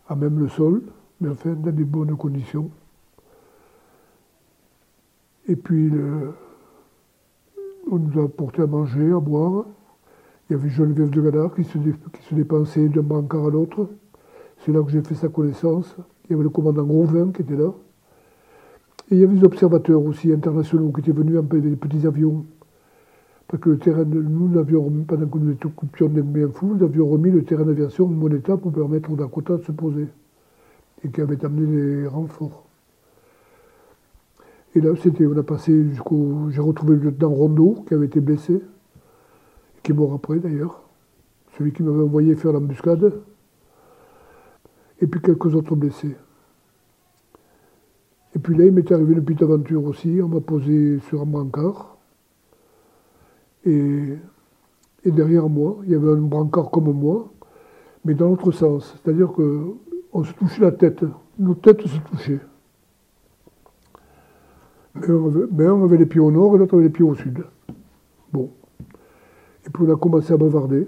à 0.09 0.15
même 0.15 0.37
le 0.37 0.49
sol, 0.49 0.83
mais 1.21 1.29
enfin, 1.29 1.53
dans 1.53 1.71
des 1.71 1.85
bonnes 1.85 2.17
conditions. 2.17 2.69
Et 5.47 5.55
puis, 5.55 5.89
on 7.89 7.97
nous 7.97 8.19
a 8.19 8.25
apporté 8.25 8.61
à 8.61 8.67
manger, 8.67 9.11
à 9.13 9.19
boire. 9.21 9.65
Il 10.49 10.53
y 10.53 10.55
avait 10.55 10.69
Geneviève 10.69 11.11
de 11.11 11.21
Gadar 11.21 11.53
qui 11.53 11.63
se, 11.63 11.77
qui 11.77 12.23
se 12.27 12.33
dépensait 12.33 12.89
d'un 12.89 13.03
brancard 13.03 13.45
à 13.45 13.49
l'autre. 13.51 13.87
C'est 14.59 14.71
là 14.71 14.81
que 14.81 14.89
j'ai 14.89 15.01
fait 15.01 15.13
sa 15.13 15.29
connaissance. 15.29 15.95
Il 16.25 16.31
y 16.31 16.33
avait 16.33 16.43
le 16.43 16.49
commandant 16.49 16.83
Gauvin 16.83 17.31
qui 17.31 17.43
était 17.43 17.55
là. 17.55 17.71
Et 19.11 19.15
il 19.15 19.19
y 19.19 19.23
avait 19.23 19.35
des 19.35 19.43
observateurs 19.43 20.03
aussi 20.03 20.31
internationaux 20.33 20.91
qui 20.91 21.01
étaient 21.01 21.11
venus 21.11 21.39
peu 21.47 21.61
des 21.61 21.75
petits 21.75 22.05
avions. 22.07 22.45
Parce 23.47 23.61
que 23.61 23.69
le 23.69 23.77
terrain, 23.77 24.05
nous 24.05 24.57
avions 24.57 24.89
pendant 25.07 25.27
que 25.27 25.37
nous 25.37 25.51
étions 25.51 25.71
des 26.07 26.21
bien 26.21 26.49
fous, 26.49 26.75
nous 26.75 26.83
avions 26.83 27.07
remis 27.07 27.31
le 27.31 27.43
terrain 27.43 27.63
d'aviation 27.63 28.05
en 28.05 28.09
mon 28.09 28.29
état 28.29 28.57
pour 28.57 28.71
permettre 28.71 29.11
aux 29.11 29.15
Dakota 29.15 29.57
de 29.57 29.63
se 29.63 29.71
poser. 29.71 30.07
Et 31.03 31.09
qui 31.09 31.21
avait 31.21 31.43
amené 31.45 31.65
les 31.65 32.07
renforts. 32.07 32.65
Et 34.75 34.81
là, 34.81 34.91
c'était, 35.01 35.25
on 35.25 35.37
a 35.37 35.43
passé 35.43 35.89
jusqu'au. 35.89 36.49
J'ai 36.51 36.61
retrouvé 36.61 36.95
le 36.95 37.01
lieutenant 37.01 37.29
Rondeau, 37.29 37.83
qui 37.87 37.93
avait 37.93 38.05
été 38.05 38.19
blessé, 38.19 38.61
qui 39.83 39.91
est 39.91 39.95
mort 39.95 40.13
après 40.13 40.39
d'ailleurs. 40.39 40.81
Celui 41.57 41.73
qui 41.73 41.83
m'avait 41.83 42.03
envoyé 42.03 42.35
faire 42.35 42.53
l'embuscade. 42.53 43.13
Et 45.01 45.07
puis 45.07 45.21
quelques 45.21 45.55
autres 45.55 45.75
blessés. 45.75 46.15
Et 48.35 48.39
puis 48.39 48.55
là, 48.55 48.65
il 48.65 48.71
m'est 48.71 48.91
arrivé 48.91 49.13
une 49.13 49.23
petite 49.23 49.41
aventure 49.41 49.83
aussi. 49.85 50.19
On 50.21 50.27
m'a 50.27 50.41
posé 50.41 50.99
sur 51.07 51.21
un 51.21 51.25
brancard. 51.25 51.97
Et, 53.65 54.15
et, 55.03 55.11
derrière 55.11 55.49
moi, 55.49 55.79
il 55.83 55.91
y 55.91 55.95
avait 55.95 56.11
un 56.11 56.21
brancard 56.21 56.69
comme 56.71 56.91
moi, 56.93 57.31
mais 58.05 58.13
dans 58.13 58.29
l'autre 58.29 58.51
sens. 58.51 58.95
C'est-à-dire 59.01 59.31
qu'on 59.33 60.23
se 60.23 60.33
touchait 60.33 60.61
la 60.61 60.71
tête. 60.71 61.03
Nos 61.37 61.55
têtes 61.55 61.85
se 61.87 61.99
touchaient. 62.09 62.39
Mais 64.95 65.67
on, 65.67 65.83
avait, 65.83 65.97
les 65.97 66.05
pieds 66.05 66.19
au 66.19 66.31
nord 66.31 66.55
et 66.55 66.59
l'autre 66.59 66.75
avait 66.75 66.83
les 66.83 66.89
pieds 66.89 67.05
au 67.05 67.15
sud. 67.15 67.43
Bon. 68.33 68.51
Et 69.69 69.71
puis 69.71 69.83
on 69.87 69.93
a 69.93 69.97
commencé 69.97 70.33
à 70.33 70.37
bavarder. 70.37 70.87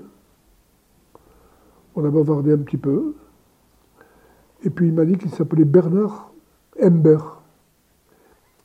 On 1.96 2.04
a 2.04 2.10
bavardé 2.10 2.52
un 2.52 2.58
petit 2.58 2.78
peu. 2.78 3.13
Et 4.63 4.72
puis 4.72 4.88
il 4.88 4.94
m'a 4.94 5.06
dit 5.06 5.20
qu'il 5.20 5.30
s'appelait 5.30 5.65
Bernard 5.65 6.34
Ember 6.82 7.20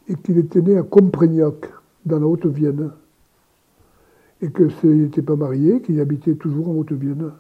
et 0.09 0.15
qu'il 0.15 0.39
était 0.39 0.63
né 0.63 0.79
à 0.79 0.83
Comprignac, 0.83 1.71
dans 2.07 2.19
la 2.19 2.27
Haute-Vienne. 2.27 2.93
Et 4.41 4.51
que 4.51 4.63
n'était 4.87 5.21
pas 5.21 5.37
marié, 5.37 5.83
qu'il 5.83 6.01
habitait 6.01 6.37
toujours 6.37 6.71
en 6.71 6.73
Haute-Vienne. 6.73 7.33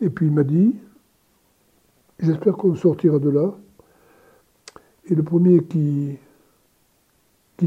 Et 0.00 0.08
puis 0.08 0.26
il 0.26 0.32
m'a 0.32 0.44
dit, 0.44 0.76
j'espère 2.20 2.56
qu'on 2.56 2.76
sortira 2.76 3.18
de 3.18 3.30
là 3.30 3.54
et 5.06 5.16
le 5.16 5.22
premier 5.24 5.64
qui 5.64 6.18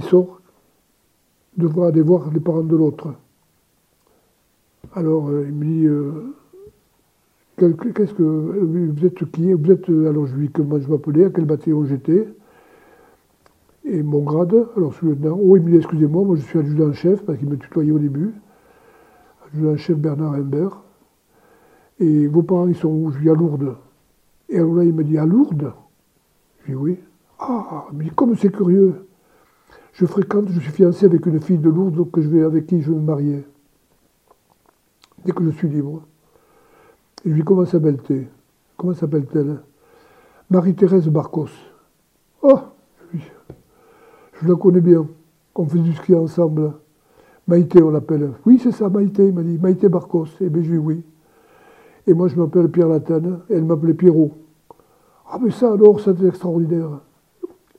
sort 0.02 0.37
devra 1.58 1.88
aller 1.88 2.02
voir 2.02 2.32
les 2.32 2.40
parents 2.40 2.64
de 2.64 2.76
l'autre. 2.76 3.14
Alors 4.94 5.30
euh, 5.30 5.46
il 5.48 5.54
me 5.54 5.66
dit 5.66 5.86
euh, 5.86 6.34
Qu'est-ce 7.58 8.14
que. 8.14 8.24
Vous 8.24 9.06
êtes 9.06 9.32
qui? 9.32 9.52
Vous 9.52 9.72
êtes. 9.72 9.90
Alors 9.90 10.28
je 10.28 10.36
lui 10.36 10.48
dis 10.48 10.54
comment 10.54 10.80
je 10.80 10.88
m'appelais, 10.88 11.26
à 11.26 11.30
quel 11.32 11.46
bataillon 11.46 11.86
j'étais. 11.86 12.28
Et 13.84 14.04
mon 14.04 14.20
grade, 14.20 14.68
alors 14.76 14.94
sous-lieutenant. 14.94 15.40
Oh, 15.42 15.58
il 15.58 15.64
me 15.64 15.72
dit 15.72 15.78
Excusez-moi, 15.78 16.24
moi 16.24 16.36
je 16.36 16.42
suis 16.42 16.60
adjudant-chef, 16.60 17.24
parce 17.24 17.40
qu'il 17.40 17.50
me 17.50 17.58
tutoyait 17.58 17.92
au 17.92 18.00
début. 18.00 18.34
Adjudant-chef 19.48 19.98
Bernard 19.98 20.34
Imbert. 20.34 20.84
Et 22.00 22.28
vos 22.28 22.44
parents, 22.44 22.68
ils 22.68 22.76
sont 22.76 22.90
où? 22.90 23.10
Je 23.12 23.18
lui 23.18 23.24
dis 23.24 23.30
à 23.32 23.34
Lourdes. 23.34 23.76
Et 24.50 24.58
alors 24.58 24.76
là, 24.76 24.84
il 24.84 24.94
me 24.94 25.04
dit 25.04 25.18
À 25.18 25.26
Lourdes? 25.26 25.74
Je 26.62 26.72
dis 26.72 26.76
Oui. 26.76 27.00
Ah, 27.40 27.86
mais 27.92 28.10
comme 28.10 28.36
c'est 28.36 28.52
curieux. 28.52 29.07
Je 29.98 30.06
fréquente, 30.06 30.50
je 30.50 30.60
suis 30.60 30.72
fiancé 30.72 31.08
avec 31.08 31.26
une 31.26 31.42
fille 31.42 31.58
de 31.58 31.72
Lourdes 31.72 32.12
que 32.12 32.22
je 32.22 32.30
vais, 32.30 32.44
avec 32.44 32.68
qui 32.68 32.84
je 32.84 32.92
vais 32.92 32.98
me 32.98 33.02
marier. 33.02 33.44
Dès 35.26 35.32
que 35.32 35.44
je 35.44 35.50
suis 35.50 35.68
libre. 35.68 36.04
Et 37.26 37.30
je 37.30 37.34
lui 37.34 37.42
dis 37.42 37.44
Comment 37.44 37.66
s'appelle-t-elle? 37.66 38.28
Comment 38.78 38.94
s'appelle-t-elle? 38.94 39.60
Marie-Thérèse 40.52 41.08
Barcos. 41.08 41.50
Oh 42.44 42.60
Je 43.12 44.48
la 44.48 44.56
connais 44.56 44.82
bien. 44.82 45.08
On 45.56 45.66
fait 45.66 45.80
du 45.80 45.96
ski 45.96 46.14
ensemble. 46.14 46.74
Maïté, 47.48 47.82
on 47.82 47.90
l'appelle. 47.90 48.34
Oui, 48.46 48.60
c'est 48.62 48.74
ça, 48.74 48.90
Maïté, 48.90 49.30
il 49.30 49.34
m'a 49.34 49.42
dit. 49.42 49.58
Maïté 49.58 49.90
Barcos. 49.90 50.28
Et 50.42 50.46
eh 50.46 50.50
bien, 50.50 50.62
je 50.62 50.74
dis 50.74 50.78
oui. 50.78 51.04
Et 52.06 52.14
moi, 52.14 52.28
je 52.28 52.36
m'appelle 52.36 52.70
Pierre 52.70 52.90
Latane, 52.90 53.40
et 53.50 53.56
elle 53.56 53.66
m'appelait 53.66 53.96
Pierrot. 53.96 54.32
Ah, 55.28 55.40
mais 55.42 55.50
ça 55.50 55.74
alors, 55.74 56.00
c'est 56.00 56.22
extraordinaire. 56.24 57.00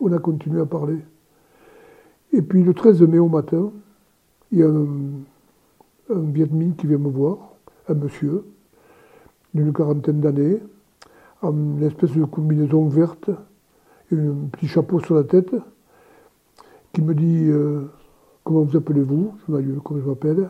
On 0.01 0.11
a 0.11 0.19
continué 0.19 0.61
à 0.61 0.67
parler. 0.67 0.99
Et 2.33 2.43
puis 2.43 2.63
le 2.63 2.75
13 2.75 3.03
mai 3.03 3.19
au 3.19 3.29
matin, 3.29 3.71
il 4.53 4.59
y 4.59 4.63
a 4.63 4.69
un, 4.69 4.87
un 6.15 6.73
qui 6.77 6.87
vient 6.87 6.99
me 6.99 7.09
voir, 7.09 7.39
un 7.89 7.95
monsieur 7.95 8.45
d'une 9.55 9.73
quarantaine 9.73 10.21
d'années, 10.21 10.61
en 11.43 11.53
une 11.53 11.83
espèce 11.83 12.13
de 12.13 12.25
combinaison 12.25 12.89
verte, 12.89 13.31
et 14.11 14.17
un 14.17 14.49
petit 14.53 14.69
chapeau 14.69 15.01
sur 15.01 15.15
la 15.15 15.25
tête, 15.25 15.55
qui 16.93 17.03
me 17.03 17.15
dit 17.15 17.45
euh, 17.49 17.91
Comment 18.45 18.63
vous 18.63 18.77
appelez-vous? 18.77 19.35
Je 19.47 19.79
comment 19.81 20.01
je 20.01 20.09
m'appelle? 20.09 20.49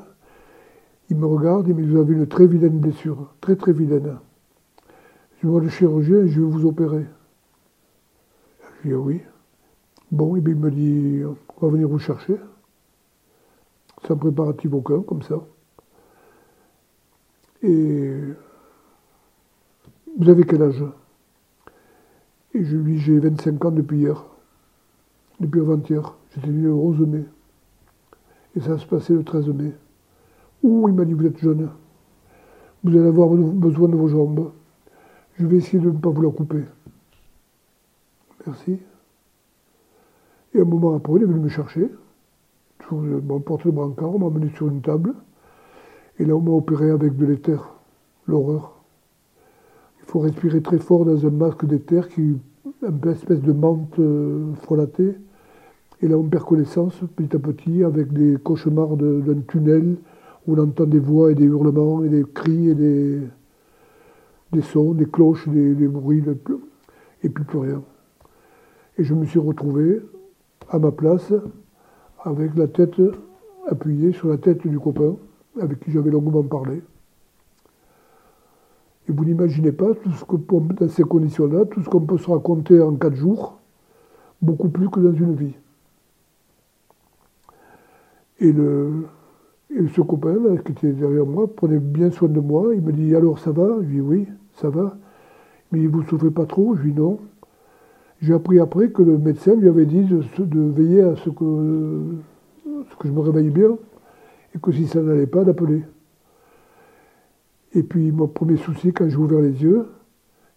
Il 1.11 1.17
me 1.17 1.27
regarde 1.27 1.69
et 1.69 1.75
me 1.75 1.83
dit 1.83 1.89
Vous 1.89 1.99
avez 1.99 2.15
une 2.15 2.27
très 2.27 2.47
vilaine 2.47 2.79
blessure, 2.79 3.35
très 3.41 3.57
très 3.57 3.73
vilaine. 3.73 4.19
Je 5.43 5.49
vois 5.49 5.61
le 5.61 5.69
chirurgien 5.69 6.27
je 6.27 6.41
vais 6.41 6.47
vous 6.47 6.67
opérer. 6.67 7.07
Je 8.83 8.89
dis 8.89 8.95
Oui. 8.95 9.21
Bon, 10.11 10.37
et 10.37 10.41
bien 10.41 10.55
il 10.55 10.61
me 10.61 10.71
dit, 10.71 11.23
on 11.25 11.67
va 11.67 11.73
venir 11.73 11.89
vous 11.89 11.99
chercher. 11.99 12.37
Sans 14.07 14.17
préparatif 14.17 14.73
aucun, 14.73 15.03
comme 15.03 15.23
ça. 15.23 15.41
Et 17.63 18.15
vous 20.17 20.29
avez 20.29 20.45
quel 20.45 20.63
âge? 20.63 20.85
Et 22.55 22.65
je 22.65 22.77
lui 22.77 22.95
dis, 22.95 22.99
j'ai 23.01 23.19
25 23.19 23.65
ans 23.65 23.71
depuis 23.71 23.99
hier. 23.99 24.25
Depuis 25.41 25.61
avant-hier. 25.61 26.17
J'étais 26.35 26.49
le 26.49 26.73
11 26.73 27.01
mai. 27.01 27.25
Et 28.57 28.61
ça 28.61 28.79
se 28.79 28.87
passer 28.87 29.13
le 29.13 29.25
13 29.25 29.49
mai. 29.49 29.75
Ouh, 30.63 30.89
il 30.89 30.95
m'a 30.95 31.05
dit, 31.05 31.13
vous 31.13 31.27
êtes 31.27 31.39
jeune. 31.39 31.71
Vous 32.83 32.97
allez 32.97 33.09
avoir 33.09 33.29
besoin 33.29 33.89
de 33.89 33.97
vos 33.97 34.09
jambes. 34.09 34.53
Je 35.37 35.47
vais 35.47 35.59
essayer 35.59 35.81
de 35.81 35.91
ne 35.91 35.99
pas 35.99 36.11
vous 36.11 36.23
la 36.23 36.31
couper. 36.31 36.65
Merci. 38.47 38.79
Et 40.55 40.61
un 40.61 40.65
moment 40.65 40.95
après, 40.95 41.15
il 41.17 41.23
est 41.23 41.27
venu 41.27 41.41
me 41.41 41.49
chercher. 41.49 41.89
Sur 42.87 42.97
mon 42.97 43.41
porte-brancard, 43.41 44.15
on 44.15 44.19
m'a 44.19 44.27
amené 44.27 44.51
sur 44.57 44.69
une 44.69 44.81
table. 44.81 45.15
Et 46.19 46.25
là, 46.25 46.35
on 46.35 46.41
m'a 46.41 46.53
opéré 46.53 46.91
avec 46.91 47.17
de 47.17 47.27
l'éther. 47.27 47.75
L'horreur. 48.27 48.83
Il 50.01 50.11
faut 50.11 50.21
respirer 50.21 50.63
très 50.63 50.79
fort 50.79 51.05
dans 51.05 51.27
un 51.27 51.31
masque 51.31 51.65
d'éther 51.65 52.09
qui 52.09 52.37
un 52.87 52.93
peu 52.93 53.11
espèce 53.11 53.41
de 53.41 53.53
menthe 53.53 53.99
euh, 53.99 54.53
frelatée. 54.63 55.15
Et 56.01 56.09
là, 56.09 56.17
on 56.17 56.25
perd 56.25 56.45
connaissance 56.45 56.95
petit 57.17 57.35
à 57.35 57.39
petit 57.39 57.83
avec 57.83 58.13
des 58.13 58.37
cauchemars 58.37 58.97
d'un 58.97 59.41
tunnel 59.49 59.97
où 60.47 60.55
on 60.55 60.59
entend 60.59 60.85
des 60.85 60.99
voix 60.99 61.33
et 61.33 61.35
des 61.35 61.45
hurlements 61.45 62.05
et 62.05 62.09
des 62.09 62.25
cris 62.25 62.69
et 62.69 62.75
des, 62.75 63.21
des 64.53 64.63
sons, 64.63 64.93
des 64.93 65.07
cloches, 65.07 65.49
des 65.49 65.89
bruits, 65.89 66.23
et 67.23 67.29
puis 67.29 67.45
plus 67.45 67.59
rien. 67.59 67.83
Et 68.97 69.05
je 69.05 69.15
me 69.15 69.25
suis 69.25 69.41
retrouvé 69.41 70.01
à 70.71 70.79
ma 70.79 70.91
place, 70.91 71.33
avec 72.25 72.55
la 72.57 72.67
tête 72.69 73.01
appuyée 73.69 74.13
sur 74.13 74.29
la 74.29 74.39
tête 74.39 74.67
du 74.67 74.79
copain, 74.79 75.17
avec 75.61 75.81
qui 75.81 75.91
j'avais 75.91 76.11
longuement 76.11 76.43
parlé. 76.43 76.83
Et 79.09 79.13
vous 79.13 79.25
n'imaginez 79.25 79.73
pas, 79.73 79.95
tout 79.95 80.11
ce 80.13 80.25
que, 80.25 80.37
dans 80.37 80.89
ces 80.89 81.03
conditions-là, 81.03 81.65
tout 81.67 81.83
ce 81.83 81.89
qu'on 81.89 82.01
peut 82.01 82.19
se 82.19 82.31
raconter 82.31 82.81
en 82.81 82.95
quatre 82.97 83.17
jours, 83.17 83.59
beaucoup 84.43 84.69
plus 84.69 84.89
que 84.91 85.01
dans 85.01 85.15
une 85.15 85.35
vie. 85.35 85.55
Et, 88.41 88.53
le, 88.53 89.07
et 89.71 89.89
ce 89.89 90.01
copain 90.01 90.37
qui 90.65 90.73
était 90.73 90.93
derrière 90.93 91.27
moi 91.27 91.53
prenait 91.53 91.79
bien 91.79 92.11
soin 92.11 92.29
de 92.29 92.41
moi. 92.41 92.75
Il 92.75 92.83
me 92.83 92.93
dit 92.93 93.15
Alors 93.17 93.39
ça 93.39 93.51
va? 93.51 93.79
Je 93.81 93.87
lui 93.87 93.95
dis 93.95 94.01
Oui, 94.01 94.29
ça 94.55 94.69
va. 94.69 94.97
Mais 95.73 95.87
vous 95.87 96.03
ne 96.03 96.07
souffrez 96.07 96.31
pas 96.31 96.47
trop? 96.47 96.77
Je 96.77 96.83
lui 96.83 96.93
dis 96.93 97.01
Non. 97.01 97.19
J'ai 98.21 98.35
appris 98.35 98.59
après 98.59 98.91
que 98.91 99.03
le 99.03 99.17
médecin 99.17 99.55
lui 99.55 99.69
avait 99.69 99.87
dit 99.87 100.03
de, 100.03 100.61
veiller 100.61 101.03
à 101.03 101.17
ce 101.17 101.31
que, 101.31 102.17
je 103.05 103.11
me 103.11 103.21
réveille 103.21 103.51
bien 103.51 103.79
et 104.55 104.59
que 104.59 104.73
si 104.73 104.89
ça 104.89 105.01
n'allait 105.01 105.27
pas, 105.27 105.45
d'appeler. 105.45 105.85
Et 107.75 107.83
puis 107.83 108.11
mon 108.11 108.27
premier 108.27 108.57
souci, 108.57 108.93
quand 108.93 109.09
j'ai 109.09 109.17
ouvert 109.17 109.41
les 109.41 109.63
yeux, 109.63 109.87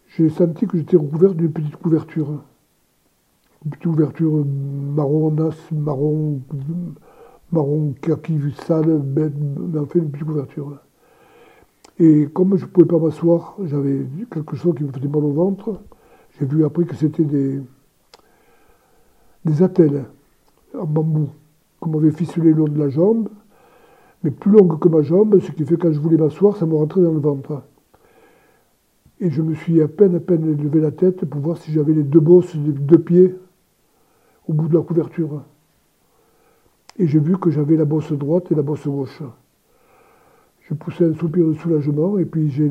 j'ai 0.07 0.29
senti 0.29 0.65
que 0.65 0.77
j'étais 0.77 0.97
recouvert 0.97 1.35
d'une 1.35 1.51
petite 1.51 1.75
couverture. 1.75 2.41
Une 3.63 3.71
petite 3.71 3.85
ouverture 3.85 4.43
marron 4.43 5.31
nas, 5.31 5.55
marron, 5.71 6.41
marron 7.51 7.93
kaki 8.01 8.39
sale, 8.65 9.03
mais 9.15 9.29
en 9.79 9.85
fait 9.85 9.99
une 9.99 10.09
petite 10.09 10.27
ouverture. 10.27 10.79
Et 11.99 12.27
comme 12.33 12.57
je 12.57 12.65
ne 12.65 12.69
pouvais 12.71 12.87
pas 12.87 12.97
m'asseoir, 12.97 13.55
j'avais 13.65 14.07
quelque 14.31 14.55
chose 14.55 14.73
qui 14.75 14.83
me 14.83 14.91
faisait 14.91 15.07
mal 15.07 15.23
au 15.23 15.31
ventre. 15.31 15.79
J'ai 16.39 16.45
vu 16.45 16.63
après 16.65 16.85
que 16.85 16.95
c'était 16.95 17.23
des, 17.23 17.61
des 19.45 19.63
attelles 19.63 20.05
en 20.77 20.85
bambou 20.85 21.29
qu'on 21.79 21.89
m'avait 21.89 22.11
ficelé 22.11 22.51
le 22.51 22.57
long 22.57 22.67
de 22.67 22.79
la 22.79 22.89
jambe, 22.89 23.27
mais 24.23 24.31
plus 24.31 24.51
longue 24.51 24.79
que 24.79 24.87
ma 24.87 25.01
jambe, 25.01 25.39
ce 25.39 25.51
qui 25.51 25.65
fait 25.65 25.75
que 25.75 25.81
quand 25.81 25.91
je 25.91 25.99
voulais 25.99 26.17
m'asseoir, 26.17 26.55
ça 26.55 26.65
me 26.65 26.75
rentrait 26.75 27.01
dans 27.01 27.11
le 27.11 27.19
ventre. 27.19 27.63
Et 29.19 29.29
je 29.29 29.41
me 29.41 29.55
suis 29.55 29.81
à 29.81 29.87
peine, 29.87 30.15
à 30.15 30.19
peine 30.19 30.55
levé 30.55 30.79
la 30.79 30.91
tête 30.91 31.25
pour 31.25 31.41
voir 31.41 31.57
si 31.57 31.71
j'avais 31.71 31.93
les 31.93 32.03
deux 32.03 32.19
bosses 32.19 32.55
des 32.55 32.71
deux 32.71 32.99
pieds 32.99 33.35
au 34.47 34.53
bout 34.53 34.67
de 34.67 34.75
la 34.75 34.81
couverture. 34.81 35.43
Et 36.97 37.07
j'ai 37.07 37.19
vu 37.19 37.37
que 37.37 37.49
j'avais 37.49 37.77
la 37.77 37.85
bosse 37.85 38.11
droite 38.11 38.51
et 38.51 38.55
la 38.55 38.61
bosse 38.61 38.87
gauche. 38.87 39.21
Je 40.61 40.73
poussais 40.75 41.05
un 41.05 41.13
soupir 41.15 41.47
de 41.47 41.53
soulagement 41.53 42.17
et 42.19 42.25
puis 42.25 42.49
j'ai 42.49 42.69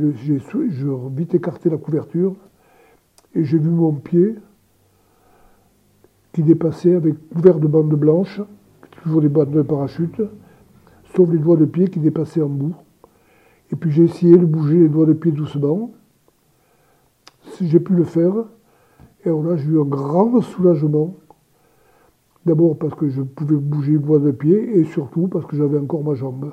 vite 1.11 1.35
écarté 1.35 1.69
la 1.69 1.77
couverture 1.77 2.37
et 3.35 3.45
j'ai 3.45 3.59
vu 3.59 3.71
mon 3.71 3.93
pied 3.93 4.37
qui 6.33 6.43
dépassait 6.43 6.95
avec 6.95 7.15
couvert 7.31 7.59
de 7.59 7.67
bandes 7.67 7.95
blanches, 7.95 8.41
toujours 9.03 9.21
des 9.21 9.29
bandes 9.29 9.51
de 9.51 9.63
parachute, 9.63 10.21
sauf 11.15 11.31
les 11.31 11.39
doigts 11.39 11.57
de 11.57 11.65
pied 11.65 11.89
qui 11.89 12.01
dépassaient 12.01 12.43
en 12.43 12.49
bout. 12.49 12.75
Et 13.73 13.77
puis 13.77 13.91
j'ai 13.91 14.05
essayé 14.05 14.37
de 14.37 14.45
bouger 14.45 14.79
les 14.79 14.89
doigts 14.89 15.07
de 15.07 15.13
pied 15.13 15.33
doucement. 15.33 15.93
J'ai 17.61 17.81
pu 17.81 17.95
le 17.95 18.05
faire. 18.05 18.35
Et 19.25 19.29
alors 19.29 19.43
là, 19.43 19.57
j'ai 19.57 19.69
eu 19.69 19.81
un 19.81 19.85
grand 19.85 20.41
soulagement. 20.41 21.17
D'abord 22.47 22.79
parce 22.79 22.95
que 22.95 23.09
je 23.09 23.21
pouvais 23.21 23.57
bouger 23.57 23.93
les 23.93 23.99
doigts 23.99 24.19
de 24.19 24.31
pied 24.31 24.79
et 24.79 24.85
surtout 24.85 25.29
parce 25.29 25.45
que 25.47 25.57
j'avais 25.57 25.79
encore 25.79 26.03
ma 26.03 26.15
jambe. 26.15 26.53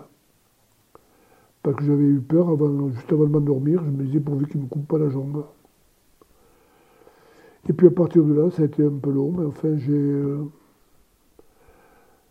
Parce 1.64 1.78
que 1.78 1.86
j'avais 1.86 2.04
eu 2.04 2.20
peur 2.20 2.50
avant, 2.50 2.90
juste 2.90 3.12
avant 3.12 3.24
de 3.24 3.30
m'endormir. 3.30 3.82
Je 3.84 3.90
me 3.90 4.04
disais 4.04 4.20
pourvu 4.20 4.48
qu'il 4.48 4.60
ne 4.60 4.66
me 4.66 4.70
coupe 4.70 4.88
pas 4.88 4.98
la 4.98 5.10
jambe. 5.10 5.44
Et 7.70 7.74
puis 7.74 7.88
à 7.88 7.92
partir 7.92 8.24
de 8.24 8.34
là, 8.34 8.50
ça 8.52 8.62
a 8.62 8.66
été 8.66 8.84
un 8.84 8.98
peu 8.98 9.12
long, 9.12 9.32
mais 9.38 9.46
enfin, 9.46 9.76
j'ai, 9.78 9.92
euh, 9.94 10.46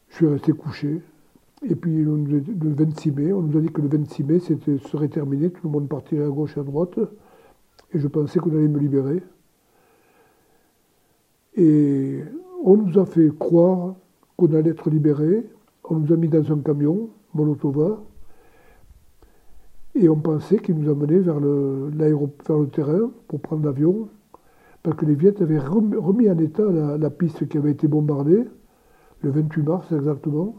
je 0.09 0.17
suis 0.17 0.27
resté 0.27 0.53
couché. 0.53 1.03
Et 1.69 1.75
puis 1.75 2.05
le 2.05 2.75
26 2.75 3.13
mai, 3.13 3.33
on 3.33 3.43
nous 3.43 3.57
a 3.59 3.61
dit 3.61 3.69
que 3.69 3.83
le 3.83 3.89
26 3.89 4.25
mai, 4.25 4.41
c'était, 4.41 4.79
serait 4.79 5.09
terminé, 5.09 5.51
tout 5.51 5.61
le 5.65 5.71
monde 5.71 5.89
partirait 5.89 6.25
à 6.25 6.29
gauche 6.29 6.57
et 6.57 6.61
à 6.61 6.63
droite. 6.63 6.99
Et 7.93 7.99
je 7.99 8.09
pensais 8.09 8.39
qu'on 8.39 8.51
allait 8.51 8.69
me 8.69 8.79
libérer. 8.79 9.23
Et 11.57 12.21
on 12.65 12.77
nous 12.77 12.99
a 12.99 13.07
fait 13.07 13.31
croire 13.39 13.95
qu'on 14.37 14.53
allait 14.55 14.71
être 14.71 14.91
libéré. 14.91 15.47
On 15.85 15.97
nous 15.97 16.13
a 16.13 16.17
mis 16.17 16.29
dans 16.29 16.53
un 16.53 16.59
camion, 16.61 17.09
Molotova, 17.35 18.03
et 19.95 20.09
on 20.09 20.17
pensait 20.17 20.59
qu'il 20.59 20.77
nous 20.77 20.91
amenait 20.91 21.21
vers 21.21 21.41
le, 21.41 21.91
vers 21.91 22.59
le 22.59 22.69
terrain 22.69 23.11
pour 23.29 23.41
prendre 23.41 23.65
l'avion 23.65 24.09
parce 24.87 24.99
que 24.99 25.05
les 25.05 25.17
Viettes 25.17 25.43
avaient 25.43 25.59
remis 25.59 26.31
en 26.31 26.39
état 26.39 26.63
la, 26.63 27.11
piste 27.11 27.49
qui 27.49 27.59
avait 27.59 27.73
été 27.73 27.89
bombardée, 27.89 28.45
le 29.21 29.31
28 29.33 29.63
mars 29.65 29.91
exactement, 29.91 30.55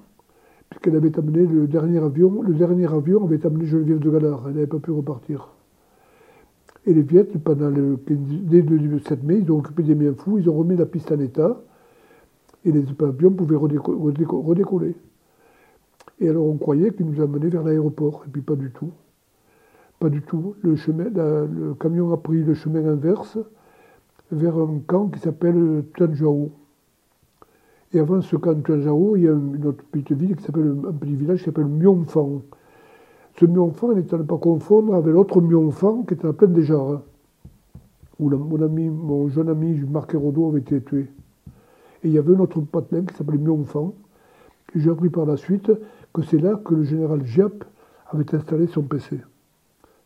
puisqu'elle 0.69 0.97
avait 0.97 1.17
amené 1.17 1.45
le 1.47 1.65
dernier 1.65 1.99
avion, 1.99 2.41
le 2.41 2.53
dernier 2.53 2.91
avion 2.91 3.23
avait 3.23 3.45
amené 3.45 3.65
Geneviève 3.65 3.99
de 3.99 4.09
Galard, 4.09 4.43
elle 4.47 4.55
n'avait 4.55 4.67
pas 4.67 4.79
pu 4.79 4.91
repartir. 4.91 5.47
Et 6.85 6.93
les 6.93 7.03
Viettes, 7.03 7.41
pendant 7.41 7.69
le, 7.69 7.97
dès 8.05 8.63
le 8.63 8.99
7 8.99 9.23
mai, 9.23 9.37
ils 9.37 9.49
ont 9.49 9.59
occupé 9.59 9.83
des 9.83 9.95
biens 9.95 10.13
fous, 10.13 10.39
ils 10.39 10.49
ont 10.49 10.57
remis 10.57 10.75
la 10.75 10.85
piste 10.85 11.09
en 11.09 11.19
état, 11.21 11.61
et 12.65 12.73
les 12.73 12.83
avions 12.99 13.31
pouvaient 13.31 13.55
redécoller. 13.55 14.95
Et 16.19 16.27
alors 16.27 16.47
on 16.47 16.57
croyait 16.57 16.91
qu'ils 16.91 17.05
nous 17.05 17.21
amenaient 17.21 17.47
vers 17.47 17.63
l'aéroport, 17.63 18.25
et 18.27 18.29
puis 18.29 18.41
pas 18.41 18.57
du 18.57 18.71
tout. 18.71 18.91
Pas 19.99 20.09
du 20.09 20.21
tout. 20.21 20.55
Le, 20.63 20.75
camion 21.75 22.11
a 22.11 22.17
pris 22.17 22.43
le 22.43 22.55
chemin 22.55 22.85
inverse, 22.85 23.37
vers 24.31 24.57
un 24.57 24.79
camp 24.85 25.07
qui 25.07 25.19
s'appelle 25.19 25.85
Tuanjao. 25.95 26.51
Et 27.93 27.99
avant 27.99 28.21
ce 28.21 28.35
camp 28.35 28.61
Tuanjao, 28.61 29.15
il 29.15 29.23
y 29.23 29.27
a 29.27 29.31
une 29.31 29.65
autre 29.65 29.83
petite 29.91 30.13
ville 30.13 30.35
qui 30.35 30.43
s'appelle, 30.43 30.75
un 30.87 30.91
petit 30.91 31.15
village 31.15 31.39
qui 31.39 31.45
s'appelle 31.45 31.67
Myonfan. 31.67 32.41
Ce 33.39 33.45
Myonfan 33.45 33.93
n'est 33.93 34.13
à 34.13 34.17
ne 34.17 34.23
pas 34.23 34.37
confondre 34.37 34.95
avec 34.95 35.13
l'autre 35.13 35.41
Myonfan 35.41 36.03
qui 36.03 36.15
était 36.15 36.25
à 36.25 36.27
la 36.27 36.33
plaine 36.33 36.53
des 36.53 36.63
Jarres, 36.63 37.01
où 38.19 38.29
mon, 38.29 38.61
ami, 38.61 38.89
mon 38.89 39.27
jeune 39.29 39.49
ami 39.49 39.79
Marc 39.79 40.13
Hérodo 40.13 40.49
avait 40.49 40.59
été 40.59 40.81
tué. 40.81 41.07
Et 42.03 42.09
il 42.09 42.11
y 42.11 42.17
avait 42.17 42.35
un 42.35 42.39
autre 42.39 42.59
patelin 42.61 43.03
qui 43.05 43.15
s'appelait 43.15 43.37
Myonfan. 43.37 43.93
Et 44.75 44.79
j'ai 44.79 44.89
appris 44.89 45.09
par 45.09 45.25
la 45.25 45.37
suite 45.37 45.71
que 46.13 46.21
c'est 46.23 46.39
là 46.39 46.55
que 46.55 46.75
le 46.75 46.83
général 46.83 47.23
Giap 47.25 47.63
avait 48.09 48.35
installé 48.35 48.67
son 48.67 48.81
PC. 48.81 49.21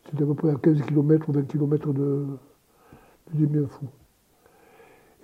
C'était 0.04 0.22
à 0.22 0.26
peu 0.26 0.34
près 0.34 0.50
à 0.50 0.54
15 0.56 0.82
km 0.82 1.28
ou 1.28 1.32
20 1.32 1.42
km 1.42 1.92
de, 1.92 2.26
de. 3.34 3.66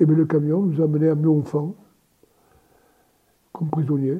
Et 0.01 0.07
bien 0.07 0.17
le 0.17 0.27
camion 0.27 0.63
nous 0.63 0.81
a 0.81 0.85
amenés 0.85 1.09
à 1.09 1.15
Mionfant, 1.15 1.75
comme 3.53 3.71
prisonniers, 3.71 4.19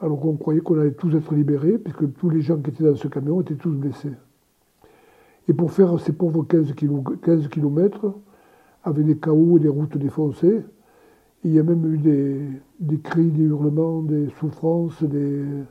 alors 0.00 0.18
qu'on 0.20 0.36
croyait 0.36 0.60
qu'on 0.60 0.78
allait 0.78 0.92
tous 0.92 1.14
être 1.14 1.34
libérés, 1.34 1.78
puisque 1.78 2.12
tous 2.14 2.30
les 2.30 2.40
gens 2.40 2.58
qui 2.58 2.70
étaient 2.70 2.84
dans 2.84 2.96
ce 2.96 3.08
camion 3.08 3.40
étaient 3.42 3.54
tous 3.54 3.72
blessés. 3.72 4.12
Et 5.48 5.52
pour 5.52 5.72
faire 5.72 5.98
ces 6.00 6.12
pauvres 6.12 6.44
15, 6.44 6.72
km, 6.74 8.14
avec 8.84 9.04
des 9.04 9.18
chaos 9.18 9.58
et 9.58 9.60
des 9.60 9.68
routes 9.68 9.98
défoncées, 9.98 10.62
il 11.44 11.52
y 11.52 11.58
a 11.58 11.62
même 11.62 11.92
eu 11.92 11.98
des, 11.98 12.98
cris, 12.98 13.30
des 13.30 13.42
hurlements, 13.42 14.02
des 14.02 14.28
souffrances, 14.38 15.00
il 15.02 15.66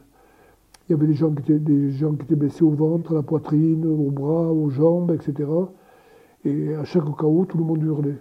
y 0.89 0.93
avait 0.93 1.07
des 1.07 1.13
gens, 1.13 1.31
qui 1.31 1.41
étaient, 1.41 1.59
des 1.59 1.91
gens 1.91 2.13
qui 2.13 2.23
étaient 2.23 2.35
blessés 2.35 2.63
au 2.63 2.71
ventre, 2.71 3.11
à 3.11 3.15
la 3.15 3.23
poitrine, 3.23 3.85
aux 3.85 4.11
bras, 4.11 4.51
aux 4.51 4.69
jambes, 4.69 5.11
etc. 5.11 5.49
Et 6.45 6.75
à 6.75 6.83
chaque 6.83 7.05
chaos, 7.17 7.45
tout 7.45 7.57
le 7.57 7.63
monde 7.63 7.83
hurlait. 7.83 8.17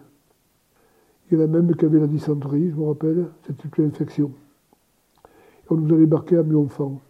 Il 1.30 1.38
y 1.38 1.40
en 1.40 1.44
a 1.44 1.46
même 1.46 1.74
qui 1.76 1.84
avaient 1.84 2.00
la 2.00 2.06
dysenterie, 2.06 2.70
je 2.70 2.76
me 2.76 2.86
rappelle, 2.86 3.26
c'était 3.46 3.68
une 3.76 3.88
infection. 3.88 4.32
on 5.68 5.76
nous 5.76 5.94
a 5.94 5.98
débarqué 5.98 6.36
à 6.36 6.42
Mionfant. 6.42 7.00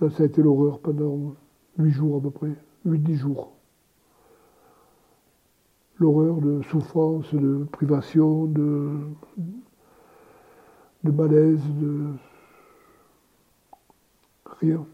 Là, 0.00 0.10
ça 0.10 0.24
a 0.24 0.26
été 0.26 0.42
l'horreur 0.42 0.80
pendant 0.80 1.34
huit 1.78 1.92
jours 1.92 2.18
à 2.18 2.20
peu 2.20 2.30
près, 2.30 2.52
huit-dix 2.84 3.16
jours. 3.16 3.52
L'horreur 5.98 6.40
de 6.40 6.60
souffrance, 6.62 7.32
de 7.34 7.64
privation, 7.72 8.46
de, 8.46 8.90
malaise, 11.04 11.62
de 11.80 12.08
rien. 14.60 14.84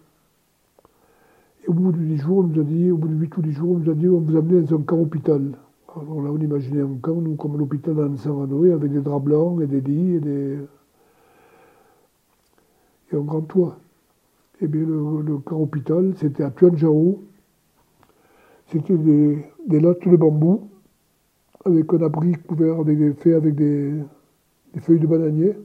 Et 1.64 1.68
au 1.68 1.72
bout 1.72 1.90
de 1.90 1.98
dix 1.98 2.18
jours, 2.18 2.38
on 2.38 2.42
nous 2.44 2.60
a 2.60 2.64
dit, 2.64 2.90
au 2.92 2.98
bout 2.98 3.08
de 3.08 3.14
huit 3.14 3.36
ou 3.36 3.42
dix 3.42 3.52
jours, 3.52 3.72
on 3.72 3.78
nous 3.78 3.90
a 3.90 3.94
dit, 3.94 4.08
on 4.08 4.20
vous 4.20 4.36
amener 4.36 4.60
dans 4.60 4.76
un 4.76 4.82
camp 4.82 4.98
hôpital. 4.98 5.58
Alors 5.96 6.20
là, 6.20 6.30
on 6.30 6.38
imaginait 6.38 6.82
un 6.82 6.96
camp, 7.00 7.14
nous, 7.14 7.34
comme 7.36 7.56
l'hôpital 7.56 7.94
d'Anne-Saint 7.94 8.42
avec 8.42 8.92
des 8.92 9.00
draps 9.00 9.24
blancs 9.24 9.62
et 9.62 9.66
des 9.66 9.80
lits 9.80 10.16
et, 10.16 10.20
des... 10.20 10.58
et 13.10 13.16
un 13.16 13.20
grand 13.20 13.40
toit. 13.40 13.78
Et 14.60 14.64
eh 14.64 14.68
bien, 14.68 14.82
le, 14.82 15.38
camp 15.38 15.60
hôpital, 15.60 16.14
c'était 16.16 16.42
à 16.42 16.50
Tuanjao. 16.50 17.22
C'était 18.66 18.98
des, 18.98 19.44
des 19.66 19.80
lattes 19.80 20.06
de 20.06 20.16
bambou 20.16 20.68
avec 21.64 21.92
un 21.94 22.02
abri 22.02 22.32
couvert 22.32 22.80
avec 22.80 22.98
des, 22.98 23.12
fait 23.14 23.34
avec 23.34 23.54
des, 23.54 23.94
feuilles 24.80 25.00
de 25.00 25.06
bananier. 25.06 25.56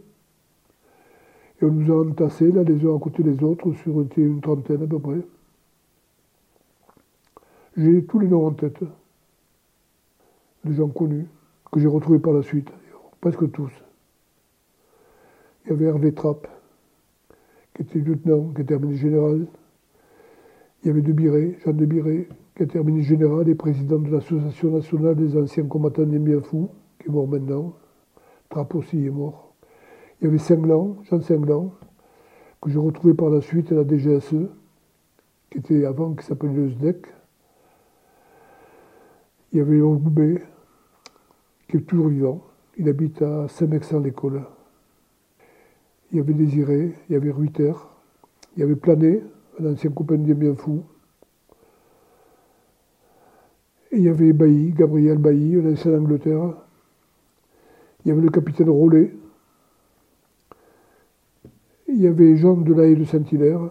Et 1.62 1.66
on 1.66 1.72
nous 1.72 1.92
a 1.92 2.02
entassés 2.08 2.52
là, 2.52 2.64
les 2.64 2.86
uns 2.86 2.96
à 2.96 3.00
côté 3.00 3.24
des 3.24 3.44
autres, 3.44 3.74
sur 3.74 4.06
une 4.16 4.42
trentaine 4.42 4.84
à 4.84 4.88
peu 4.88 5.00
près. 5.00 5.22
J'ai 7.76 8.06
tous 8.06 8.20
les 8.20 8.28
noms 8.28 8.48
en 8.48 8.52
tête 8.52 8.84
des 10.64 10.74
gens 10.74 10.88
connus, 10.88 11.28
que 11.72 11.80
j'ai 11.80 11.88
retrouvés 11.88 12.20
par 12.20 12.34
la 12.34 12.44
suite, 12.44 12.70
presque 13.22 13.52
tous. 13.52 13.72
Il 15.66 15.72
y 15.72 15.74
avait 15.74 15.86
Hervé 15.86 16.14
Trapp, 16.14 16.48
qui 17.74 17.82
était 17.84 18.00
lieutenant, 18.00 18.50
qui 18.50 18.62
était 18.62 18.74
terminé 18.76 18.96
général. 18.96 19.48
Il 20.84 20.88
y 20.88 20.90
avait 20.90 21.02
De 21.02 21.58
Jean 21.64 21.74
De 21.74 21.86
Biré, 21.86 22.28
qui 22.56 22.64
était 22.64 22.74
terminé 22.74 23.02
général 23.02 23.48
et 23.50 23.56
président 23.56 24.00
de 24.00 24.10
l'Association 24.10 24.72
nationale 24.72 25.16
des 25.16 25.38
anciens 25.38 25.66
combattants 25.66 26.04
des 26.04 26.20
Bienfous, 26.20 26.70
qui 27.00 27.08
est 27.08 27.12
mort 27.12 27.28
maintenant. 27.28 27.74
Trapp 28.50 28.76
aussi 28.76 29.06
est 29.06 29.10
mort. 29.10 29.54
Il 30.20 30.26
y 30.26 30.28
avait 30.28 30.38
Singlan, 30.38 30.98
Jean 31.10 31.22
Singlan, 31.22 31.74
que 32.62 32.70
j'ai 32.70 32.80
retrouvé 32.80 33.14
par 33.14 33.30
la 33.30 33.42
suite 33.42 33.72
à 33.72 33.76
la 33.76 33.84
DGSE, 33.84 34.48
qui 35.50 35.58
était 35.58 35.86
avant, 35.86 36.14
qui 36.14 36.26
s'appelait 36.26 36.54
le 36.54 36.70
SDEC. 36.70 37.08
Il 39.52 39.60
y 39.60 39.62
avait 39.62 39.76
Léon 39.76 40.02
qui 41.68 41.78
est 41.78 41.82
toujours 41.82 42.08
vivant. 42.08 42.42
Il 42.78 42.90
habite 42.90 43.22
à 43.22 43.48
Saint-Mexan-l'École. 43.48 44.44
Il 46.12 46.18
y 46.18 46.20
avait 46.20 46.34
Désiré, 46.34 46.94
il 47.10 47.14
y 47.14 47.16
avait 47.16 47.32
Ruiter, 47.32 47.74
il 48.56 48.60
y 48.60 48.64
avait 48.64 48.76
Plané, 48.76 49.24
un 49.60 49.74
ancien 49.74 49.92
copain 49.92 50.18
de 50.18 50.34
bien 50.34 50.56
fou. 50.56 50.84
Il 53.92 54.02
y 54.02 54.10
avait 54.10 54.34
Bailly, 54.34 54.72
Gabriel 54.72 55.18
Bailly, 55.18 55.58
un 55.58 55.72
ancien 55.72 55.92
d'Angleterre. 55.92 56.56
Il 58.04 58.10
y 58.10 58.12
avait 58.12 58.22
le 58.22 58.30
capitaine 58.30 58.70
Rollet. 58.70 59.16
Il 61.88 62.02
y 62.02 62.08
avait 62.08 62.36
Jean 62.38 62.58
de 62.58 62.74
la 62.74 62.88
Haye 62.88 62.96
de 62.96 63.06
Saint-Hilaire. 63.06 63.70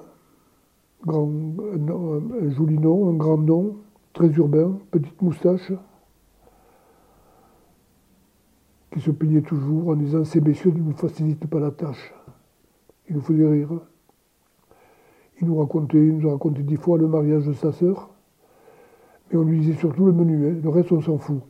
Un, 1.09 1.13
un 1.17 2.51
joli 2.51 2.79
nom, 2.79 3.11
un 3.11 3.15
grand 3.15 3.39
nom, 3.39 3.79
très 4.13 4.29
urbain, 4.29 4.79
petite 4.93 5.21
moustache, 5.21 5.73
qui 8.93 9.01
se 9.01 9.11
peignait 9.11 9.43
toujours 9.43 9.89
en 9.89 9.97
disant 9.97 10.25
Ces 10.25 10.41
messieurs 10.41 10.71
ne 10.71 10.81
nous 10.81 10.93
facilitent 10.93 11.47
pas 11.47 11.61
la 11.61 11.71
tâche. 11.71 12.15
Il 13.09 13.17
nous 13.17 13.23
faisait 13.23 13.49
rire. 13.49 13.71
Il 15.41 15.49
nous 15.49 15.57
racontait, 15.57 15.99
il 15.99 16.19
nous 16.19 16.29
a 16.29 16.33
raconté 16.33 16.63
dix 16.63 16.77
fois 16.77 16.99
le 16.99 17.09
mariage 17.09 17.47
de 17.47 17.53
sa 17.53 17.73
sœur, 17.73 18.11
mais 19.31 19.39
on 19.39 19.43
lui 19.43 19.59
disait 19.59 19.75
surtout 19.75 20.07
le 20.07 20.13
menu, 20.13 20.47
hein. 20.47 20.61
le 20.63 20.69
reste 20.69 20.93
on 20.93 21.01
s'en 21.01 21.19
fout. 21.19 21.41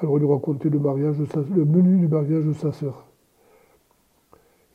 Alors 0.00 0.18
il 0.18 0.22
nous 0.22 0.30
racontait 0.30 0.70
le, 0.70 0.78
le 0.78 1.64
menu 1.64 1.98
du 1.98 2.08
mariage 2.08 2.44
de 2.44 2.52
sa 2.54 2.72
sœur. 2.72 3.06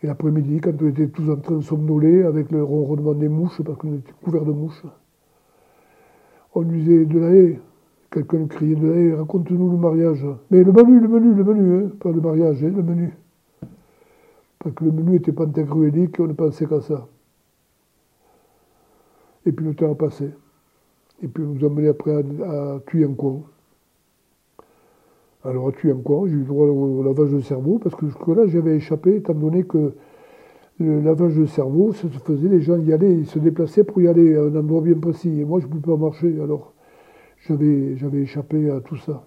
Et 0.04 0.08
l'après-midi, 0.08 0.60
quand 0.62 0.80
on 0.82 0.88
était 0.88 1.08
tous 1.08 1.32
en 1.32 1.38
train 1.38 1.56
de 1.56 1.62
somnoler 1.62 2.22
avec 2.22 2.52
le 2.52 2.64
ronronnement 2.64 3.16
des 3.16 3.28
mouches, 3.28 3.62
parce 3.64 3.78
qu'on 3.80 3.96
était 3.96 4.14
couverts 4.24 4.46
de 4.46 4.52
mouches, 4.52 4.84
on 6.54 6.62
lui 6.62 6.82
disait 6.82 7.06
de 7.06 7.20
la 7.20 7.30
haie. 7.32 7.60
Quelqu'un 8.18 8.48
criait 8.48 8.74
de 8.74 9.14
raconte-nous 9.14 9.70
le 9.70 9.78
mariage. 9.78 10.26
Mais 10.50 10.64
le 10.64 10.72
menu, 10.72 11.00
le 11.00 11.08
menu, 11.08 11.36
le 11.36 11.44
menu, 11.44 11.86
hein, 11.86 11.92
pas 12.00 12.12
le 12.12 12.20
mariage, 12.20 12.64
hein, 12.64 12.74
le 12.76 12.82
menu. 12.82 13.14
Parce 14.58 14.74
que 14.74 14.86
le 14.86 14.92
menu 14.92 15.18
était 15.18 15.32
pantagruélique, 15.32 16.20
on 16.20 16.26
ne 16.26 16.34
pensait 16.34 16.66
qu'à 16.66 16.82
ça. 16.82 17.08
Et 19.46 19.52
puis 19.52 19.68
le 19.68 19.76
temps 19.76 19.92
a 19.92 19.96
passé. 19.96 20.32
Et 21.22 21.28
puis 21.28 21.44
on 21.44 21.54
nous 21.54 21.64
a 21.64 21.68
emmenés 21.68 21.90
après 21.90 22.12
à, 22.12 22.76
à 22.76 22.80
Thuyancourt. 22.88 23.44
Alors 25.44 25.68
à 25.68 25.72
Thuyancourt, 25.74 26.28
j'ai 26.28 26.38
eu 26.38 26.44
droit 26.44 26.66
au 26.66 27.04
lavage 27.04 27.34
de 27.34 27.40
cerveau, 27.42 27.78
parce 27.78 27.94
que 27.94 28.08
jusque-là, 28.08 28.48
j'avais 28.48 28.78
échappé, 28.78 29.18
étant 29.18 29.36
donné 29.36 29.64
que 29.64 29.94
le 30.80 31.02
lavage 31.02 31.36
de 31.36 31.46
cerveau, 31.46 31.94
ça 31.94 32.10
se 32.12 32.18
faisait, 32.18 32.50
les 32.50 32.62
gens 32.62 32.80
y 32.80 32.92
allaient, 32.92 33.14
ils 33.14 33.28
se 33.28 33.38
déplaçaient 33.38 33.84
pour 33.84 34.02
y 34.02 34.08
aller 34.08 34.36
à 34.36 34.42
un 34.42 34.56
endroit 34.56 34.82
bien 34.82 34.98
précis. 34.98 35.40
Et 35.40 35.46
moi, 35.46 35.60
je 35.60 35.68
ne 35.68 35.72
pouvais 35.72 35.96
pas 35.96 36.02
marcher, 36.02 36.42
alors 36.42 36.74
j'avais, 37.46 38.22
échappé 38.22 38.70
à 38.70 38.82
tout 38.82 38.98
ça. 38.98 39.24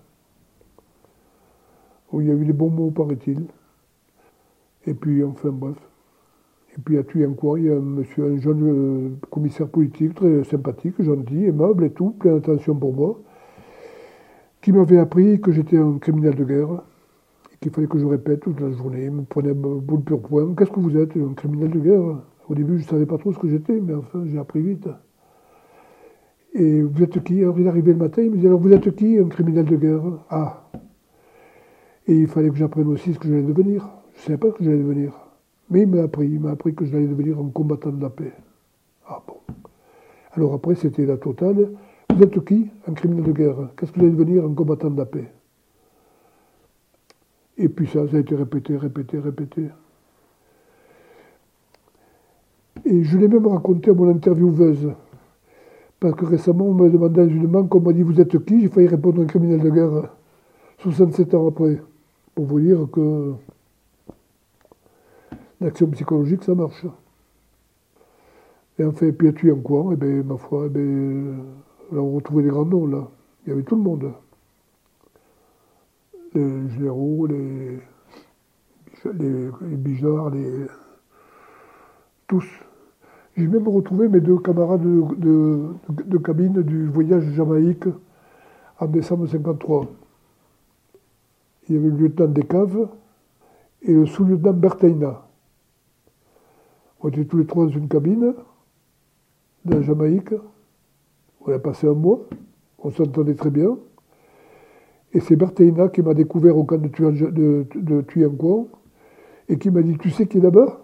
Où 2.13 2.21
il 2.21 2.29
y 2.29 2.31
a 2.31 2.35
eu 2.35 2.45
des 2.45 2.53
bons 2.53 2.71
mots, 2.71 2.91
paraît-il. 2.91 3.47
Et 4.87 4.95
puis, 4.95 5.23
enfin, 5.23 5.51
bref. 5.51 5.77
Et 6.77 6.81
puis 6.81 6.99
à 6.99 7.03
Thuyancourt, 7.03 7.59
il 7.59 7.65
y 7.65 7.71
a 7.71 7.75
un 7.75 7.81
monsieur, 7.81 8.25
un 8.25 8.39
jeune 8.39 8.63
euh, 8.63 9.09
commissaire 9.31 9.69
politique, 9.69 10.15
très 10.15 10.45
sympathique, 10.45 11.03
gentil, 11.03 11.47
aimable 11.47 11.85
et 11.85 11.91
tout, 11.91 12.11
plein 12.11 12.35
d'attention 12.35 12.77
pour 12.77 12.95
moi, 12.95 13.21
qui 14.61 14.71
m'avait 14.73 14.99
appris 14.99 15.41
que 15.41 15.51
j'étais 15.51 15.79
un 15.79 15.99
criminel 15.99 16.37
de 16.37 16.45
guerre, 16.45 16.83
et 17.53 17.57
qu'il 17.61 17.73
fallait 17.73 17.89
que 17.89 17.99
je 17.99 18.07
répète 18.07 18.41
toute 18.41 18.61
la 18.61 18.71
journée. 18.71 19.07
Il 19.07 19.11
me 19.11 19.23
prenait 19.23 19.53
boule 19.53 20.03
pur 20.03 20.21
point. 20.21 20.55
Qu'est-ce 20.57 20.71
que 20.71 20.81
vous 20.81 20.97
êtes, 20.97 21.17
un 21.17 21.35
criminel 21.35 21.71
de 21.71 21.81
guerre? 21.81 22.19
Au 22.49 22.55
début, 22.55 22.79
je 22.79 22.85
ne 22.85 22.89
savais 22.89 23.07
pas 23.07 23.19
trop 23.19 23.33
ce 23.33 23.39
que 23.39 23.49
j'étais, 23.49 23.81
mais 23.81 23.95
enfin, 23.95 24.25
j'ai 24.27 24.39
appris 24.39 24.61
vite. 24.63 24.89
Et 26.55 26.83
vous 26.83 27.03
êtes 27.03 27.23
qui? 27.23 27.41
Alors 27.41 27.59
il 27.61 27.69
arrivait 27.69 27.93
le 27.93 27.99
matin, 27.99 28.23
il 28.23 28.31
me 28.31 28.37
disait, 28.37 28.49
alors 28.49 28.61
vous 28.61 28.73
êtes 28.73 28.95
qui, 28.97 29.19
un 29.19 29.29
criminel 29.29 29.67
de 29.67 29.77
guerre? 29.77 30.03
Ah 30.29 30.65
Et 32.07 32.15
il 32.15 32.27
fallait 32.27 32.51
que 32.51 32.57
j'apprenne 32.57 32.89
aussi 32.89 33.15
ce 33.15 33.19
que 33.19 33.29
j'allais 33.29 33.43
devenir. 33.43 33.89
Je 34.15 34.19
ne 34.19 34.23
savais 34.27 34.39
pas 34.39 34.49
ce 34.49 34.59
que 34.59 34.65
j'allais 34.65 34.79
devenir. 34.79 35.13
Mais 35.71 35.83
il 35.83 35.89
m'a 35.89 36.03
appris, 36.03 36.27
il 36.27 36.41
m'a 36.41 36.51
appris 36.51 36.75
que 36.75 36.85
j'allais 36.85 37.07
devenir 37.07 37.39
un 37.39 37.49
combattant 37.49 37.93
de 37.93 38.03
la 38.03 38.11
paix. 38.11 38.33
Ah 39.07 39.23
bon. 39.27 39.37
Alors 40.33 40.55
après, 40.55 40.75
c'était 40.75 41.07
la 41.07 41.17
totale. 41.17 41.71
Vous 42.13 42.23
êtes 42.23 42.45
qui 42.45 42.69
Un 42.89 42.95
criminel 42.95 43.25
de 43.25 43.33
guerre? 43.33 43.71
Qu'est-ce 43.77 43.93
que 43.93 44.01
vous 44.01 44.07
allez 44.07 44.15
devenir 44.15 44.45
Un 44.45 44.55
combattant 44.55 44.91
de 44.91 44.99
la 44.99 45.07
paix? 45.07 45.31
Et 47.57 47.69
puis 47.69 47.87
ça, 47.87 48.09
ça 48.09 48.17
a 48.17 48.21
été 48.21 48.35
répété, 48.35 48.77
répété, 48.77 49.19
répété. 49.19 49.69
Et 52.85 53.05
je 53.05 53.19
l'ai 53.19 53.29
même 53.29 53.47
raconté 53.47 53.91
à 53.91 53.95
mon 53.95 54.09
intervieweuse. 54.09 54.93
Parce 56.01 56.15
que 56.15 56.25
récemment, 56.25 56.65
on 56.65 56.75
m'a 56.75 56.89
demandé 56.89 57.21
dans 57.21 57.29
une 57.29 57.47
banque, 57.47 57.75
on 57.75 57.81
m'a 57.81 57.93
dit 57.93 58.03
Vous 58.03 58.19
êtes 58.21 58.45
qui? 58.47 58.63
J'ai 58.63 58.69
failli 58.69 58.89
répondre 58.89 59.23
un 59.23 59.27
criminel 59.27 59.61
de 59.61 59.69
guerre 59.71 60.11
67 60.79 61.35
ans 61.35 61.49
après. 61.49 61.81
Pour 62.35 62.47
vous 62.47 62.61
dire 62.61 62.89
que 62.91 63.35
l'action 65.61 65.89
psychologique, 65.89 66.43
ça 66.43 66.55
marche. 66.55 66.87
Et 68.79 68.85
enfin, 68.85 69.11
puis 69.11 69.29
à 69.29 69.33
tuer 69.33 69.53
en 69.53 69.57
quoi 69.57 69.91
Eh 69.93 69.97
bien, 69.97 70.23
ma 70.23 70.39
foi, 70.39 70.65
eh 70.67 70.69
bien, 70.71 71.37
là, 71.93 72.01
on 72.01 72.15
retrouvait 72.15 72.45
des 72.45 72.49
grands 72.49 72.65
noms, 72.65 72.87
là. 72.87 73.07
Il 73.45 73.51
y 73.51 73.53
avait 73.53 73.63
tout 73.63 73.77
le 73.77 73.83
monde. 73.83 74.11
Les 76.33 76.69
généraux, 76.71 77.27
les, 77.27 77.79
les, 79.05 79.51
les 79.69 79.77
bijards, 79.77 80.31
les, 80.31 80.67
tous. 82.27 82.47
J'ai 83.41 83.47
même 83.47 83.69
retrouvé 83.69 84.07
mes 84.07 84.21
deux 84.21 84.37
camarades 84.37 84.83
de, 84.83 86.19
cabine 86.19 86.61
du 86.61 86.89
voyage 86.89 87.25
Jamaïque 87.33 87.87
en 88.79 88.87
décembre 88.87 89.27
53. 89.27 89.87
Il 91.67 91.75
y 91.75 91.79
avait 91.79 91.89
le 91.89 91.97
lieutenant 91.97 92.29
Descaves 92.29 92.89
et 93.81 93.95
le 93.95 94.05
sous-lieutenant 94.05 94.53
Berteina. 94.53 95.27
On 97.01 97.09
était 97.09 97.25
tous 97.25 97.39
les 97.39 97.47
trois 97.47 97.65
dans 97.65 97.73
une 97.73 97.89
cabine, 97.89 98.35
de 99.65 99.75
la 99.75 99.81
Jamaïque. 99.81 100.35
On 101.41 101.51
a 101.51 101.59
passé 101.59 101.89
un 101.89 101.95
mois, 101.95 102.21
on 102.79 102.91
s'entendait 102.91 103.37
très 103.37 103.51
bien. 103.51 103.79
Et 105.15 105.21
c'est 105.21 105.37
Berteina 105.37 105.89
qui 105.89 106.03
m'a 106.03 106.13
découvert 106.13 106.59
au 106.59 106.65
camp 106.65 106.77
de, 106.77 106.89
de, 107.31 107.67
de 107.75 108.05
et 109.49 109.59
qui 109.59 109.71
m'a 109.71 109.81
dit 109.81 109.97
Tu 109.97 110.11
sais 110.11 110.27
qui 110.27 110.37
est 110.37 110.43
là-bas? 110.43 110.83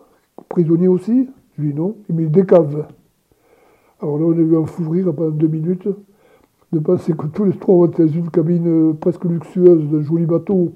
Prisonnier 0.49 0.89
aussi? 0.89 1.29
Je 1.57 1.63
lui 1.63 1.73
dis 1.73 1.79
non. 1.79 1.97
Il 2.09 2.17
dit 2.17 2.27
Décave. 2.27 2.87
Alors 4.01 4.19
là, 4.19 4.27
on 4.27 4.33
a 4.33 4.37
eu 4.37 4.57
un 4.57 4.67
fou 4.67 4.91
rire 4.91 5.13
pendant 5.15 5.31
deux 5.31 5.49
minutes 5.49 5.89
de 6.73 6.79
penser 6.81 7.13
que 7.15 7.27
tous 7.27 7.45
les 7.45 7.57
trois 7.57 7.87
étaient 7.87 8.05
dans 8.05 8.13
une 8.13 8.31
cabine 8.31 8.95
presque 8.97 9.25
luxueuse 9.25 9.89
d'un 9.89 10.03
joli 10.03 10.27
bateau. 10.27 10.73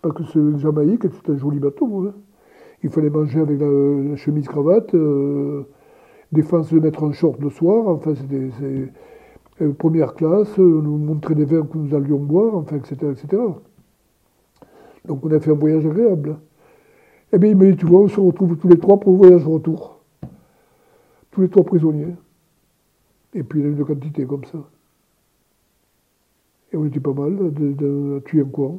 Parce 0.00 0.14
que 0.14 0.24
c'est 0.24 0.58
Jamaïque, 0.58 1.02
c'est 1.12 1.32
un 1.32 1.36
joli 1.36 1.58
bateau. 1.58 2.06
Hein. 2.06 2.14
Il 2.82 2.90
fallait 2.90 3.10
manger 3.10 3.40
avec 3.40 3.60
la, 3.60 3.66
la 3.66 4.16
chemise-cravate, 4.16 4.94
euh, 4.94 5.64
défense 6.30 6.72
de 6.72 6.78
mettre 6.78 7.02
en 7.02 7.12
short 7.12 7.40
le 7.40 7.50
soir. 7.50 7.88
Enfin, 7.88 8.14
c'était 8.14 8.50
euh, 9.60 9.72
première 9.72 10.14
classe, 10.14 10.56
on 10.58 10.62
nous 10.62 10.98
montrait 10.98 11.34
des 11.34 11.44
vins 11.44 11.62
que 11.62 11.76
nous 11.76 11.94
allions 11.94 12.18
boire, 12.18 12.54
enfin, 12.54 12.76
etc., 12.76 12.96
etc. 13.10 13.42
Donc 15.04 15.24
on 15.24 15.30
a 15.32 15.40
fait 15.40 15.50
un 15.50 15.54
voyage 15.54 15.84
agréable. 15.84 16.36
Eh 17.32 17.38
bien, 17.38 17.50
il 17.50 17.56
m'a 17.56 17.66
dit, 17.66 17.76
tu 17.76 17.86
vois, 17.86 18.00
on 18.00 18.08
se 18.08 18.20
retrouve 18.20 18.56
tous 18.56 18.68
les 18.68 18.78
trois 18.78 19.00
pour 19.00 19.12
le 19.12 19.18
voyage 19.18 19.44
retour. 19.44 19.97
Tous 21.30 21.42
les 21.42 21.48
trois 21.48 21.64
prisonniers. 21.64 22.14
Et 23.34 23.42
puis 23.42 23.60
il 23.60 23.62
y 23.64 23.66
a 23.66 23.70
une 23.70 23.84
quantité 23.84 24.24
comme 24.24 24.44
ça. 24.44 24.58
Et 26.72 26.76
on 26.76 26.84
était 26.84 27.00
pas 27.00 27.12
mal, 27.12 27.52
de, 27.52 28.22
tuer 28.26 28.42
un 28.42 28.44
coin. 28.44 28.78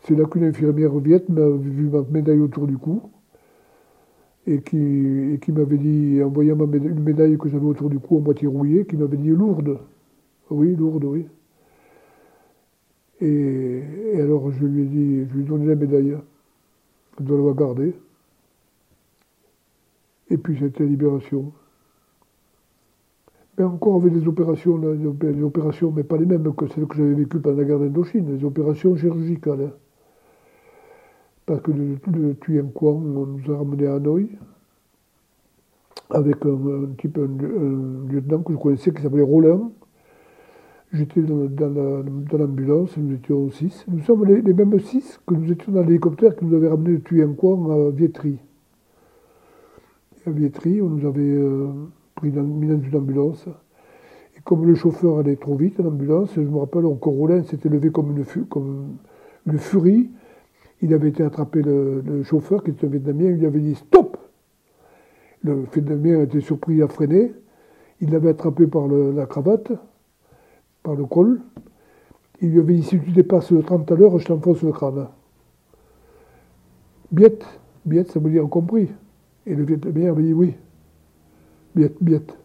C'est 0.00 0.16
là 0.16 0.24
qu'une 0.24 0.44
infirmière 0.44 0.96
viette 0.98 1.28
m'a 1.28 1.48
vu 1.48 1.88
ma 1.88 2.02
médaille 2.02 2.40
autour 2.40 2.66
du 2.66 2.76
cou 2.76 3.02
et 4.46 4.60
qui, 4.60 5.52
m'avait 5.52 5.78
dit, 5.78 6.20
en 6.22 6.28
voyant 6.28 6.56
une 6.56 7.00
médaille 7.00 7.38
que 7.38 7.48
j'avais 7.48 7.64
autour 7.64 7.88
du 7.88 8.00
cou 8.00 8.18
en 8.18 8.20
moitié 8.20 8.48
rouillée, 8.48 8.86
qui 8.86 8.96
m'avait 8.96 9.16
dit 9.16 9.28
lourde. 9.28 9.78
Oui, 10.50 10.74
lourde, 10.74 11.04
oui. 11.04 11.26
Et, 13.20 13.82
alors 14.20 14.50
je 14.50 14.64
lui 14.64 14.82
ai 14.82 14.86
dit, 14.86 15.26
je 15.30 15.34
lui 15.36 15.42
ai 15.42 15.46
donné 15.46 15.66
la 15.66 15.76
médaille. 15.76 16.16
Je 17.18 17.24
dois 17.24 17.36
l'avoir 17.36 17.54
gardée. 17.54 17.94
Et 20.32 20.38
puis 20.38 20.56
c'était 20.58 20.84
la 20.84 20.88
libération. 20.88 21.52
Mais 23.58 23.64
encore 23.64 23.96
avec 23.96 24.14
des 24.14 24.26
opérations, 24.26 24.78
des 24.78 25.42
opérations, 25.42 25.92
mais 25.92 26.04
pas 26.04 26.16
les 26.16 26.24
mêmes 26.24 26.54
que 26.54 26.66
celles 26.68 26.86
que 26.86 26.96
j'avais 26.96 27.12
vécues 27.12 27.38
pendant 27.38 27.58
la 27.58 27.64
guerre 27.64 27.78
d'Indochine, 27.78 28.24
des 28.24 28.42
opérations 28.44 28.96
chirurgicales. 28.96 29.72
Parce 31.44 31.60
que 31.60 31.70
de, 31.70 31.98
de 32.06 32.32
Thuyancourt, 32.32 32.96
on 32.96 33.26
nous 33.26 33.52
a 33.52 33.58
ramenés 33.58 33.86
à 33.86 33.96
Hanoï 33.96 34.38
avec 36.08 36.46
un, 36.46 36.94
type, 36.96 37.18
un, 37.18 38.10
lieutenant 38.10 38.42
que 38.42 38.54
je 38.54 38.58
connaissais 38.58 38.90
qui 38.90 39.02
s'appelait 39.02 39.22
Roland. 39.22 39.72
J'étais 40.94 41.20
dans, 41.20 42.38
l'ambulance, 42.38 42.96
nous 42.96 43.14
étions 43.14 43.50
six. 43.50 43.84
Nous 43.88 44.00
sommes 44.00 44.24
les, 44.24 44.42
mêmes 44.52 44.78
six 44.80 45.20
que 45.26 45.34
nous 45.34 45.52
étions 45.52 45.72
dans 45.72 45.82
l'hélicoptère 45.82 46.36
qui 46.36 46.46
nous 46.46 46.56
avait 46.56 46.68
ramenés 46.68 46.98
de 46.98 47.02
Thuyancourt 47.02 47.70
à 47.70 47.90
Vietri. 47.90 48.38
À 50.24 50.30
on 50.30 50.88
nous 50.88 51.06
avait 51.08 51.20
euh, 51.20 51.66
pris 52.14 52.30
dans, 52.30 52.44
mis 52.44 52.68
dans 52.68 52.80
une 52.80 52.96
ambulance. 52.96 53.44
Et 54.36 54.40
comme 54.44 54.64
le 54.64 54.76
chauffeur 54.76 55.18
allait 55.18 55.34
trop 55.34 55.56
vite 55.56 55.80
en 55.80 55.86
ambulance, 55.86 56.30
je 56.36 56.40
me 56.42 56.58
rappelle 56.58 56.86
encore 56.86 57.14
Roland 57.14 57.42
s'était 57.42 57.68
levé 57.68 57.90
comme 57.90 58.16
une, 58.16 59.58
furie 59.58 60.10
il 60.80 60.94
avait 60.94 61.08
été 61.08 61.24
attrapé 61.24 61.62
le, 61.62 62.22
chauffeur, 62.22 62.62
qui 62.62 62.70
était 62.70 62.86
un 62.86 62.90
Vietnamien, 62.90 63.30
il 63.30 63.38
lui 63.38 63.46
avait 63.46 63.60
dit 63.60 63.74
stop 63.74 64.16
Le 65.42 65.64
Vietnamien 65.72 66.20
a 66.20 66.22
été 66.22 66.40
surpris 66.40 66.82
à 66.82 66.88
freiner. 66.88 67.32
Il 68.00 68.10
l'avait 68.10 68.30
attrapé 68.30 68.68
par 68.68 68.86
la 68.86 69.26
cravate, 69.26 69.72
par 70.84 70.94
le 70.94 71.04
col. 71.04 71.40
Il 72.40 72.50
lui 72.50 72.60
avait 72.60 72.74
dit 72.74 72.82
si 72.84 73.00
tu 73.00 73.10
dépasses 73.10 73.50
le 73.50 73.62
30 73.62 73.90
à 73.90 73.94
l'heure, 73.96 74.18
je 74.18 74.26
t'enfonce 74.26 74.62
le 74.62 74.70
crâne. 74.70 75.08
Biette, 77.10 77.44
biette, 77.84 78.12
ça 78.12 78.20
veut 78.20 78.30
dire 78.30 78.48
compris. 78.48 78.88
Et 79.46 79.54
le 79.54 79.64
Vietnamien 79.64 80.10
avait 80.10 80.22
dit 80.22 80.32
oui. 80.32 80.54
Biette, 81.74 81.96
biette. 82.00 82.36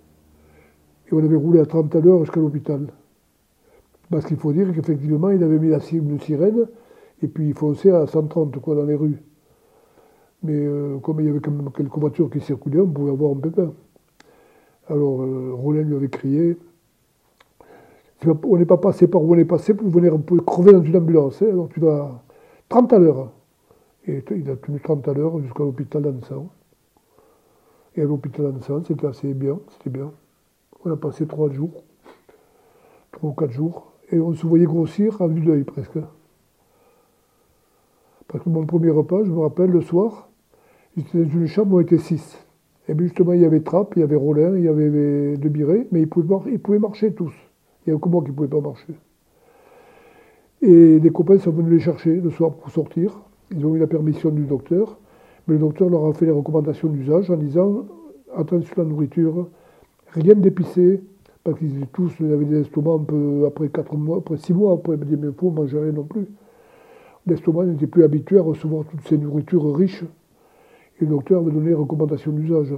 Et 1.07 1.13
on 1.13 1.19
avait 1.19 1.35
roulé 1.35 1.59
à 1.59 1.65
30 1.65 1.95
à 1.95 1.99
l'heure 1.99 2.19
jusqu'à 2.21 2.39
l'hôpital. 2.39 2.87
Parce 4.09 4.25
qu'il 4.25 4.37
faut 4.37 4.53
dire 4.53 4.73
qu'effectivement, 4.73 5.29
il 5.29 5.43
avait 5.43 5.59
mis 5.59 5.69
la 5.69 5.79
une 5.91 6.19
sirène, 6.19 6.67
et 7.21 7.27
puis 7.27 7.47
il 7.49 7.53
fonçait 7.53 7.91
à 7.91 8.07
130 8.07 8.59
quoi, 8.59 8.75
dans 8.75 8.85
les 8.85 8.95
rues. 8.95 9.17
Mais 10.43 10.55
euh, 10.55 10.97
comme 10.99 11.19
il 11.19 11.27
y 11.27 11.29
avait 11.29 11.39
quand 11.39 11.51
même 11.51 11.71
quelques 11.71 11.97
voitures 11.97 12.29
qui 12.29 12.39
circulaient, 12.39 12.79
on 12.79 12.87
pouvait 12.87 13.11
avoir 13.11 13.31
un 13.31 13.39
pépin. 13.39 13.73
Alors 14.89 15.21
euh, 15.23 15.53
Rollin 15.53 15.81
lui 15.81 15.95
avait 15.95 16.09
crié 16.09 16.57
On 18.25 18.57
n'est 18.57 18.65
pas 18.65 18.77
passé 18.77 19.07
par 19.07 19.21
où 19.21 19.33
on 19.33 19.37
est 19.37 19.45
passé 19.45 19.73
pour 19.73 19.89
venir 19.89 20.13
crever 20.45 20.71
dans 20.71 20.83
une 20.83 20.95
ambulance. 20.95 21.41
Hein. 21.41 21.47
alors 21.49 21.67
tu 21.69 21.79
vas 21.79 22.23
30 22.69 22.93
à 22.93 22.99
l'heure. 22.99 23.31
Et 24.05 24.23
il 24.31 24.49
a 24.49 24.55
tenu 24.55 24.79
30 24.79 25.05
à 25.09 25.13
l'heure 25.13 25.39
jusqu'à 25.41 25.63
l'hôpital 25.63 26.01
d'Ansan. 26.03 26.47
Et 27.97 28.01
à 28.01 28.05
l'hôpital 28.05 28.53
d'Ansan, 28.53 28.83
c'était 28.85 29.07
assez 29.07 29.33
bien, 29.33 29.59
c'était 29.71 29.89
bien. 29.89 30.11
On 30.85 30.91
a 30.91 30.95
passé 30.95 31.25
trois 31.25 31.49
jours, 31.49 31.83
trois 33.11 33.31
ou 33.31 33.33
quatre 33.33 33.51
jours, 33.51 33.91
et 34.11 34.19
on 34.19 34.33
se 34.33 34.45
voyait 34.45 34.65
grossir 34.65 35.19
à 35.19 35.27
vue 35.27 35.41
d'œil 35.41 35.63
presque. 35.63 35.97
Parce 38.27 38.43
que 38.43 38.49
mon 38.49 38.65
premier 38.67 38.91
repas, 38.91 39.23
je 39.23 39.31
me 39.31 39.39
rappelle, 39.39 39.71
le 39.71 39.81
soir, 39.81 40.29
j'étais 40.95 41.23
dans 41.23 41.29
une 41.29 41.47
chambre 41.47 41.73
où 41.73 41.77
on 41.77 41.81
était 41.81 41.97
six. 41.97 42.37
Et 42.87 42.93
bien 42.93 43.07
justement, 43.07 43.33
il 43.33 43.41
y 43.41 43.45
avait 43.45 43.61
Trapp, 43.61 43.93
il 43.95 44.01
y 44.01 44.03
avait 44.03 44.15
Rollin, 44.15 44.55
il 44.55 44.63
y 44.63 44.67
avait 44.67 45.35
De 45.35 45.49
Biré, 45.49 45.87
mais 45.91 46.01
ils 46.01 46.07
pouvaient, 46.07 46.51
ils 46.51 46.59
pouvaient 46.59 46.79
marcher 46.79 47.13
tous. 47.13 47.33
Il 47.85 47.89
n'y 47.89 47.93
avait 47.93 48.01
que 48.01 48.09
moi 48.09 48.21
qui 48.21 48.29
ne 48.29 48.35
pouvais 48.35 48.47
pas 48.47 48.61
marcher. 48.61 48.93
Et 50.61 50.99
les 50.99 51.09
copains 51.09 51.39
sont 51.39 51.51
venus 51.51 51.71
les 51.71 51.79
chercher 51.79 52.15
le 52.21 52.29
soir 52.29 52.53
pour 52.53 52.69
sortir. 52.69 53.19
Ils 53.51 53.65
ont 53.65 53.75
eu 53.75 53.79
la 53.79 53.87
permission 53.87 54.29
du 54.29 54.43
docteur, 54.43 54.99
mais 55.47 55.55
le 55.55 55.59
docteur 55.59 55.89
leur 55.89 56.05
a 56.05 56.13
fait 56.13 56.25
les 56.25 56.31
recommandations 56.31 56.89
d'usage 56.89 57.29
en 57.31 57.37
disant 57.37 57.85
attention 58.35 58.73
à 58.77 58.79
la 58.79 58.85
nourriture, 58.85 59.47
rien 60.13 60.35
d'épicé, 60.35 61.01
parce 61.43 61.59
qu'ils 61.59 61.87
tous 61.93 62.11
avaient 62.21 62.45
des 62.45 62.61
estomacs 62.61 63.01
un 63.01 63.03
peu 63.03 63.45
après 63.47 63.69
4 63.69 63.95
mois, 63.95 64.17
après 64.17 64.37
6 64.37 64.53
mois, 64.53 64.73
après, 64.73 64.97
disaient 64.97 65.17
mais 65.17 65.31
faut 65.31 65.49
manger 65.49 65.79
rien 65.79 65.93
non 65.93 66.03
plus. 66.03 66.27
L'estomac 67.25 67.65
n'était 67.65 67.87
plus 67.87 68.03
habitué 68.03 68.37
à 68.37 68.41
recevoir 68.41 68.85
toutes 68.85 69.05
ces 69.07 69.17
nourritures 69.17 69.75
riches. 69.75 70.03
Et 70.99 71.05
le 71.05 71.07
docteur 71.07 71.41
avait 71.41 71.51
donné 71.51 71.69
les 71.69 71.75
recommandations 71.75 72.31
d'usage. 72.31 72.73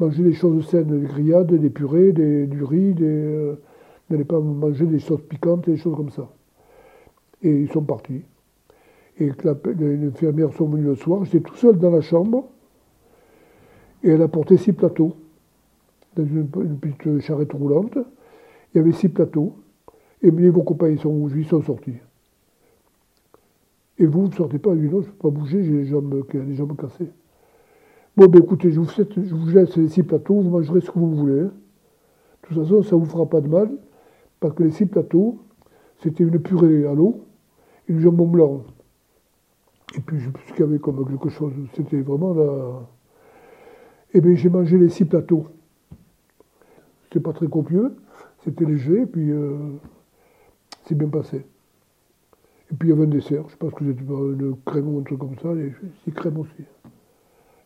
Manger 0.00 0.22
des 0.22 0.32
choses 0.32 0.66
saines, 0.68 1.00
des 1.00 1.06
grillades, 1.06 1.52
des 1.52 1.70
purées, 1.70 2.12
du 2.12 2.64
riz, 2.64 2.94
des, 2.94 3.04
euh, 3.04 3.60
n'allez 4.10 4.24
pas 4.24 4.40
manger 4.40 4.86
des 4.86 5.00
sauces 5.00 5.22
piquantes, 5.22 5.68
des 5.68 5.76
choses 5.76 5.96
comme 5.96 6.10
ça. 6.10 6.28
Et 7.42 7.62
ils 7.62 7.70
sont 7.70 7.82
partis. 7.82 8.22
Et 9.20 9.30
les 9.78 10.06
infirmières 10.06 10.52
sont 10.52 10.66
venues 10.66 10.84
le 10.84 10.94
soir, 10.94 11.24
j'étais 11.24 11.40
tout 11.40 11.56
seul 11.56 11.78
dans 11.78 11.90
la 11.90 12.00
chambre, 12.00 12.48
et 14.04 14.10
elle 14.10 14.22
a 14.22 14.28
porté 14.28 14.56
six 14.56 14.72
plateaux, 14.72 15.16
dans 16.14 16.24
une, 16.24 16.46
petite 16.48 17.20
charrette 17.20 17.52
roulante. 17.52 17.98
Il 18.72 18.78
y 18.78 18.80
avait 18.80 18.92
six 18.92 19.08
plateaux, 19.08 19.56
et 20.22 20.30
vos 20.30 20.62
copains, 20.62 20.88
ils 20.88 21.00
sont 21.00 21.10
où? 21.10 21.28
Ils 21.34 21.46
sont 21.46 21.62
sortis. 21.62 21.96
Et 23.98 24.06
vous, 24.06 24.28
ne 24.28 24.32
sortez 24.32 24.58
pas, 24.58 24.74
non, 24.74 24.76
je 24.76 24.96
ne 24.96 25.02
peux 25.02 25.12
pas 25.12 25.30
bouger, 25.30 25.64
j'ai 25.64 25.72
les 25.72 25.86
jambes, 25.86 26.76
cassées. 26.76 27.10
Bon, 28.16 28.26
ben 28.26 28.42
écoutez, 28.42 28.70
je 28.70 28.80
vous, 28.80 28.86
vous 28.86 29.50
laisse 29.50 29.76
les 29.76 29.88
six 29.88 30.04
plateaux, 30.04 30.34
vous 30.34 30.50
mangerez 30.50 30.80
ce 30.80 30.90
que 30.90 30.98
vous 30.98 31.14
voulez. 31.14 31.40
Hein. 31.40 31.52
De 32.42 32.48
toute 32.54 32.62
façon, 32.62 32.82
ça 32.82 32.94
ne 32.94 33.00
vous 33.00 33.06
fera 33.06 33.26
pas 33.26 33.40
de 33.40 33.48
mal, 33.48 33.70
parce 34.38 34.54
que 34.54 34.62
les 34.62 34.70
six 34.70 34.86
plateaux, 34.86 35.38
c'était 36.02 36.22
une 36.22 36.38
purée 36.38 36.86
à 36.86 36.94
l'eau 36.94 37.24
du 37.88 38.00
jambon 38.00 38.26
blanc. 38.26 38.62
Et 39.96 40.00
puis, 40.00 40.18
plus 40.18 40.52
qu'il 40.52 40.60
y 40.60 40.62
avait 40.62 40.78
comme 40.78 41.06
quelque 41.06 41.30
chose. 41.30 41.52
C'était 41.74 42.00
vraiment 42.00 42.34
là. 42.34 42.86
Eh 44.14 44.20
bien, 44.20 44.34
j'ai 44.34 44.48
mangé 44.48 44.78
les 44.78 44.88
six 44.88 45.04
plateaux. 45.04 45.46
C'était 47.04 47.20
pas 47.20 47.32
très 47.32 47.48
copieux, 47.48 47.96
c'était 48.44 48.66
léger, 48.66 49.02
et 49.02 49.06
puis 49.06 49.30
euh, 49.30 49.56
c'est 50.84 50.94
bien 50.94 51.08
passé. 51.08 51.44
Et 52.70 52.74
puis 52.74 52.88
il 52.88 52.90
y 52.90 52.92
avait 52.92 53.04
un 53.04 53.08
dessert, 53.08 53.48
je 53.48 53.56
pense 53.56 53.72
que 53.72 53.84
c'était 53.84 54.02
une 54.02 54.56
crème 54.66 54.94
ou 54.94 54.98
un 54.98 55.02
truc 55.02 55.18
comme 55.18 55.38
ça, 55.42 55.54
et 55.54 55.72
c'est 56.04 56.14
crème 56.14 56.38
aussi. 56.38 56.64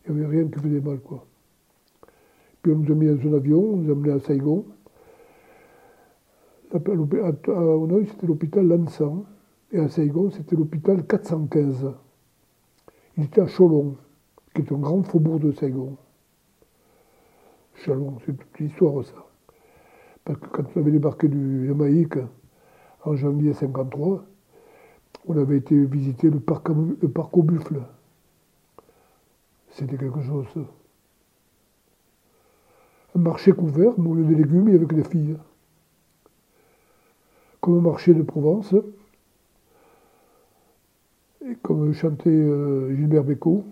Il 0.07 0.15
n'y 0.15 0.23
avait 0.23 0.37
rien 0.37 0.47
qui 0.47 0.59
faisait 0.59 0.79
mal, 0.79 0.99
quoi. 0.99 1.25
Puis 2.61 2.71
on 2.71 2.77
nous 2.77 2.91
a 2.91 2.95
mis 2.95 3.07
dans 3.07 3.29
un 3.29 3.33
avion, 3.33 3.59
on 3.59 3.77
nous 3.77 3.89
a 3.89 3.91
amenés 3.91 4.13
à 4.13 4.19
Saigon. 4.19 4.65
À 6.73 6.77
Hanoï, 6.77 8.07
c'était 8.07 8.27
l'hôpital 8.27 8.65
Lansan, 8.65 9.25
et 9.73 9.79
à 9.79 9.89
Saigon, 9.89 10.29
c'était 10.31 10.55
l'hôpital 10.55 11.05
415. 11.05 11.91
Il 13.17 13.25
était 13.25 13.41
à 13.41 13.47
Cholon, 13.47 13.95
qui 14.53 14.61
est 14.61 14.71
un 14.71 14.77
grand 14.77 15.03
faubourg 15.03 15.39
de 15.39 15.51
Saigon. 15.51 15.95
Cholon, 17.75 18.17
c'est 18.25 18.35
toute 18.35 18.59
l'histoire, 18.59 19.03
ça. 19.05 19.25
Parce 20.25 20.39
que 20.39 20.47
quand 20.47 20.63
on 20.75 20.79
avait 20.79 20.91
débarqué 20.91 21.27
du 21.27 21.67
Jamaïque 21.67 22.17
en 23.03 23.15
janvier 23.15 23.49
1953, 23.51 24.23
on 25.27 25.37
avait 25.37 25.57
été 25.57 25.85
visiter 25.85 26.29
le 26.29 26.39
parc, 26.39 26.69
le 26.69 27.09
parc 27.09 27.37
aux 27.37 27.43
buffles. 27.43 27.81
C'était 29.71 29.97
quelque 29.97 30.21
chose. 30.21 30.47
Un 33.15 33.19
marché 33.19 33.51
couvert, 33.51 33.93
mais 33.97 34.09
au 34.09 34.15
des 34.15 34.35
légumes, 34.35 34.67
il 34.67 34.71
n'y 34.71 34.75
avait 34.75 34.85
que 34.85 34.95
des 34.95 35.03
filles. 35.03 35.37
Comme 37.61 37.77
un 37.77 37.81
marché 37.81 38.13
de 38.13 38.23
Provence, 38.23 38.73
comme 41.61 41.93
chantait 41.93 42.29
euh, 42.29 42.95
Gilbert 42.95 43.23
Bécaud. 43.23 43.63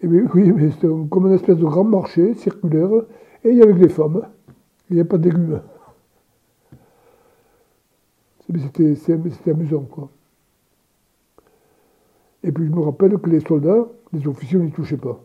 Et 0.00 0.06
oui, 0.06 0.52
mais 0.52 0.70
c'était 0.70 0.88
comme 1.10 1.26
une 1.26 1.34
espèce 1.34 1.56
de 1.56 1.64
grand 1.64 1.84
marché 1.84 2.34
circulaire, 2.34 2.90
et 3.44 3.50
il 3.50 3.56
y 3.56 3.62
avait 3.62 3.72
que 3.72 3.78
des 3.78 3.88
femmes. 3.88 4.22
Il 4.90 4.94
n'y 4.94 5.00
avait 5.00 5.08
pas 5.08 5.18
de. 5.18 5.30
C'était 8.50 9.50
amusant, 9.50 9.82
quoi. 9.82 10.08
Et 12.42 12.52
puis 12.52 12.66
je 12.66 12.70
me 12.70 12.80
rappelle 12.80 13.18
que 13.18 13.28
les 13.28 13.40
soldats, 13.40 13.88
les 14.12 14.26
officiers 14.26 14.58
n'y 14.58 14.70
touchaient 14.70 14.96
pas. 14.96 15.20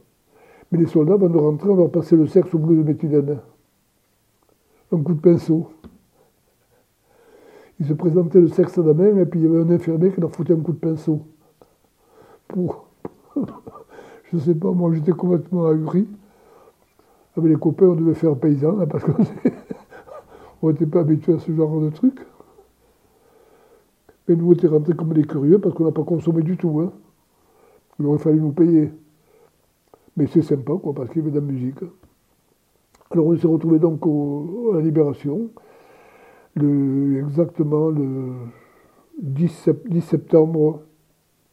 Mais 0.72 0.80
les 0.80 0.88
soldats, 0.88 1.14
avant 1.14 1.30
de 1.30 1.38
rentrer, 1.38 1.70
on 1.70 1.76
leur 1.76 1.92
passait 1.92 2.16
le 2.16 2.28
sexe 2.28 2.54
au 2.54 2.58
bleu 2.58 2.76
de 2.76 2.84
méthylène. 2.84 3.40
Un 4.92 5.02
coup 5.02 5.14
de 5.14 5.22
pinceau. 5.22 5.70
Ils 7.84 7.90
se 7.90 7.94
présentaient 7.96 8.40
le 8.40 8.48
sexe 8.48 8.78
à 8.78 8.82
la 8.82 8.94
main, 8.94 9.18
et 9.18 9.26
puis 9.26 9.42
il 9.42 9.44
y 9.44 9.46
avait 9.46 9.60
un 9.60 9.70
infirmier 9.70 10.10
qui 10.10 10.22
leur 10.22 10.32
foutait 10.32 10.54
un 10.54 10.62
coup 10.62 10.72
de 10.72 10.78
pinceau. 10.78 11.20
Pour. 12.48 12.88
je 14.32 14.38
sais 14.38 14.56
pas, 14.56 14.72
moi 14.72 14.94
j'étais 14.94 15.12
complètement 15.12 15.66
ahuri. 15.66 16.08
Avec 17.36 17.52
les 17.52 17.58
copains, 17.58 17.88
on 17.88 17.96
devait 17.96 18.14
faire 18.14 18.38
paysan, 18.38 18.78
là, 18.78 18.86
parce 18.86 19.04
qu'on 19.04 19.18
n'était 20.70 20.86
pas 20.86 21.02
habitué 21.02 21.34
à 21.34 21.40
ce 21.40 21.52
genre 21.52 21.82
de 21.82 21.90
truc. 21.90 22.26
Mais 24.30 24.38
nous, 24.38 24.48
on 24.48 24.54
était 24.54 24.68
rentrés 24.68 24.94
comme 24.94 25.12
des 25.12 25.26
curieux 25.26 25.60
parce 25.60 25.76
qu'on 25.76 25.84
n'a 25.84 25.92
pas 25.92 26.06
consommé 26.06 26.42
du 26.42 26.56
tout. 26.56 26.80
Hein. 26.80 26.94
Il 28.00 28.06
aurait 28.06 28.18
fallu 28.18 28.40
nous 28.40 28.54
payer. 28.54 28.94
Mais 30.16 30.28
c'est 30.28 30.42
sympa, 30.42 30.72
quoi, 30.82 30.94
parce 30.94 31.10
qu'il 31.10 31.18
y 31.18 31.22
avait 31.26 31.38
de 31.38 31.46
la 31.46 31.46
musique. 31.46 31.84
Alors 33.12 33.28
on 33.28 33.38
s'est 33.38 33.46
retrouvés 33.46 33.80
donc 33.80 34.00
à 34.08 34.76
la 34.78 34.82
Libération, 34.82 35.50
exactement 36.56 37.90
le 37.90 38.34
10, 39.22 39.70
septembre 40.02 40.82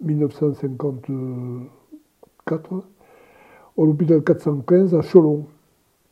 1954, 0.03 1.11
au 3.77 3.87
l'hôpital 3.87 4.23
415 4.23 4.95
à 4.95 5.03
Cholon. 5.03 5.47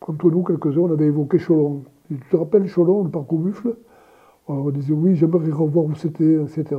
Entre 0.01 0.31
nous, 0.31 0.43
quelques-uns, 0.43 0.81
on 0.81 0.93
avait 0.93 1.07
évoqué 1.07 1.39
Cholon. 1.39 1.85
Tu 2.09 2.19
te 2.31 2.37
rappelles 2.37 2.69
Cholon, 2.69 3.05
le 3.05 3.11
parc 3.11 3.33
au 3.33 3.39
buffle 3.39 3.77
On 4.47 4.71
disait 4.71 4.93
oui, 4.93 5.17
j'aimerais 5.17 5.51
revoir 5.51 5.85
où 5.87 5.95
c'était, 5.95 6.43
etc. 6.43 6.77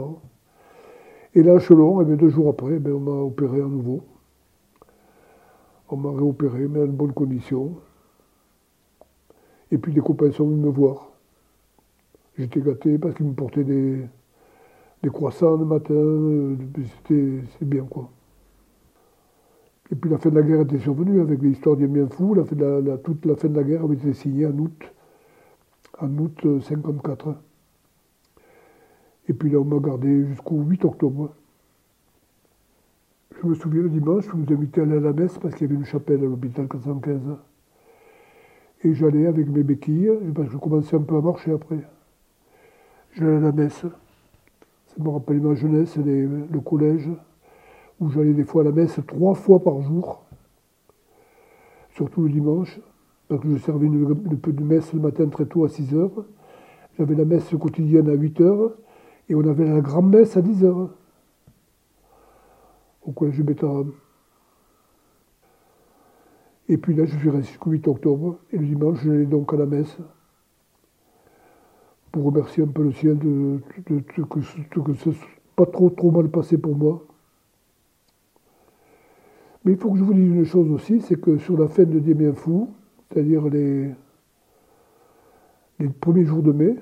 Et 1.36 1.43
là, 1.43 1.60
Chelon, 1.60 2.01
eh 2.01 2.16
deux 2.16 2.30
jours 2.30 2.49
après, 2.49 2.80
eh 2.84 2.91
on 2.91 2.99
m'a 2.99 3.12
opéré 3.12 3.62
à 3.62 3.66
nouveau. 3.68 4.01
On 5.89 5.97
m'a 5.97 6.12
réopéré, 6.12 6.68
mais 6.68 6.82
en 6.84 6.88
bonne 6.88 7.14
condition. 7.14 7.76
Et 9.72 9.78
puis 9.78 9.93
des 9.93 10.01
copains 10.01 10.32
sont 10.32 10.47
venus 10.47 10.66
me 10.66 10.70
voir. 10.70 11.10
J'étais 12.40 12.62
gâté 12.62 12.98
parce 12.98 13.16
qu'ils 13.16 13.26
me 13.26 13.34
portaient 13.34 13.66
des, 13.66 14.08
croissants 15.10 15.58
le 15.58 15.66
matin. 15.66 15.94
Euh, 15.94 16.56
c'était 17.06 17.66
bien, 17.66 17.84
quoi. 17.84 18.10
Et 19.92 19.96
puis 19.96 20.10
la 20.10 20.18
fin 20.18 20.30
de 20.30 20.36
la 20.36 20.44
guerre 20.44 20.62
était 20.62 20.80
survenue 20.80 21.20
avec 21.20 21.42
l'histoire 21.42 21.76
des 21.76 21.88
bien 21.88 22.08
fou. 22.08 22.36
La, 22.36 22.80
la, 22.80 22.98
toute 22.98 23.26
la 23.26 23.36
fin 23.36 23.50
de 23.50 23.58
la 23.58 23.64
guerre 23.64 23.84
avait 23.84 23.96
été 23.96 24.14
signée 24.14 24.46
en 24.46 24.58
août, 24.58 24.84
en 26.00 26.18
août 26.18 26.62
54. 26.62 27.28
Euh, 27.28 27.34
et 29.28 29.34
puis 29.34 29.50
là, 29.50 29.60
on 29.60 29.66
m'a 29.66 29.80
gardé 29.80 30.26
jusqu'au 30.28 30.62
8 30.62 30.86
octobre. 30.86 31.34
Je 33.42 33.48
me 33.48 33.54
souviens 33.54 33.82
le 33.82 33.90
dimanche, 33.90 34.26
je 34.28 34.32
vous 34.32 34.54
invitais 34.54 34.80
à 34.80 34.84
aller 34.86 34.96
à 34.96 35.02
la 35.02 35.12
messe 35.12 35.38
parce 35.40 35.56
qu'il 35.56 35.68
y 35.68 35.70
avait 35.70 35.80
une 35.80 35.86
chapelle 35.86 36.22
à 36.22 36.28
l'hôpital 36.28 36.70
415. 36.70 37.20
Et 38.86 38.94
j'allais 38.94 39.28
avec 39.28 39.50
mes 39.50 39.64
béquilles, 39.64 40.12
parce 40.34 40.48
que 40.48 40.54
je 40.54 40.58
commençais 40.58 40.96
un 40.96 41.02
peu 41.02 41.18
à 41.18 41.22
marcher 41.22 41.52
après. 41.52 41.84
J'allais 43.20 43.38
à 43.38 43.40
la 43.40 43.52
messe. 43.52 43.82
Ça 43.82 45.04
me 45.04 45.10
rappelle 45.10 45.42
ma 45.42 45.54
jeunesse, 45.56 45.98
le 45.98 46.60
collège, 46.60 47.10
où 48.00 48.10
j'allais 48.10 48.34
des 48.34 48.44
fois 48.44 48.62
à 48.62 48.66
la 48.66 48.72
messe 48.72 49.00
trois 49.06 49.34
fois 49.34 49.62
par 49.62 49.82
jour, 49.82 50.24
surtout 51.92 52.24
le 52.24 52.30
dimanche, 52.30 52.80
parce 53.28 53.42
que 53.42 53.50
je 53.50 53.58
servais 53.58 53.88
une, 53.88 54.18
une, 54.48 54.66
messe 54.66 54.94
le 54.94 55.00
matin 55.00 55.28
très 55.28 55.46
tôt 55.46 55.66
à 55.66 55.70
6 55.70 55.94
heures. 55.94 56.26
J'avais 56.98 57.16
la 57.16 57.26
messe 57.26 57.50
quotidienne 57.60 58.10
à 58.10 58.14
8 58.14 58.42
heures, 58.42 58.72
et 59.28 59.36
on 59.36 59.48
avait 59.48 59.66
la 59.66 59.82
grande 59.82 60.10
messe 60.10 60.36
à 60.36 60.42
10 60.42 60.64
heures 60.64 60.90
au 63.04 63.12
collège 63.12 63.38
de 63.38 63.44
Bétarame. 63.44 63.92
Et 66.68 66.78
puis 66.78 66.96
là, 66.96 67.06
je 67.06 67.18
suis 67.18 67.30
resté 67.30 67.50
jusqu'au 67.50 67.72
8 67.72 67.88
octobre, 67.88 68.38
et 68.52 68.58
le 68.58 68.66
dimanche, 68.66 69.00
j'allais 69.04 69.26
donc 69.26 69.54
à 69.54 69.58
la 69.58 69.66
messe 69.66 69.98
pour 72.12 72.26
remercier 72.26 72.64
un 72.64 72.68
peu 72.68 72.84
le 72.84 72.91
ciel 72.91 73.18
de, 73.18 73.60
que, 73.86 74.93
ce 74.93 75.12
soit 75.12 75.28
pas 75.55 75.66
trop 75.66 75.89
trop 75.89 76.12
mal 76.12 76.30
passé 76.30 76.57
pour 76.57 76.76
moi. 76.76 77.05
Mais 79.66 79.74
il 79.74 79.78
faut 79.78 79.91
que 79.91 79.97
je 79.97 80.03
vous 80.03 80.14
dise 80.14 80.32
une 80.32 80.45
chose 80.45 80.72
aussi, 80.72 81.01
c'est 81.01 81.20
que 81.20 81.38
sur 81.38 81.57
la 81.57 81.68
fin 81.68 81.84
de 81.84 81.99
Des 81.99 82.34
Fou, 82.34 82.70
c'est-à-dire 83.10 83.47
les, 83.49 83.91
les 85.80 85.89
premiers 85.89 86.26
jours 86.26 86.41
de 86.41 86.51
mai, 86.51 86.76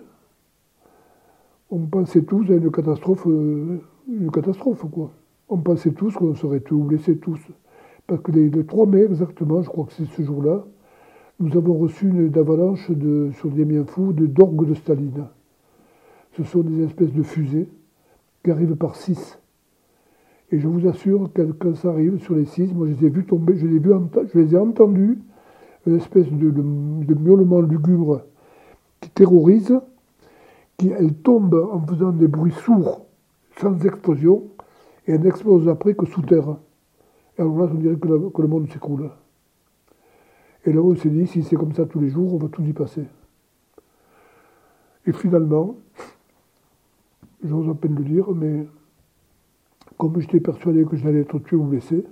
on 1.70 1.80
pensait 1.86 2.22
tous 2.22 2.50
à 2.52 2.56
une 2.56 2.72
catastrophe, 2.72 3.28
euh, 3.28 3.82
une 4.08 4.32
catastrophe 4.32 4.86
quoi. 4.92 5.12
On 5.50 5.58
pensait 5.58 5.92
tous 5.92 6.14
qu'on 6.14 6.36
serait 6.36 6.60
tous 6.60 6.82
blessés 6.84 7.18
tous. 7.18 7.40
Parce 8.06 8.22
que 8.22 8.32
le 8.32 8.66
3 8.66 8.86
mai 8.86 9.04
exactement, 9.04 9.62
je 9.62 9.70
crois 9.70 9.86
que 9.86 9.94
c'est 9.94 10.06
ce 10.06 10.22
jour-là, 10.22 10.66
nous 11.40 11.56
avons 11.56 11.76
reçu 11.76 12.10
une 12.10 12.36
avalanche 12.38 12.90
de, 12.90 13.30
sur 13.40 13.50
des 13.52 13.84
fous 13.86 14.12
de 14.12 14.26
d'orgues 14.26 14.68
de 14.68 14.74
Staline. 14.74 15.26
Ce 16.36 16.44
sont 16.44 16.62
des 16.62 16.84
espèces 16.84 17.14
de 17.14 17.24
fusées 17.24 17.70
qui 18.44 18.52
arrivent 18.52 18.76
par 18.76 18.96
six. 18.96 19.40
Et 20.52 20.60
je 20.60 20.68
vous 20.68 20.88
assure 20.88 21.32
que 21.34 21.42
quand 21.44 21.76
ça 21.76 21.90
arrive 21.90 22.20
sur 22.20 22.36
les 22.36 22.46
six, 22.46 22.74
moi 22.74 22.88
je 22.88 22.94
les 22.94 23.06
ai 23.06 23.10
vus 23.10 23.26
tomber, 23.26 23.56
je 23.56 23.68
les, 23.68 23.82
je 23.82 24.40
ai 24.40 24.58
entendus, 24.58 25.20
une 25.86 25.96
espèce 25.98 26.32
de, 26.32 27.14
miaulement 27.14 27.62
lugubre 27.62 28.24
qui 29.00 29.10
terrorise, 29.10 29.80
qui 30.78 30.90
elle 30.90 31.14
tombe 31.14 31.54
en 31.72 31.86
faisant 31.86 32.12
des 32.12 32.28
bruits 32.28 32.52
sourds, 32.52 33.06
sans 33.60 33.86
explosion, 33.86 34.44
et 35.06 35.14
elle 35.14 35.22
n'explose 35.22 35.68
après 35.68 35.94
que 35.94 36.06
sous 36.06 36.22
terre. 36.22 36.58
Et 37.38 37.42
alors 37.42 37.58
là, 37.60 37.70
dirait 37.76 37.96
que, 37.96 38.30
que 38.30 38.42
le 38.42 38.48
monde 38.48 38.70
s'écroule. 38.72 39.10
Et 40.68 40.74
là, 40.74 40.82
on 40.82 40.94
s'est 40.96 41.10
dit, 41.10 41.26
si 41.26 41.44
c'est 41.44 41.56
comme 41.56 41.74
ça 41.74 41.86
tous 41.86 42.02
les 42.02 42.10
jours, 42.10 42.34
on 42.34 42.38
va 42.38 42.50
tout 42.50 42.62
y 42.62 42.74
passer. 42.74 43.06
Et 45.06 45.14
finalement, 45.14 45.78
j'ose 47.42 47.70
à 47.70 47.74
peine 47.74 47.96
le 47.96 48.04
dire, 48.04 48.30
mais 48.32 48.68
comme 49.98 50.20
j'étais 50.20 50.42
persuadé 50.42 50.84
que 50.84 50.98
j'allais 50.98 51.22
être 51.22 51.40
tué 51.40 51.56
ou 51.56 51.64
blessé, 51.64 52.04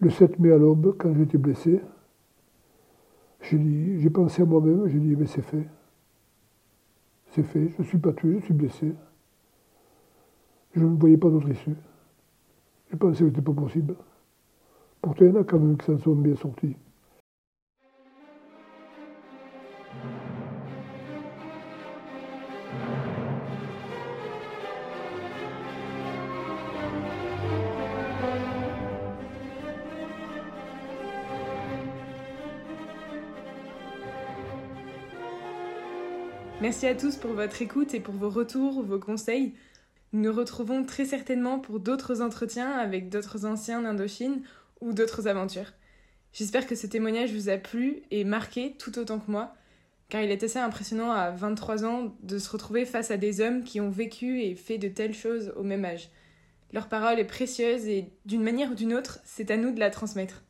le 0.00 0.10
7 0.10 0.38
mai 0.38 0.52
à 0.52 0.58
l'aube, 0.58 0.94
quand 0.98 1.14
j'étais 1.14 1.38
blessé, 1.38 1.80
j'ai 3.40 3.98
j'ai 3.98 4.10
pensé 4.10 4.42
à 4.42 4.44
moi-même, 4.44 4.86
j'ai 4.86 4.98
dit, 4.98 5.16
mais 5.16 5.24
c'est 5.24 5.40
fait. 5.40 5.66
C'est 7.30 7.44
fait, 7.44 7.70
je 7.78 7.82
ne 7.82 7.86
suis 7.86 7.98
pas 7.98 8.12
tué, 8.12 8.40
je 8.40 8.44
suis 8.44 8.54
blessé. 8.54 8.92
Je 10.74 10.84
ne 10.84 10.98
voyais 10.98 11.16
pas 11.16 11.30
d'autre 11.30 11.48
issue. 11.48 11.76
J'ai 12.90 12.98
pensé 12.98 13.12
que 13.12 13.18
ce 13.20 13.24
n'était 13.24 13.40
pas 13.40 13.54
possible. 13.54 13.96
Pourtant, 15.00 15.24
il 15.24 15.28
y 15.28 15.30
en 15.34 15.40
a 15.40 15.44
quand 15.44 15.58
même 15.58 15.78
qui 15.78 15.86
s'en 15.86 15.96
sont 15.96 16.14
bien 16.14 16.36
sortis. 16.36 16.76
Merci 36.66 36.88
à 36.88 36.96
tous 36.96 37.14
pour 37.14 37.32
votre 37.32 37.62
écoute 37.62 37.94
et 37.94 38.00
pour 38.00 38.14
vos 38.14 38.28
retours, 38.28 38.82
vos 38.82 38.98
conseils. 38.98 39.54
Nous 40.12 40.24
nous 40.24 40.32
retrouvons 40.36 40.82
très 40.82 41.04
certainement 41.04 41.60
pour 41.60 41.78
d'autres 41.78 42.22
entretiens 42.22 42.72
avec 42.72 43.08
d'autres 43.08 43.46
anciens 43.46 43.82
d'Indochine 43.82 44.42
ou 44.80 44.92
d'autres 44.92 45.28
aventures. 45.28 45.72
J'espère 46.32 46.66
que 46.66 46.74
ce 46.74 46.88
témoignage 46.88 47.32
vous 47.32 47.48
a 47.50 47.56
plu 47.56 48.02
et 48.10 48.24
marqué 48.24 48.74
tout 48.80 48.98
autant 48.98 49.20
que 49.20 49.30
moi, 49.30 49.54
car 50.08 50.22
il 50.22 50.32
est 50.32 50.42
assez 50.42 50.58
impressionnant 50.58 51.12
à 51.12 51.30
23 51.30 51.84
ans 51.84 52.16
de 52.24 52.36
se 52.36 52.50
retrouver 52.50 52.84
face 52.84 53.12
à 53.12 53.16
des 53.16 53.40
hommes 53.40 53.62
qui 53.62 53.80
ont 53.80 53.90
vécu 53.90 54.42
et 54.42 54.56
fait 54.56 54.78
de 54.78 54.88
telles 54.88 55.14
choses 55.14 55.52
au 55.54 55.62
même 55.62 55.84
âge. 55.84 56.10
Leur 56.72 56.88
parole 56.88 57.20
est 57.20 57.24
précieuse 57.24 57.86
et 57.86 58.10
d'une 58.24 58.42
manière 58.42 58.72
ou 58.72 58.74
d'une 58.74 58.92
autre, 58.92 59.20
c'est 59.22 59.52
à 59.52 59.56
nous 59.56 59.70
de 59.70 59.78
la 59.78 59.90
transmettre. 59.90 60.42